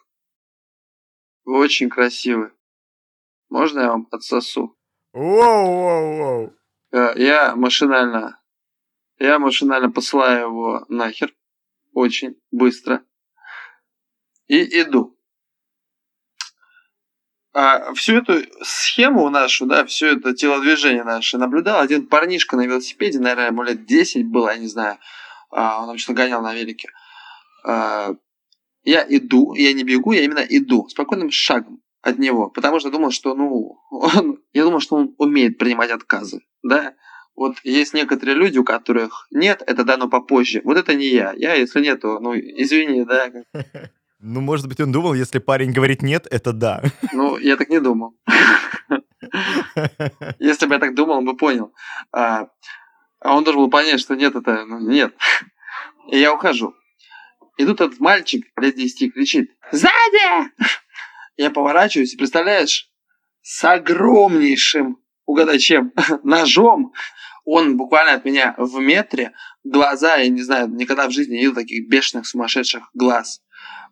вы 1.44 1.58
очень 1.58 1.90
красивый. 1.90 2.50
Можно 3.48 3.80
я 3.80 3.88
вам 3.88 4.08
отсосу? 4.10 4.76
Воу-воу-воу. 5.12 6.52
Э, 6.92 7.12
я 7.16 7.56
машинально, 7.56 8.40
я 9.18 9.38
машинально 9.38 9.90
посылаю 9.90 10.46
его 10.46 10.84
нахер 10.88 11.34
очень 11.92 12.36
быстро 12.50 13.04
и 14.46 14.82
иду. 14.82 15.16
А 17.52 17.92
всю 17.94 18.16
эту 18.16 18.42
схему 18.62 19.28
нашу, 19.28 19.66
да, 19.66 19.84
все 19.84 20.16
это 20.16 20.34
телодвижение 20.34 21.02
наше 21.02 21.36
наблюдал 21.36 21.80
один 21.80 22.06
парнишка 22.06 22.56
на 22.56 22.66
велосипеде, 22.66 23.18
наверное, 23.18 23.48
ему 23.48 23.64
лет 23.64 23.86
10 23.86 24.26
было, 24.26 24.50
я 24.50 24.58
не 24.58 24.68
знаю, 24.68 24.98
а, 25.50 25.82
он 25.82 25.90
обычно 25.90 26.14
гонял 26.14 26.42
на 26.42 26.54
велике. 26.54 26.90
А, 27.64 28.14
я 28.84 29.04
иду, 29.08 29.54
я 29.54 29.72
не 29.72 29.82
бегу, 29.82 30.12
я 30.12 30.22
именно 30.22 30.44
иду, 30.48 30.88
спокойным 30.88 31.30
шагом 31.32 31.82
от 32.02 32.18
него, 32.18 32.50
потому 32.50 32.78
что 32.78 32.90
думал, 32.90 33.10
что, 33.10 33.34
ну, 33.34 33.78
он, 33.90 34.42
я 34.52 34.64
думал, 34.64 34.80
что 34.80 34.96
он 34.96 35.14
умеет 35.18 35.58
принимать 35.58 35.90
отказы, 35.90 36.40
да, 36.62 36.94
вот 37.40 37.56
есть 37.64 37.94
некоторые 37.94 38.36
люди, 38.36 38.58
у 38.58 38.64
которых 38.64 39.26
нет, 39.30 39.62
это 39.66 39.82
дано 39.82 40.10
попозже. 40.10 40.60
Вот 40.62 40.76
это 40.76 40.94
не 40.94 41.06
я. 41.06 41.32
Я, 41.32 41.54
если 41.54 41.80
нет, 41.80 42.02
то, 42.02 42.20
ну, 42.20 42.34
извини, 42.34 43.04
да. 43.04 43.30
Ну, 44.22 44.42
может 44.42 44.68
быть, 44.68 44.78
он 44.78 44.92
думал, 44.92 45.14
если 45.14 45.38
парень 45.38 45.72
говорит 45.72 46.02
нет, 46.02 46.26
это 46.30 46.52
да. 46.52 46.82
Ну, 47.14 47.38
я 47.38 47.56
так 47.56 47.70
не 47.70 47.80
думал. 47.80 48.14
Если 50.38 50.66
бы 50.66 50.74
я 50.74 50.80
так 50.80 50.94
думал, 50.94 51.16
он 51.16 51.24
бы 51.24 51.34
понял. 51.34 51.72
А, 52.12 52.48
а 53.20 53.34
он 53.34 53.44
должен 53.44 53.62
был 53.62 53.70
понять, 53.70 54.00
что 54.00 54.14
нет, 54.14 54.36
это 54.36 54.66
ну, 54.66 54.78
нет. 54.78 55.14
И 56.10 56.18
я 56.18 56.34
ухожу. 56.34 56.74
И 57.56 57.64
тут 57.64 57.80
этот 57.80 58.00
мальчик 58.00 58.44
лет 58.60 58.76
10 58.76 59.14
кричит 59.14 59.50
«Сзади!» 59.72 60.50
Я 61.38 61.50
поворачиваюсь, 61.50 62.16
представляешь, 62.16 62.90
с 63.40 63.64
огромнейшим, 63.64 64.98
угадай 65.24 65.58
чем, 65.58 65.94
ножом 66.22 66.92
он 67.44 67.76
буквально 67.76 68.14
от 68.14 68.24
меня 68.24 68.54
в 68.58 68.78
метре, 68.80 69.32
глаза, 69.64 70.16
я 70.16 70.28
не 70.28 70.42
знаю, 70.42 70.68
никогда 70.68 71.08
в 71.08 71.10
жизни 71.10 71.32
не 71.32 71.38
видел 71.38 71.54
таких 71.54 71.88
бешеных, 71.88 72.26
сумасшедших 72.26 72.90
глаз. 72.94 73.42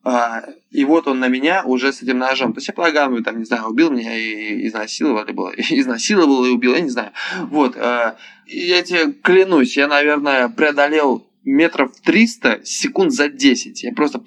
А, 0.04 0.44
и 0.70 0.84
вот 0.84 1.08
он 1.08 1.18
на 1.18 1.28
меня 1.28 1.64
уже 1.64 1.92
с 1.92 2.02
этим 2.02 2.18
ножом. 2.18 2.52
То 2.52 2.58
есть 2.58 2.68
я 2.68 2.74
полагаю, 2.74 3.22
там, 3.22 3.38
не 3.38 3.44
знаю, 3.44 3.66
убил 3.66 3.90
меня 3.90 4.16
и 4.16 4.66
изнасиловал, 4.66 5.24
либо 5.26 5.50
изнасиловал 5.56 6.44
и 6.44 6.50
убил, 6.50 6.74
я 6.74 6.80
не 6.80 6.88
знаю. 6.88 7.12
Вот. 7.50 7.76
А, 7.76 8.16
я 8.46 8.82
тебе 8.82 9.12
клянусь, 9.12 9.76
я, 9.76 9.88
наверное, 9.88 10.48
преодолел 10.48 11.28
метров 11.44 11.92
300 12.00 12.64
секунд 12.64 13.12
за 13.12 13.28
10. 13.28 13.82
Я 13.82 13.92
просто 13.92 14.22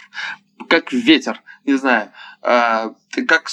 как 0.68 0.92
ветер, 0.92 1.42
не 1.64 1.74
знаю, 1.74 2.12
а, 2.42 2.94
как 3.26 3.48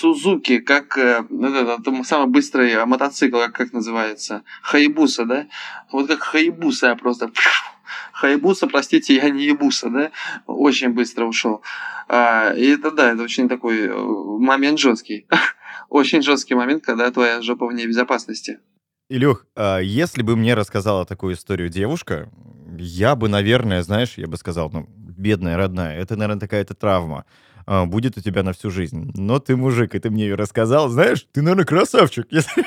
Сузуки, 0.00 0.58
как 0.58 0.98
э, 0.98 1.24
это, 1.30 1.78
это 1.80 2.04
самый 2.04 2.28
быстрый 2.28 2.84
мотоцикл, 2.84 3.38
как, 3.38 3.52
как 3.52 3.72
называется, 3.72 4.42
Хайбуса, 4.62 5.24
да? 5.24 5.46
Вот 5.90 6.08
как 6.08 6.20
Хайбуса 6.20 6.88
я 6.88 6.96
просто 6.96 7.30
Хайбуса, 8.12 8.66
простите, 8.66 9.14
я 9.14 9.30
не 9.30 9.44
Ебуса, 9.44 9.90
да, 9.90 10.10
очень 10.46 10.90
быстро 10.90 11.26
ушел. 11.26 11.62
А, 12.08 12.52
и 12.52 12.66
это, 12.66 12.90
да, 12.90 13.12
это 13.12 13.22
очень 13.22 13.48
такой 13.48 13.86
э, 13.86 13.94
момент 13.94 14.78
жесткий. 14.78 15.26
очень 15.88 16.22
жесткий 16.22 16.54
момент, 16.54 16.84
когда 16.84 17.10
твоя 17.10 17.42
жопа 17.42 17.66
вне 17.66 17.86
безопасности. 17.86 18.58
Илюх, 19.08 19.46
а 19.54 19.78
если 19.78 20.22
бы 20.22 20.36
мне 20.36 20.54
рассказала 20.54 21.04
такую 21.04 21.34
историю 21.34 21.68
девушка, 21.68 22.30
я 22.78 23.14
бы, 23.14 23.28
наверное, 23.28 23.82
знаешь, 23.82 24.14
я 24.16 24.26
бы 24.26 24.36
сказал, 24.36 24.70
ну, 24.70 24.86
бедная, 24.96 25.56
родная, 25.56 25.98
это, 25.98 26.16
наверное, 26.16 26.40
такая-то 26.40 26.74
травма. 26.74 27.24
А, 27.68 27.84
будет 27.84 28.16
у 28.16 28.20
тебя 28.20 28.44
на 28.44 28.52
всю 28.52 28.70
жизнь. 28.70 29.10
Но 29.14 29.40
ты 29.40 29.56
мужик, 29.56 29.96
и 29.96 29.98
ты 29.98 30.08
мне 30.08 30.24
ее 30.24 30.36
рассказал. 30.36 30.88
Знаешь, 30.88 31.26
ты, 31.32 31.42
наверное, 31.42 31.64
красавчик. 31.64 32.26
Если, 32.30 32.64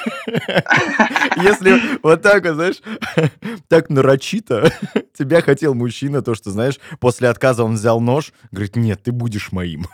вот 2.04 2.22
так 2.22 2.44
вот, 2.44 2.56
знаешь, 2.56 2.82
так 3.70 3.90
нарочито 3.90 4.74
тебя 5.18 5.42
хотел 5.42 5.74
мужчина, 5.74 6.22
то, 6.22 6.36
что, 6.36 6.52
знаешь, 6.52 6.80
после 7.00 7.30
отказа 7.30 7.64
он 7.64 7.76
взял 7.76 8.02
нож, 8.02 8.34
говорит, 8.52 8.76
нет, 8.76 9.02
ты 9.02 9.14
будешь 9.14 9.54
моим. 9.54 9.88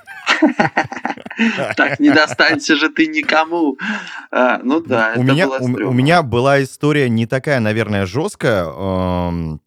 Так 1.76 2.00
не 2.00 2.12
достанься 2.12 2.76
же 2.76 2.90
ты 2.90 3.06
никому. 3.06 3.78
А, 4.32 4.60
ну 4.64 4.80
да, 4.80 5.14
у 5.16 5.24
меня, 5.24 5.50
у 5.50 5.94
меня 5.94 6.24
была 6.24 6.64
история 6.64 7.10
не 7.10 7.28
такая, 7.28 7.60
наверное, 7.60 8.08
жесткая. 8.08 9.60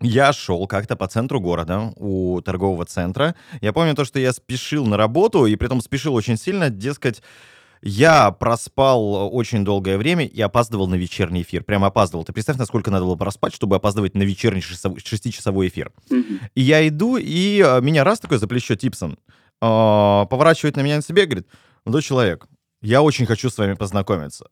Я 0.00 0.32
шел 0.32 0.66
как-то 0.66 0.96
по 0.96 1.06
центру 1.08 1.40
города, 1.40 1.92
у 1.96 2.40
торгового 2.42 2.84
центра. 2.84 3.34
Я 3.60 3.72
помню 3.72 3.94
то, 3.94 4.04
что 4.04 4.18
я 4.18 4.32
спешил 4.32 4.86
на 4.86 4.96
работу, 4.96 5.46
и 5.46 5.56
при 5.56 5.66
этом 5.66 5.80
спешил 5.80 6.14
очень 6.14 6.36
сильно, 6.36 6.68
дескать, 6.68 7.22
я 7.82 8.30
проспал 8.30 9.34
очень 9.34 9.64
долгое 9.64 9.96
время 9.96 10.26
и 10.26 10.40
опаздывал 10.40 10.86
на 10.88 10.96
вечерний 10.96 11.42
эфир. 11.42 11.62
Прямо 11.62 11.88
опаздывал. 11.88 12.24
Ты 12.24 12.32
представь, 12.32 12.56
насколько 12.56 12.90
надо 12.90 13.04
было 13.04 13.16
проспать, 13.16 13.54
чтобы 13.54 13.76
опаздывать 13.76 14.14
на 14.14 14.22
вечерний 14.22 14.60
шестичасовой 14.60 15.68
эфир. 15.68 15.92
Mm-hmm. 16.10 16.40
И 16.54 16.62
я 16.62 16.86
иду, 16.88 17.16
и 17.16 17.60
а, 17.60 17.80
меня 17.80 18.04
раз 18.04 18.20
такой 18.20 18.38
за 18.38 18.48
плечо 18.48 18.74
Типсон 18.74 19.18
а, 19.60 20.24
поворачивает 20.26 20.76
на 20.76 20.80
меня 20.80 20.96
на 20.96 21.02
себе 21.02 21.24
и 21.24 21.26
говорит, 21.26 21.46
молодой 21.84 22.02
человек, 22.02 22.46
я 22.82 23.02
очень 23.02 23.26
хочу 23.26 23.50
с 23.50 23.58
вами 23.58 23.74
познакомиться. 23.74 24.46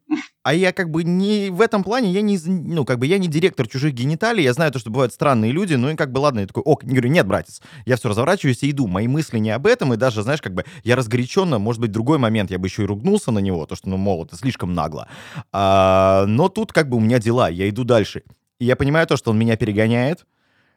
А 0.44 0.52
я 0.52 0.74
как 0.74 0.90
бы 0.90 1.04
не 1.04 1.48
в 1.48 1.62
этом 1.62 1.82
плане, 1.82 2.12
я 2.12 2.20
не, 2.20 2.38
ну, 2.44 2.84
как 2.84 2.98
бы 2.98 3.06
я 3.06 3.16
не 3.16 3.28
директор 3.28 3.66
чужих 3.66 3.94
гениталий, 3.94 4.44
я 4.44 4.52
знаю 4.52 4.70
то, 4.72 4.78
что 4.78 4.90
бывают 4.90 5.14
странные 5.14 5.52
люди, 5.52 5.72
ну 5.72 5.88
и 5.88 5.96
как 5.96 6.12
бы 6.12 6.18
ладно, 6.18 6.40
я 6.40 6.46
такой, 6.46 6.62
ок, 6.62 6.84
не 6.84 6.90
говорю, 6.90 7.08
нет, 7.08 7.26
братец, 7.26 7.62
я 7.86 7.96
все 7.96 8.10
разворачиваюсь 8.10 8.62
и 8.62 8.70
иду, 8.70 8.86
мои 8.86 9.08
мысли 9.08 9.38
не 9.38 9.50
об 9.52 9.66
этом, 9.66 9.94
и 9.94 9.96
даже, 9.96 10.22
знаешь, 10.22 10.42
как 10.42 10.52
бы 10.52 10.66
я 10.82 10.96
разгоряченно, 10.96 11.58
может 11.58 11.80
быть, 11.80 11.92
другой 11.92 12.18
момент, 12.18 12.50
я 12.50 12.58
бы 12.58 12.66
еще 12.66 12.82
и 12.82 12.86
ругнулся 12.86 13.30
на 13.30 13.38
него, 13.38 13.64
то, 13.64 13.74
что, 13.74 13.88
ну, 13.88 13.96
мол, 13.96 14.26
это 14.26 14.36
слишком 14.36 14.74
нагло. 14.74 15.08
А, 15.50 16.26
но 16.26 16.50
тут 16.50 16.74
как 16.74 16.90
бы 16.90 16.98
у 16.98 17.00
меня 17.00 17.18
дела, 17.18 17.48
я 17.48 17.66
иду 17.70 17.84
дальше. 17.84 18.22
И 18.58 18.66
я 18.66 18.76
понимаю 18.76 19.06
то, 19.06 19.16
что 19.16 19.30
он 19.30 19.38
меня 19.38 19.56
перегоняет, 19.56 20.26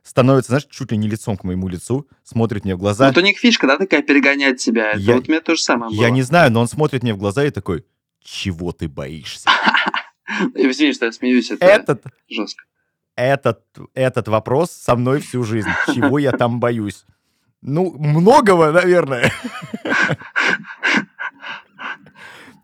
становится, 0.02 0.52
знаешь, 0.52 0.68
чуть 0.70 0.94
ли 0.94 0.98
не 0.98 1.10
лицом 1.10 1.36
к 1.36 1.44
моему 1.44 1.68
лицу, 1.68 2.08
смотрит 2.24 2.64
мне 2.64 2.76
в 2.76 2.80
глаза. 2.80 3.08
Вот 3.08 3.18
у 3.18 3.22
них 3.22 3.38
фишка, 3.38 3.68
да, 3.68 3.78
такая 3.78 4.02
перегонять 4.02 4.62
тебя. 4.62 4.92
Это 4.92 5.00
я, 5.00 5.16
вот 5.16 5.28
у 5.28 5.32
меня 5.32 5.42
то 5.42 5.56
же 5.56 5.62
самое 5.62 5.92
было. 5.92 6.02
Я 6.02 6.10
не 6.10 6.22
знаю, 6.22 6.54
но 6.54 6.62
он 6.62 6.70
смотрит 6.70 7.04
мне 7.04 7.14
в 7.14 7.18
глаза 7.18 7.44
и 7.44 7.50
такой, 7.50 7.84
чего 8.28 8.74
ты 8.74 8.90
боишься? 8.90 9.50
Извини, 10.54 10.94
что 10.94 11.06
я 11.06 11.12
смеюсь, 11.14 11.50
это 11.50 11.66
этот, 11.66 12.06
жестко. 12.30 12.66
Этот, 13.16 13.64
этот 13.94 14.28
вопрос 14.28 14.72
со 14.72 14.96
мной 14.96 15.22
всю 15.22 15.44
жизнь. 15.44 15.70
Чего 15.88 16.20
я 16.20 16.34
там 16.34 16.60
боюсь? 16.60 17.06
Ну, 17.62 17.98
многого, 17.98 18.72
наверное. 18.72 19.32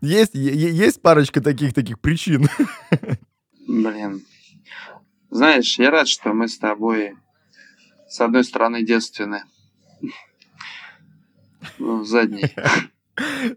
Есть, 0.02 0.34
есть 0.34 1.00
парочка 1.00 1.40
таких 1.40 1.72
таких 1.72 1.98
причин. 1.98 2.46
Блин. 3.66 4.22
Знаешь, 5.30 5.78
я 5.78 5.90
рад, 5.90 6.08
что 6.08 6.34
мы 6.34 6.46
с 6.46 6.58
тобой 6.58 7.16
с 8.06 8.20
одной 8.20 8.44
стороны 8.44 8.84
девственны. 8.84 9.44
Ну, 11.78 12.04
задней. 12.04 12.54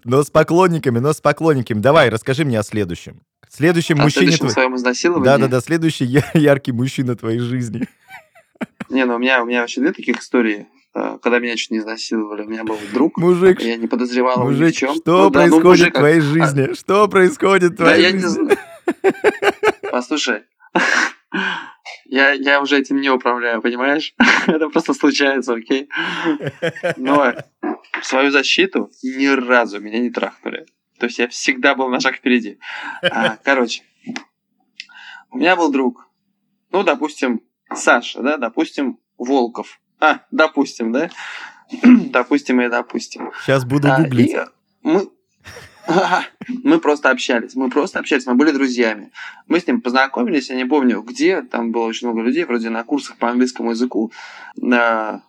Но 0.04 0.24
с 0.24 0.30
поклонниками, 0.30 1.00
но 1.00 1.14
с 1.14 1.22
поклонниками. 1.22 1.80
Давай, 1.80 2.10
расскажи 2.10 2.46
мне 2.46 2.60
о 2.60 2.64
следующем. 2.64 3.22
Следующем 3.50 4.00
о 4.00 4.04
мужчине... 4.04 4.28
Следующем 4.28 4.50
своем 4.50 4.76
изнасиловании? 4.76 5.26
Да-да-да, 5.26 5.62
следующий 5.62 6.06
яркий 6.34 6.72
мужчина 6.72 7.16
твоей 7.16 7.40
жизни. 7.40 7.88
Не, 8.90 9.06
ну 9.06 9.16
у 9.16 9.20
меня, 9.20 9.42
у 9.44 9.46
меня 9.46 9.62
вообще 9.62 9.82
две 9.82 9.92
таких 9.92 10.20
истории. 10.20 10.68
Э, 10.96 11.18
когда 11.22 11.40
меня 11.40 11.56
чуть 11.56 11.72
не 11.72 11.78
изнасиловали, 11.80 12.44
у 12.44 12.50
меня 12.50 12.64
был 12.64 12.78
друг. 12.94 13.18
Мужик, 13.18 13.62
я 13.62 13.78
не 13.78 13.88
подозревал 13.88 14.44
мужик, 14.44 14.68
ни 14.68 14.72
в 14.72 14.76
чем. 14.76 14.96
что 14.96 15.24
ну, 15.24 15.32
происходит 15.32 15.62
да, 15.62 15.64
ну, 15.64 15.70
мужик, 15.70 15.94
в 15.94 15.98
твоей 15.98 16.20
жизни? 16.22 16.62
А... 16.72 16.76
Что 16.76 17.08
происходит 17.08 17.74
в 17.74 17.76
твоей 17.78 18.04
да, 18.04 18.10
жизни? 18.10 18.18
Я 18.18 18.24
не 18.24 18.28
знаю. 18.28 18.58
Послушай, 19.92 20.44
я, 22.06 22.32
я 22.32 22.62
уже 22.62 22.78
этим 22.80 23.02
не 23.02 23.10
управляю, 23.10 23.62
понимаешь? 23.62 24.14
Это 24.48 24.70
просто 24.70 24.94
случается, 24.94 25.54
окей? 25.54 25.90
Но 26.98 27.34
в 28.02 28.06
свою 28.06 28.32
защиту 28.32 28.92
ни 29.04 29.28
разу 29.28 29.80
меня 29.80 30.00
не 30.00 30.10
трахнули. 30.10 30.66
То 31.00 31.06
есть 31.06 31.20
я 31.20 31.28
всегда 31.28 31.76
был 31.76 31.90
на 31.90 32.00
шаг 32.00 32.16
впереди. 32.16 32.60
А, 33.04 33.38
короче, 33.44 33.84
у 35.30 35.38
меня 35.38 35.56
был 35.56 35.72
друг. 35.72 36.10
Ну, 36.72 36.84
допустим, 36.84 37.42
Саша, 37.74 38.22
да, 38.22 38.38
допустим, 38.38 39.00
Волков. 39.18 39.80
А, 40.00 40.22
допустим, 40.32 40.92
да? 40.92 41.10
допустим 41.84 42.62
и 42.62 42.70
допустим. 42.70 43.32
Сейчас 43.44 43.66
буду 43.66 43.92
а, 43.92 43.98
гуглить. 43.98 44.34
А, 44.36 44.50
мы, 44.82 45.10
мы 46.64 46.80
просто 46.80 47.10
общались, 47.10 47.56
мы 47.56 47.70
просто 47.70 48.00
общались, 48.00 48.26
мы 48.26 48.36
были 48.36 48.52
друзьями. 48.52 49.12
Мы 49.48 49.60
с 49.60 49.68
ним 49.68 49.82
познакомились, 49.82 50.50
я 50.50 50.56
не 50.56 50.66
помню 50.66 51.02
где, 51.02 51.42
там 51.42 51.72
было 51.72 51.86
очень 51.86 52.08
много 52.08 52.22
людей, 52.22 52.46
вроде 52.46 52.70
на 52.70 52.84
курсах 52.84 53.18
по 53.18 53.30
английскому 53.30 53.72
языку. 53.72 54.12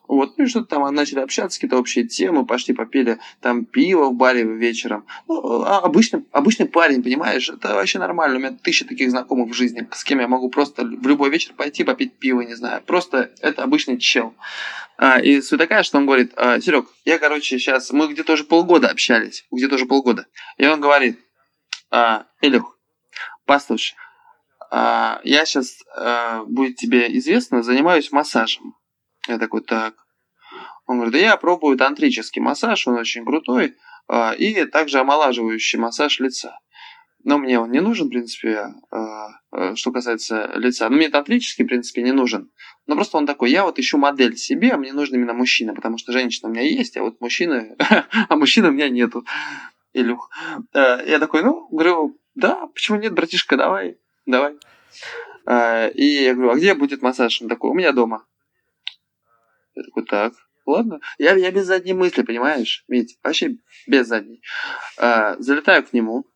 Вот, 0.09 0.39
ну 0.39 0.45
и 0.45 0.47
что-то 0.49 0.77
там 0.77 0.95
начали 0.95 1.21
общаться, 1.21 1.59
какие-то 1.59 1.79
общие 1.79 2.07
темы, 2.07 2.47
пошли 2.47 2.75
попили 2.75 3.19
там 3.43 3.67
пиво 3.67 4.07
в 4.07 4.15
баре 4.15 4.43
вечером. 4.43 5.05
Ну, 5.29 5.63
а 5.63 5.81
обычный, 5.81 6.25
обычный 6.33 6.67
парень, 6.67 7.03
понимаешь, 7.03 7.51
это 7.51 7.75
вообще 7.75 7.99
нормально. 7.99 8.37
У 8.37 8.39
меня 8.41 8.53
тысяча 8.53 8.87
таких 8.87 9.11
знакомых 9.11 9.51
в 9.51 9.53
жизни, 9.53 9.87
с 9.93 10.03
кем 10.05 10.21
я 10.21 10.27
могу 10.27 10.49
просто 10.49 10.83
в 10.85 11.07
любой 11.07 11.29
вечер 11.29 11.53
пойти 11.55 11.85
попить 11.85 12.15
пиво, 12.19 12.41
не 12.41 12.55
знаю. 12.55 12.83
Просто 12.83 13.31
это 13.43 13.63
обычный 13.63 13.99
чел. 13.99 14.35
А, 14.97 15.21
и 15.21 15.43
суть 15.43 15.59
такая, 15.59 15.83
что 15.83 15.99
он 15.99 16.07
говорит, 16.07 16.33
а, 16.37 16.59
Серег, 16.59 16.87
я, 17.05 17.19
короче, 17.19 17.59
сейчас, 17.59 17.93
мы 17.93 18.09
где-то 18.09 18.33
уже 18.33 18.45
полгода 18.45 18.89
общались, 18.89 19.47
где-то 19.53 19.75
уже 19.75 19.85
полгода. 19.85 20.27
И 20.57 20.67
он 20.67 20.81
говорит, 20.81 21.19
а, 21.91 22.25
Илюх, 22.41 22.79
послушай, 23.45 23.95
а, 24.71 25.21
я 25.23 25.45
сейчас, 25.45 25.77
а, 25.95 26.45
будет 26.45 26.77
тебе 26.77 27.17
известно, 27.19 27.63
занимаюсь 27.63 28.11
массажем. 28.11 28.75
Я 29.29 29.39
такой, 29.39 29.63
так. 29.63 29.95
Он 30.87 30.97
говорит, 30.97 31.13
да 31.13 31.19
я 31.19 31.37
пробую 31.37 31.77
тантрический 31.77 32.41
массаж, 32.41 32.87
он 32.87 32.95
очень 32.95 33.25
крутой, 33.25 33.77
а, 34.09 34.33
и 34.33 34.65
также 34.65 34.99
омолаживающий 34.99 35.79
массаж 35.79 36.19
лица. 36.19 36.59
Но 37.25 37.37
мне 37.37 37.61
он 37.61 37.71
не 37.71 37.81
нужен, 37.81 38.07
в 38.07 38.11
принципе, 38.11 38.73
а, 38.91 39.29
а, 39.51 39.77
что 39.77 39.93
касается 39.93 40.51
лица. 40.55 40.89
Ну, 40.89 40.97
мне 40.97 41.11
тантрический, 41.11 41.65
в 41.65 41.69
принципе, 41.69 42.03
не 42.03 42.13
нужен. 42.13 42.51
Но 42.87 42.95
просто 42.95 43.19
он 43.19 43.27
такой, 43.27 43.51
я 43.51 43.65
вот 43.65 43.79
ищу 43.79 43.99
модель 43.99 44.37
себе, 44.37 44.71
а 44.71 44.79
мне 44.79 44.95
нужен 44.95 45.17
именно 45.17 45.35
мужчина, 45.35 45.75
потому 45.75 45.99
что 45.99 46.13
женщина 46.13 46.49
у 46.49 46.53
меня 46.53 46.63
есть, 46.63 46.97
а 46.97 47.03
вот 47.03 47.21
мужчины, 47.21 47.77
а 48.29 48.37
мужчины 48.37 48.69
у 48.69 48.73
меня 48.73 48.89
нету. 48.89 49.27
Илюх. 49.93 50.31
Э, 50.73 51.03
я 51.07 51.19
такой, 51.19 51.43
ну, 51.43 51.69
говорю, 51.69 52.19
да, 52.35 52.67
почему 52.69 52.99
нет, 52.99 53.13
братишка, 53.13 53.59
давай, 53.59 53.99
давай. 54.25 54.55
Э, 55.47 55.91
и 55.93 56.23
я 56.25 56.35
говорю, 56.35 56.51
а 56.53 56.57
где 56.57 56.75
будет 56.75 57.03
массаж? 57.03 57.43
Он 57.43 57.49
такой, 57.49 57.71
у 57.71 57.75
меня 57.75 57.93
дома. 57.93 58.25
Я 59.79 59.85
такой, 59.85 60.05
так, 60.07 60.35
ладно. 60.67 60.99
Я, 61.19 61.35
я 61.37 61.51
без 61.53 61.67
задней 61.67 61.95
мысли, 61.95 62.23
понимаешь, 62.23 62.85
Ведь 62.89 63.17
Вообще 63.23 63.59
без 63.87 64.09
задней. 64.09 64.43
Э, 64.99 65.37
залетаю 65.39 65.85
к 65.85 65.93
нему. 65.93 66.27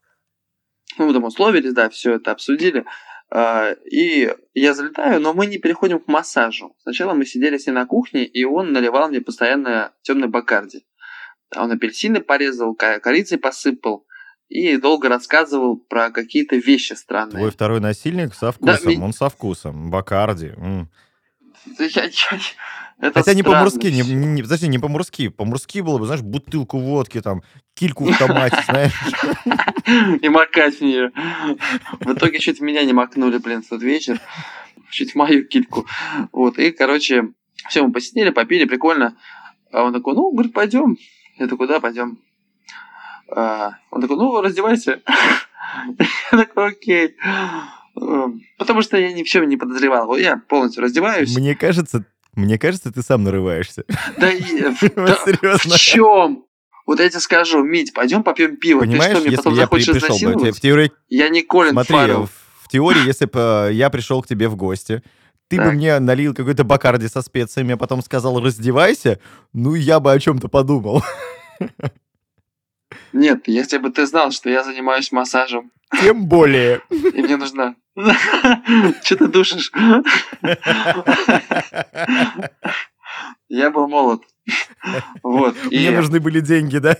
Ну, 0.96 1.06
мы 1.06 1.12
там 1.12 1.24
условились, 1.24 1.72
да, 1.72 1.90
все 1.90 2.14
это 2.14 2.30
обсудили. 2.30 2.84
А, 3.34 3.72
и 3.90 4.30
я 4.52 4.74
залетаю, 4.74 5.20
но 5.20 5.32
мы 5.32 5.46
не 5.46 5.58
переходим 5.58 5.98
к 5.98 6.06
массажу. 6.06 6.76
Сначала 6.82 7.14
мы 7.14 7.24
сидели 7.24 7.56
с 7.56 7.66
ним 7.66 7.76
на 7.76 7.86
кухне, 7.86 8.24
и 8.24 8.44
он 8.44 8.72
наливал 8.72 9.08
мне 9.08 9.20
постоянно 9.20 9.92
темный 10.02 10.28
бакарди. 10.28 10.86
Он 11.56 11.72
апельсины 11.72 12.20
порезал, 12.20 12.74
корицей 12.74 13.38
посыпал 13.38 14.06
и 14.48 14.76
долго 14.76 15.08
рассказывал 15.08 15.78
про 15.78 16.10
какие-то 16.10 16.56
вещи 16.56 16.92
странные. 16.92 17.38
Твой 17.38 17.50
второй 17.50 17.80
насильник 17.80 18.34
со 18.34 18.52
вкусом, 18.52 18.94
да, 18.94 19.04
он 19.04 19.12
со 19.12 19.28
вкусом, 19.30 19.90
бакарди. 19.90 20.52
М. 20.58 20.90
Я, 21.78 22.04
я, 22.04 22.10
Это 23.02 23.14
Хотя 23.18 23.34
не 23.34 23.42
по-мурски, 23.42 23.88
не, 23.88 24.02
не, 24.02 24.42
подожди, 24.42 24.68
не 24.68 24.78
по-мурски. 24.78 25.26
По-мурски 25.26 25.80
было 25.80 25.98
бы, 25.98 26.06
знаешь, 26.06 26.22
бутылку 26.22 26.78
водки, 26.78 27.20
там, 27.20 27.42
кильку 27.74 28.04
в 28.04 28.16
томате, 28.16 28.62
знаешь. 28.64 28.92
И 30.22 30.28
макать 30.28 30.76
в 30.78 30.80
нее. 30.82 31.10
В 31.98 32.12
итоге 32.12 32.38
чуть 32.38 32.60
меня 32.60 32.84
не 32.84 32.92
макнули, 32.92 33.38
блин, 33.38 33.62
в 33.62 33.68
тот 33.68 33.82
вечер. 33.82 34.20
Чуть 34.92 35.16
мою 35.16 35.44
кильку. 35.48 35.84
Вот, 36.30 36.60
и, 36.60 36.70
короче, 36.70 37.32
все, 37.68 37.84
мы 37.84 37.92
посидели, 37.92 38.30
попили, 38.30 38.66
прикольно. 38.66 39.16
А 39.72 39.82
он 39.82 39.92
такой, 39.92 40.14
ну, 40.14 40.30
говорит, 40.30 40.52
пойдем. 40.52 40.96
Я 41.38 41.48
такой, 41.48 41.66
да, 41.66 41.80
пойдем. 41.80 42.20
А, 43.34 43.78
Он 43.90 44.00
такой, 44.00 44.16
ну, 44.16 44.40
раздевайся. 44.40 45.00
Я 46.30 46.38
такой, 46.38 46.68
окей. 46.68 47.16
Эм, 48.00 48.42
Потому 48.58 48.82
что 48.82 48.96
я 48.96 49.12
ни 49.12 49.22
в 49.22 49.26
чем 49.26 49.48
не 49.48 49.56
подозревал. 49.56 50.16
Я 50.16 50.36
полностью 50.36 50.82
раздеваюсь. 50.82 51.36
Мне 51.36 51.54
кажется, 51.54 52.04
мне 52.34 52.58
кажется, 52.58 52.92
ты 52.92 53.02
сам 53.02 53.24
нарываешься. 53.24 53.84
Да, 54.18 54.30
Вот 54.80 54.94
да 54.96 55.14
в 55.16 55.24
серьезно. 55.24 55.78
чем? 55.78 56.44
Вот 56.86 56.98
я 57.00 57.08
тебе 57.08 57.20
скажу, 57.20 57.62
Мить, 57.62 57.92
пойдем 57.92 58.22
попьем 58.22 58.56
пиво. 58.56 58.80
Понимаешь, 58.80 59.12
Ты 59.14 59.20
что, 59.20 59.20
мне 59.22 59.30
если 59.30 59.36
потом 59.36 59.52
бы 59.54 59.58
я 59.60 59.66
при- 59.68 59.80
захочешь 59.82 60.02
пришел 60.02 60.32
бы, 60.34 60.52
в 60.52 60.60
теории, 60.60 60.92
Я 61.08 61.28
не 61.28 61.42
Колин 61.42 61.72
смотри, 61.72 61.94
Фаррелл. 61.94 62.28
в, 62.62 62.68
теории, 62.68 63.06
если 63.06 63.26
бы 63.26 63.70
я 63.72 63.88
пришел 63.90 64.22
к 64.22 64.26
тебе 64.26 64.48
в 64.48 64.56
гости, 64.56 65.02
ты 65.48 65.58
бы 65.58 65.64
Так. 65.64 65.74
мне 65.74 65.98
налил 66.00 66.34
какой-то 66.34 66.64
бакарди 66.64 67.06
со 67.08 67.20
специями, 67.22 67.74
а 67.74 67.76
потом 67.76 68.02
сказал 68.02 68.40
«раздевайся», 68.40 69.20
ну, 69.52 69.74
я 69.74 70.00
бы 70.00 70.10
о 70.10 70.18
чем-то 70.18 70.48
подумал. 70.48 71.04
Нет, 73.12 73.42
если 73.46 73.78
бы 73.78 73.90
ты 73.90 74.06
знал, 74.06 74.30
что 74.32 74.48
я 74.50 74.64
занимаюсь 74.64 75.12
массажем, 75.12 75.70
Тем 76.00 76.26
более. 76.26 76.80
и 76.90 77.22
мне 77.22 77.36
нужна... 77.36 77.74
Че 79.04 79.16
ты 79.16 79.28
душишь? 79.28 79.70
Я 83.48 83.70
был 83.70 83.88
молод. 83.88 84.22
Вот. 85.22 85.56
Мне 85.66 85.90
нужны 85.90 86.20
были 86.20 86.40
деньги, 86.40 86.78
да? 86.78 86.96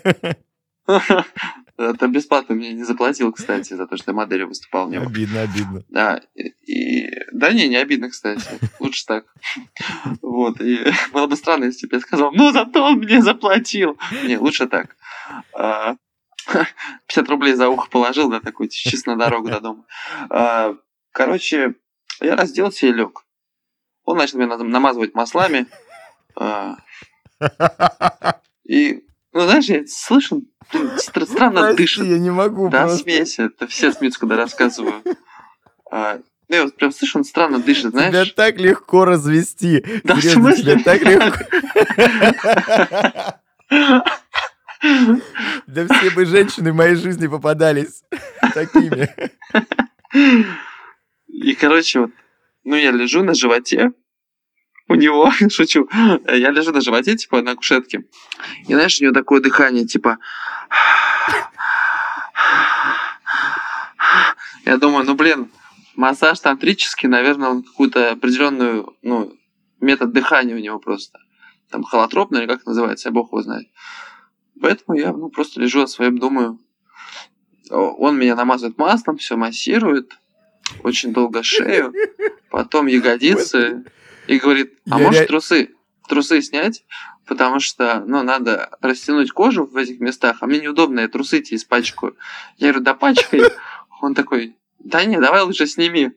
это 1.79 2.09
бесплатно 2.09 2.55
мне 2.55 2.73
не 2.73 2.85
заплатил, 2.85 3.33
кстати, 3.33 3.75
за 3.75 3.87
то, 3.87 3.97
что 3.97 4.11
я 4.11 4.17
моделью 4.17 4.49
выступал 4.49 4.87
в 4.89 4.91
нем. 4.91 5.07
Обидно, 5.07 5.43
обидно. 5.43 5.85
Да, 5.89 6.21
и, 6.35 6.49
и- 6.71 7.11
да 7.33 7.53
не, 7.53 7.69
не 7.69 7.77
обидно, 7.77 8.11
кстати. 8.11 8.45
Лучше 8.79 9.07
так. 9.07 9.25
Вот, 10.21 10.61
и 10.61 10.79
было 11.13 11.27
бы 11.27 11.37
странно, 11.37 11.65
если 11.65 11.87
бы 11.87 11.97
я 11.97 12.01
сказал, 12.01 12.33
ну 12.33 12.53
зато 12.53 12.83
он 12.85 12.99
мне 12.99 13.23
заплатил. 13.23 13.99
Не, 14.25 14.37
лучше 14.39 14.67
так. 14.67 14.97
А, 16.55 16.67
50 17.07 17.29
рублей 17.29 17.55
за 17.55 17.69
ухо 17.69 17.89
положил, 17.91 18.29
да, 18.31 18.41
такой 18.41 18.69
чисто 18.69 19.11
на 19.11 19.17
дорогу 19.17 19.49
до 19.49 19.61
дома. 19.61 19.85
А, 20.31 20.75
Короче, 21.13 21.75
я 22.21 22.37
разделся 22.37 22.87
и 22.87 22.93
лег. 22.93 23.25
Он 24.05 24.17
начал 24.17 24.39
меня 24.39 24.57
намазывать 24.57 25.15
маслами. 25.15 25.67
а, 26.37 26.77
И, 28.65 29.05
ну, 29.33 29.41
знаешь, 29.43 29.67
я 29.67 29.87
стр- 29.87 31.27
странно 31.27 31.75
дышит. 31.75 32.07
я 32.07 32.19
не 32.19 32.31
могу 32.31 32.69
Да, 32.71 32.89
смейся, 32.89 33.45
это 33.45 33.67
все 33.67 33.93
смеются, 33.93 34.21
когда 34.21 34.37
рассказываю. 34.37 35.03
А, 35.91 36.19
ну, 36.49 36.57
я 36.57 36.65
вот 36.65 36.77
прям 36.77 36.93
слышу, 36.93 37.19
он 37.19 37.25
странно 37.25 37.59
дышит, 37.59 37.93
Тебя 37.93 38.11
знаешь. 38.11 38.33
так 38.33 38.59
легко 38.59 39.05
развести. 39.05 39.85
Да, 40.05 40.15
в 40.15 40.21
Серьезно, 40.23 40.53
смысле? 40.55 40.73
тебя 40.73 40.85
так 40.85 41.03
легко. 41.03 41.39
Да 45.67 45.87
все 45.87 46.11
бы 46.11 46.25
женщины 46.25 46.73
в 46.73 46.77
моей 46.77 46.97
жизни 46.97 47.29
попадались 47.29 48.03
такими. 48.53 49.09
И, 51.29 51.55
короче, 51.55 52.01
вот, 52.01 52.11
ну, 52.65 52.77
я 52.77 52.91
лежу 52.91 53.23
на 53.23 53.35
животе 53.35 53.93
у 54.89 54.95
него, 54.95 55.31
шучу, 55.51 55.89
я 55.93 56.51
лежу 56.51 56.73
на 56.73 56.81
животе, 56.81 57.17
типа, 57.17 57.43
на 57.43 57.57
кушетке. 57.57 58.05
И, 58.69 58.75
знаешь, 58.75 59.01
у 59.01 59.05
него 59.05 59.15
такое 59.15 59.41
дыхание, 59.41 59.87
типа... 59.87 60.19
Я 64.65 64.77
думаю, 64.77 65.05
ну, 65.05 65.15
блин, 65.15 65.51
массаж 65.97 66.39
тантрический, 66.41 67.09
наверное, 67.09 67.49
он 67.49 67.63
какую-то 67.63 68.13
определенную, 68.13 68.97
ну, 69.03 69.33
метод 69.81 70.13
дыхания 70.13 70.55
у 70.55 70.59
него 70.59 70.79
просто. 70.79 71.19
Там 71.71 71.83
холотропный 71.83 72.41
или 72.41 72.47
как 72.47 72.61
это 72.61 72.69
называется, 72.69 73.09
я 73.09 73.13
бог 73.13 73.33
его 73.33 73.43
знает. 73.43 73.67
Поэтому 74.63 74.97
я, 74.97 75.13
ну, 75.13 75.29
просто 75.29 75.61
лежу 75.61 75.83
о 75.83 75.87
своем, 75.89 76.19
думаю. 76.19 76.59
Он 77.69 78.17
меня 78.17 78.37
намазывает 78.37 78.79
маслом, 78.79 79.17
все 79.19 79.37
массирует, 79.37 80.19
очень 80.85 81.13
долго 81.13 81.43
шею, 81.43 81.93
потом 82.51 82.87
ягодицы, 82.87 83.85
и 84.29 84.39
говорит, 84.39 84.79
а 84.89 84.99
Я 84.99 85.07
может 85.07 85.23
ре- 85.23 85.27
трусы, 85.27 85.75
трусы 86.09 86.41
снять? 86.43 86.85
Потому 87.27 87.61
что, 87.61 88.05
ну, 88.07 88.23
надо 88.23 88.77
растянуть 88.81 89.33
кожу 89.33 89.65
в 89.65 89.77
этих 89.77 90.01
местах, 90.01 90.39
а 90.41 90.47
мне 90.47 90.61
неудобно, 90.61 91.01
я 91.01 91.09
трусы 91.09 91.41
тебе 91.41 91.57
испачкаю. 91.57 92.17
Я 92.57 92.69
говорю, 92.69 92.85
да 92.85 92.95
пачкай. 92.95 93.43
Он 94.01 94.15
такой, 94.15 94.57
да 94.79 95.05
не, 95.05 95.19
давай 95.19 95.43
лучше 95.43 95.67
сними. 95.67 96.13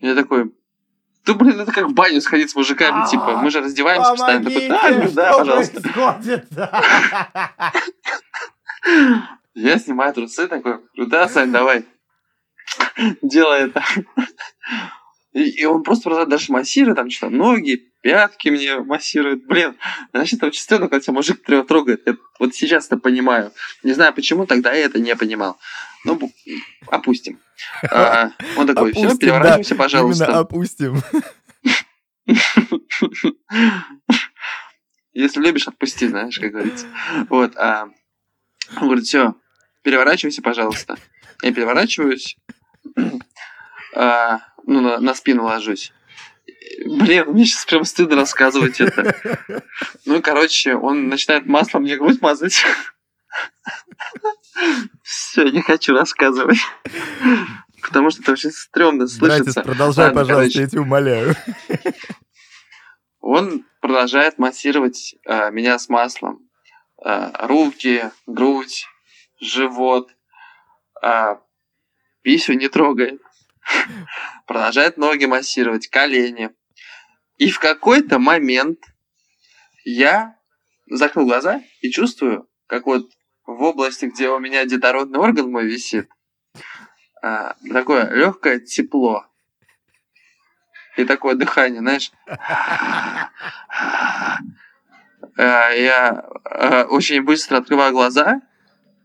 Я 0.00 0.14
такой, 0.14 0.52
да 1.24 1.34
блин, 1.34 1.60
это 1.60 1.72
как 1.72 1.86
в 1.88 1.94
баню 1.94 2.20
сходить 2.20 2.50
с 2.50 2.54
мужиками, 2.54 3.08
типа, 3.10 3.38
мы 3.38 3.50
же 3.50 3.60
раздеваемся 3.60 4.10
постоянно. 4.10 4.50
Такой, 4.50 4.68
да, 4.68 5.08
да, 5.10 5.38
пожалуйста. 5.38 5.80
Я 9.54 9.78
снимаю 9.78 10.12
трусы, 10.12 10.48
такой, 10.48 10.80
да, 10.96 11.28
Сань, 11.28 11.52
давай. 11.52 11.84
Делай 13.22 13.64
это. 13.64 13.82
И, 15.32 15.62
и 15.62 15.64
он 15.64 15.82
просто 15.82 16.04
продолжает 16.04 16.28
дальше 16.28 16.52
массирует, 16.52 16.96
там 16.96 17.10
что-то 17.10 17.34
ноги, 17.34 17.92
пятки 18.02 18.50
мне 18.50 18.78
массирует. 18.78 19.46
Блин, 19.46 19.76
значит, 20.12 20.34
это 20.34 20.46
очень 20.46 20.60
странно, 20.60 20.88
когда 20.88 21.00
тебя 21.00 21.14
мужик 21.14 21.42
трогает. 21.66 22.02
Я 22.06 22.16
вот 22.38 22.54
сейчас 22.54 22.86
это 22.86 22.98
понимаю. 22.98 23.52
Не 23.82 23.92
знаю 23.92 24.14
почему, 24.14 24.46
тогда 24.46 24.72
я 24.72 24.84
это 24.84 25.00
не 25.00 25.16
понимал. 25.16 25.58
Ну, 26.04 26.20
опустим. 26.86 27.40
А, 27.90 28.30
он 28.56 28.66
такой, 28.66 28.92
все, 28.92 29.16
переворачивайся, 29.16 29.74
пожалуйста. 29.74 30.38
Опустим. 30.38 31.02
Если 35.12 35.40
любишь, 35.40 35.68
отпусти, 35.68 36.08
знаешь, 36.08 36.38
как 36.38 36.52
говорится. 36.52 36.86
Вот. 37.28 37.56
А 37.56 37.88
он 38.76 38.86
говорит, 38.86 39.04
все, 39.04 39.34
переворачивайся, 39.82 40.42
пожалуйста. 40.42 40.96
Я 41.42 41.52
переворачиваюсь, 41.52 42.36
а, 43.94 44.40
ну, 44.66 44.80
на, 44.80 44.98
на 44.98 45.14
спину 45.14 45.44
ложусь. 45.44 45.92
Блин, 46.84 47.26
мне 47.28 47.44
сейчас 47.44 47.66
прям 47.66 47.84
стыдно 47.84 48.16
рассказывать 48.16 48.80
это. 48.80 49.14
Ну, 50.04 50.20
короче, 50.22 50.74
он 50.74 51.08
начинает 51.08 51.46
маслом 51.46 51.82
мне 51.82 51.96
грудь 51.96 52.20
мазать. 52.20 52.64
Все, 55.02 55.48
не 55.48 55.60
хочу 55.62 55.92
рассказывать. 55.92 56.58
Потому 57.82 58.10
что 58.10 58.22
это 58.22 58.32
очень 58.32 58.50
стрёмно 58.50 59.04
Братец, 59.04 59.18
слышится. 59.18 59.62
продолжай, 59.62 60.06
Ладно, 60.06 60.20
пожалуйста, 60.20 60.52
короче. 60.52 60.60
я 60.60 60.66
тебя 60.68 60.82
умоляю. 60.82 61.34
Он 63.20 63.64
продолжает 63.80 64.38
массировать 64.38 65.14
а, 65.26 65.50
меня 65.50 65.78
с 65.78 65.88
маслом. 65.88 66.48
А, 67.02 67.46
руки, 67.46 68.10
грудь, 68.26 68.86
живот. 69.40 70.10
А, 71.02 71.40
писю 72.22 72.54
не 72.54 72.68
трогает. 72.68 73.20
Продолжает 74.46 74.96
ноги 74.96 75.26
массировать, 75.26 75.88
колени. 75.88 76.50
И 77.38 77.50
в 77.50 77.58
какой-то 77.58 78.18
момент 78.18 78.78
я 79.84 80.36
закрыл 80.88 81.26
глаза 81.26 81.62
и 81.80 81.90
чувствую, 81.90 82.48
как 82.66 82.86
вот 82.86 83.10
в 83.46 83.62
области, 83.62 84.06
где 84.06 84.28
у 84.28 84.38
меня 84.38 84.64
детородный 84.64 85.18
орган 85.18 85.50
мой 85.50 85.66
висит, 85.66 86.08
а, 87.22 87.56
такое 87.72 88.10
легкое 88.10 88.60
тепло. 88.60 89.26
И 90.96 91.04
такое 91.04 91.34
дыхание, 91.34 91.80
знаешь. 91.80 92.12
А, 95.36 95.70
Я 95.70 96.24
а, 96.44 96.84
очень 96.84 97.20
быстро 97.22 97.56
открываю 97.56 97.92
глаза, 97.92 98.40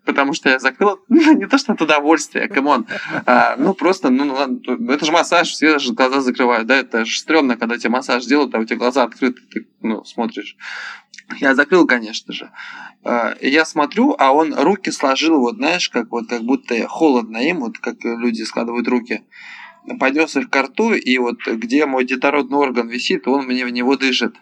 потому 0.10 0.34
что 0.34 0.50
я 0.50 0.60
закрыл, 0.60 1.00
ну, 1.08 1.34
не 1.34 1.46
то 1.46 1.58
что 1.58 1.74
от 1.74 1.82
удовольствия, 1.82 2.48
come 2.48 2.71
on, 2.71 2.88
а, 3.26 3.56
ну 3.58 3.74
просто, 3.74 4.10
ну 4.10 4.34
ладно, 4.34 4.60
это 4.92 5.06
же 5.06 5.12
массаж, 5.12 5.50
все 5.50 5.78
же 5.78 5.94
глаза 5.94 6.22
закрывают, 6.22 6.68
да, 6.68 6.78
это 6.78 7.06
же 7.06 7.20
стрёмно, 7.20 7.58
когда 7.58 7.78
тебе 7.78 7.92
массаж 7.92 8.26
делают, 8.26 8.56
а 8.56 8.60
у 8.60 8.66
тебя 8.66 8.78
глаза 8.78 9.04
открыты, 9.04 9.42
ты, 9.52 9.68
ну, 9.82 10.04
смотришь. 10.04 10.58
Я 11.40 11.54
закрыл, 11.54 11.86
конечно 11.86 12.34
же. 12.34 12.52
А, 13.04 13.36
я 13.40 13.66
смотрю, 13.66 14.16
а 14.18 14.34
он 14.34 14.54
руки 14.54 14.90
сложил, 14.90 15.40
вот 15.40 15.58
знаешь, 15.58 15.90
как 15.90 16.10
вот 16.10 16.28
как 16.28 16.42
будто 16.42 16.88
холодно 16.88 17.38
им, 17.38 17.60
вот 17.60 17.78
как 17.78 18.04
люди 18.04 18.42
складывают 18.42 18.88
руки. 18.88 19.24
Поднес 20.00 20.36
их 20.36 20.50
к 20.50 20.62
рту, 20.62 20.94
и 20.94 21.18
вот 21.20 21.38
где 21.46 21.86
мой 21.86 22.06
детородный 22.06 22.58
орган 22.58 22.90
висит, 22.90 23.28
он 23.28 23.46
мне 23.46 23.66
в 23.66 23.70
него 23.70 23.96
дышит. 23.96 24.36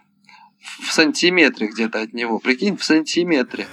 В 0.81 0.91
сантиметре 0.91 1.67
где-то 1.67 2.01
от 2.01 2.13
него. 2.13 2.39
Прикинь, 2.39 2.77
в 2.77 2.83
сантиметре. 2.83 3.67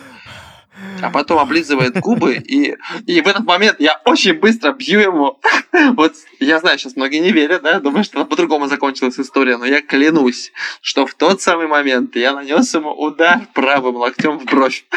А 1.02 1.10
потом 1.10 1.38
облизывает 1.38 1.98
губы, 2.00 2.34
и, 2.34 2.76
и 3.06 3.20
в 3.20 3.26
этот 3.26 3.44
момент 3.44 3.76
я 3.80 4.00
очень 4.04 4.34
быстро 4.34 4.72
бью 4.72 5.00
ему. 5.00 5.38
Вот 5.96 6.14
я 6.40 6.60
знаю, 6.60 6.78
сейчас 6.78 6.96
многие 6.96 7.18
не 7.18 7.32
верят, 7.32 7.62
да, 7.62 7.80
думаю, 7.80 8.04
что 8.04 8.24
по-другому 8.24 8.68
закончилась 8.68 9.18
история, 9.18 9.56
но 9.56 9.64
я 9.64 9.82
клянусь, 9.82 10.52
что 10.80 11.06
в 11.06 11.14
тот 11.14 11.42
самый 11.42 11.66
момент 11.66 12.16
я 12.16 12.32
нанес 12.32 12.74
ему 12.74 12.90
удар 12.92 13.42
правым 13.54 13.96
локтем 13.96 14.38
в 14.38 14.44
бровь. 14.44 14.84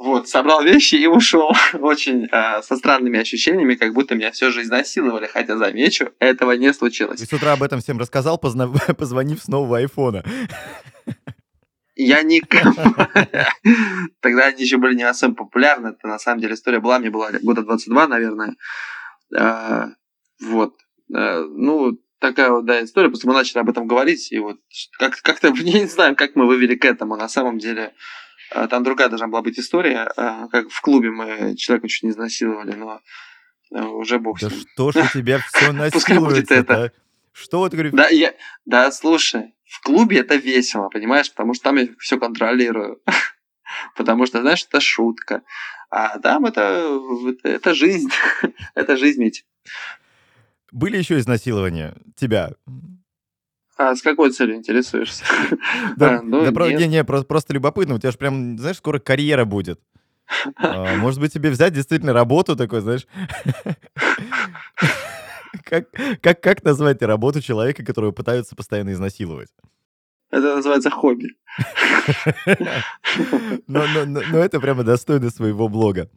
Вот, 0.00 0.30
собрал 0.30 0.62
вещи 0.62 0.94
и 0.94 1.06
ушел. 1.06 1.54
Очень 1.74 2.26
э, 2.32 2.62
со 2.62 2.76
странными 2.76 3.20
ощущениями, 3.20 3.74
как 3.74 3.92
будто 3.92 4.14
меня 4.14 4.32
все 4.32 4.50
же 4.50 4.62
изнасиловали. 4.62 5.26
Хотя, 5.26 5.58
замечу, 5.58 6.08
этого 6.20 6.52
не 6.52 6.72
случилось. 6.72 7.20
И 7.20 7.26
с 7.26 7.32
утра 7.34 7.52
об 7.52 7.62
этом 7.62 7.82
всем 7.82 7.98
рассказал, 7.98 8.38
позна... 8.38 8.68
позвонив 8.96 9.42
с 9.42 9.48
нового 9.48 9.76
айфона. 9.76 10.24
Я 12.02 12.22
никому... 12.22 12.74
Тогда 14.20 14.46
они 14.46 14.62
еще 14.62 14.78
были 14.78 14.94
не 14.94 15.02
особо 15.02 15.34
популярны. 15.34 15.88
Это 15.88 16.08
на 16.08 16.18
самом 16.18 16.40
деле 16.40 16.54
история 16.54 16.80
была. 16.80 16.98
Мне 16.98 17.10
было 17.10 17.30
года 17.42 17.62
22, 17.62 18.08
наверное. 18.08 18.56
А, 19.36 19.88
вот. 20.42 20.76
А, 21.14 21.44
ну, 21.44 21.98
такая 22.18 22.50
вот, 22.50 22.64
да, 22.64 22.82
история. 22.82 23.08
Просто 23.08 23.28
мы 23.28 23.34
начали 23.34 23.58
об 23.58 23.68
этом 23.68 23.86
говорить. 23.86 24.32
И 24.32 24.38
вот 24.38 24.56
как- 24.98 25.20
как-то, 25.20 25.48
я 25.54 25.80
не 25.80 25.86
знаю, 25.86 26.16
как 26.16 26.36
мы 26.36 26.46
вывели 26.46 26.74
к 26.74 26.86
этому. 26.86 27.16
На 27.16 27.28
самом 27.28 27.58
деле, 27.58 27.92
а, 28.50 28.66
там 28.66 28.82
другая 28.82 29.10
должна 29.10 29.28
была 29.28 29.42
быть 29.42 29.58
история. 29.58 30.10
Как 30.16 30.70
в 30.70 30.80
клубе 30.80 31.10
мы 31.10 31.54
человека 31.56 31.88
чуть 31.88 32.04
не 32.04 32.10
изнасиловали, 32.10 32.76
но 32.76 33.00
уже 33.98 34.18
бог 34.18 34.40
Да 34.40 34.48
что 34.48 34.90
ж 34.90 34.96
у 34.96 35.18
тебя 35.18 35.38
все 35.38 35.72
насилуется 35.72 36.92
Что 37.32 37.58
вот, 37.58 37.72
говорю... 37.72 37.92
Да, 37.92 38.08
я... 38.08 38.34
да, 38.64 38.90
слушай, 38.92 39.54
в 39.64 39.82
клубе 39.82 40.18
это 40.18 40.36
весело, 40.36 40.88
понимаешь, 40.88 41.30
потому 41.30 41.54
что 41.54 41.64
там 41.64 41.76
я 41.76 41.88
все 41.98 42.18
контролирую. 42.18 43.00
потому 43.96 44.26
что, 44.26 44.40
знаешь, 44.40 44.64
это 44.68 44.80
шутка. 44.80 45.42
А 45.90 46.18
там 46.18 46.46
это, 46.46 47.00
это, 47.42 47.74
жизнь. 47.74 48.10
это 48.74 48.96
жизнь, 48.96 49.22
ведь. 49.24 49.44
Были 50.72 50.98
еще 50.98 51.18
изнасилования 51.18 51.96
тебя? 52.14 52.52
А 53.76 53.96
с 53.96 54.02
какой 54.02 54.30
целью 54.30 54.56
интересуешься? 54.56 55.24
Да, 55.96 56.18
а, 56.18 56.22
ну, 56.22 56.44
да 56.44 56.52
про, 56.52 56.70
не, 56.70 56.86
не, 56.86 57.02
просто, 57.02 57.26
просто 57.26 57.54
любопытно. 57.54 57.94
У 57.94 57.98
тебя 57.98 58.12
же 58.12 58.18
прям, 58.18 58.58
знаешь, 58.58 58.76
скоро 58.76 58.98
карьера 58.98 59.44
будет. 59.44 59.80
А, 60.56 60.96
может 60.96 61.18
быть, 61.18 61.32
тебе 61.32 61.50
взять 61.50 61.72
действительно 61.72 62.12
работу 62.12 62.56
такой, 62.56 62.82
знаешь? 62.82 63.06
Как, 65.64 65.90
как, 66.22 66.40
как 66.40 66.64
назвать 66.64 67.02
работу 67.02 67.40
человека, 67.40 67.84
которого 67.84 68.12
пытаются 68.12 68.54
постоянно 68.54 68.92
изнасиловать? 68.92 69.48
Это 70.30 70.56
называется 70.56 70.90
хобби. 70.90 71.36
Но, 73.66 73.84
но, 73.94 74.04
но, 74.06 74.20
но 74.30 74.38
это 74.38 74.60
прямо 74.60 74.84
достойно 74.84 75.30
своего 75.30 75.68
блога. 75.68 76.08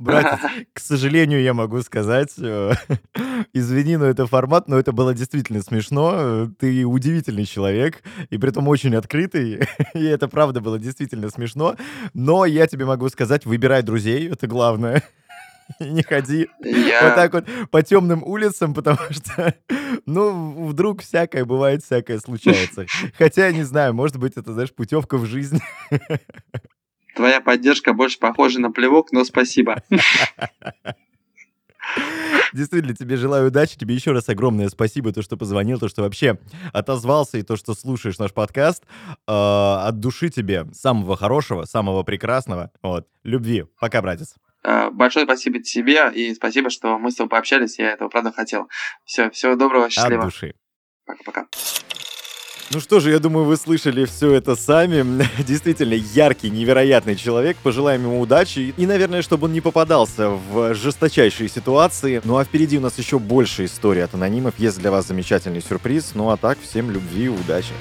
Братец, 0.00 0.40
к 0.72 0.80
сожалению, 0.80 1.42
я 1.42 1.52
могу 1.52 1.82
сказать, 1.82 2.32
э, 2.38 2.72
извини, 3.52 3.98
но 3.98 4.06
это 4.06 4.26
формат, 4.26 4.66
но 4.66 4.78
это 4.78 4.92
было 4.92 5.12
действительно 5.12 5.60
смешно. 5.60 6.48
Ты 6.58 6.86
удивительный 6.86 7.44
человек, 7.44 8.02
и 8.30 8.38
при 8.38 8.48
этом 8.48 8.66
очень 8.66 8.94
открытый, 8.94 9.68
и 9.94 10.04
это 10.04 10.26
правда 10.26 10.62
было 10.62 10.78
действительно 10.78 11.28
смешно. 11.28 11.76
Но 12.14 12.46
я 12.46 12.66
тебе 12.66 12.86
могу 12.86 13.10
сказать, 13.10 13.44
выбирай 13.44 13.82
друзей, 13.82 14.30
это 14.30 14.46
главное. 14.46 15.02
не 15.80 16.02
ходи 16.02 16.48
я... 16.60 17.02
вот 17.02 17.14
так 17.14 17.32
вот 17.32 17.46
по 17.70 17.82
темным 17.82 18.22
улицам, 18.24 18.74
потому 18.74 18.98
что, 19.10 19.54
ну, 20.06 20.66
вдруг 20.66 21.02
всякое 21.02 21.44
бывает, 21.44 21.84
всякое 21.84 22.18
случается. 22.18 22.86
Хотя, 23.18 23.52
не 23.52 23.62
знаю, 23.62 23.94
может 23.94 24.16
быть, 24.18 24.36
это, 24.36 24.52
знаешь, 24.52 24.72
путевка 24.72 25.18
в 25.18 25.26
жизнь. 25.26 25.60
Твоя 27.14 27.40
поддержка 27.40 27.92
больше 27.92 28.18
похожа 28.18 28.60
на 28.60 28.70
плевок, 28.70 29.12
но 29.12 29.24
спасибо. 29.24 29.82
Действительно, 32.52 32.94
тебе 32.94 33.16
желаю 33.16 33.48
удачи. 33.48 33.76
Тебе 33.76 33.94
еще 33.94 34.12
раз 34.12 34.28
огромное 34.28 34.68
спасибо, 34.68 35.12
то, 35.12 35.22
что 35.22 35.36
позвонил, 35.36 35.78
то, 35.78 35.88
что 35.88 36.02
вообще 36.02 36.38
отозвался 36.72 37.38
и 37.38 37.42
то, 37.42 37.56
что 37.56 37.74
слушаешь 37.74 38.18
наш 38.18 38.32
подкаст. 38.32 38.84
Э, 39.26 39.86
от 39.86 39.98
души 39.98 40.30
тебе 40.30 40.66
самого 40.72 41.16
хорошего, 41.16 41.64
самого 41.64 42.02
прекрасного. 42.02 42.70
Вот. 42.82 43.06
Любви. 43.24 43.64
Пока, 43.78 44.02
братец. 44.02 44.36
Э, 44.62 44.90
большое 44.90 45.24
спасибо 45.24 45.60
тебе 45.60 46.10
и 46.12 46.34
спасибо, 46.34 46.70
что 46.70 46.98
мы 46.98 47.10
с 47.10 47.16
тобой 47.16 47.30
пообщались. 47.30 47.78
Я 47.78 47.92
этого 47.92 48.08
правда 48.08 48.32
хотел. 48.32 48.68
Все, 49.04 49.30
всего 49.30 49.56
доброго, 49.56 49.90
счастливо. 49.90 50.24
От 50.24 50.30
души. 50.30 50.54
Пока-пока. 51.06 51.46
Ну 52.72 52.78
что 52.78 53.00
же, 53.00 53.10
я 53.10 53.18
думаю, 53.18 53.46
вы 53.46 53.56
слышали 53.56 54.04
все 54.04 54.32
это 54.32 54.54
сами. 54.54 55.26
Действительно 55.42 55.94
яркий, 55.94 56.50
невероятный 56.50 57.16
человек. 57.16 57.56
Пожелаем 57.64 58.02
ему 58.02 58.20
удачи. 58.20 58.72
И, 58.76 58.86
наверное, 58.86 59.22
чтобы 59.22 59.46
он 59.46 59.52
не 59.52 59.60
попадался 59.60 60.28
в 60.28 60.74
жесточайшие 60.74 61.48
ситуации. 61.48 62.20
Ну 62.22 62.36
а 62.36 62.44
впереди 62.44 62.78
у 62.78 62.80
нас 62.80 62.96
еще 62.96 63.18
больше 63.18 63.64
историй 63.64 64.04
от 64.04 64.14
анонимов. 64.14 64.54
Есть 64.58 64.78
для 64.78 64.92
вас 64.92 65.08
замечательный 65.08 65.62
сюрприз. 65.62 66.12
Ну 66.14 66.30
а 66.30 66.36
так, 66.36 66.58
всем 66.60 66.92
любви 66.92 67.24
и 67.24 67.28
удачи. 67.28 67.72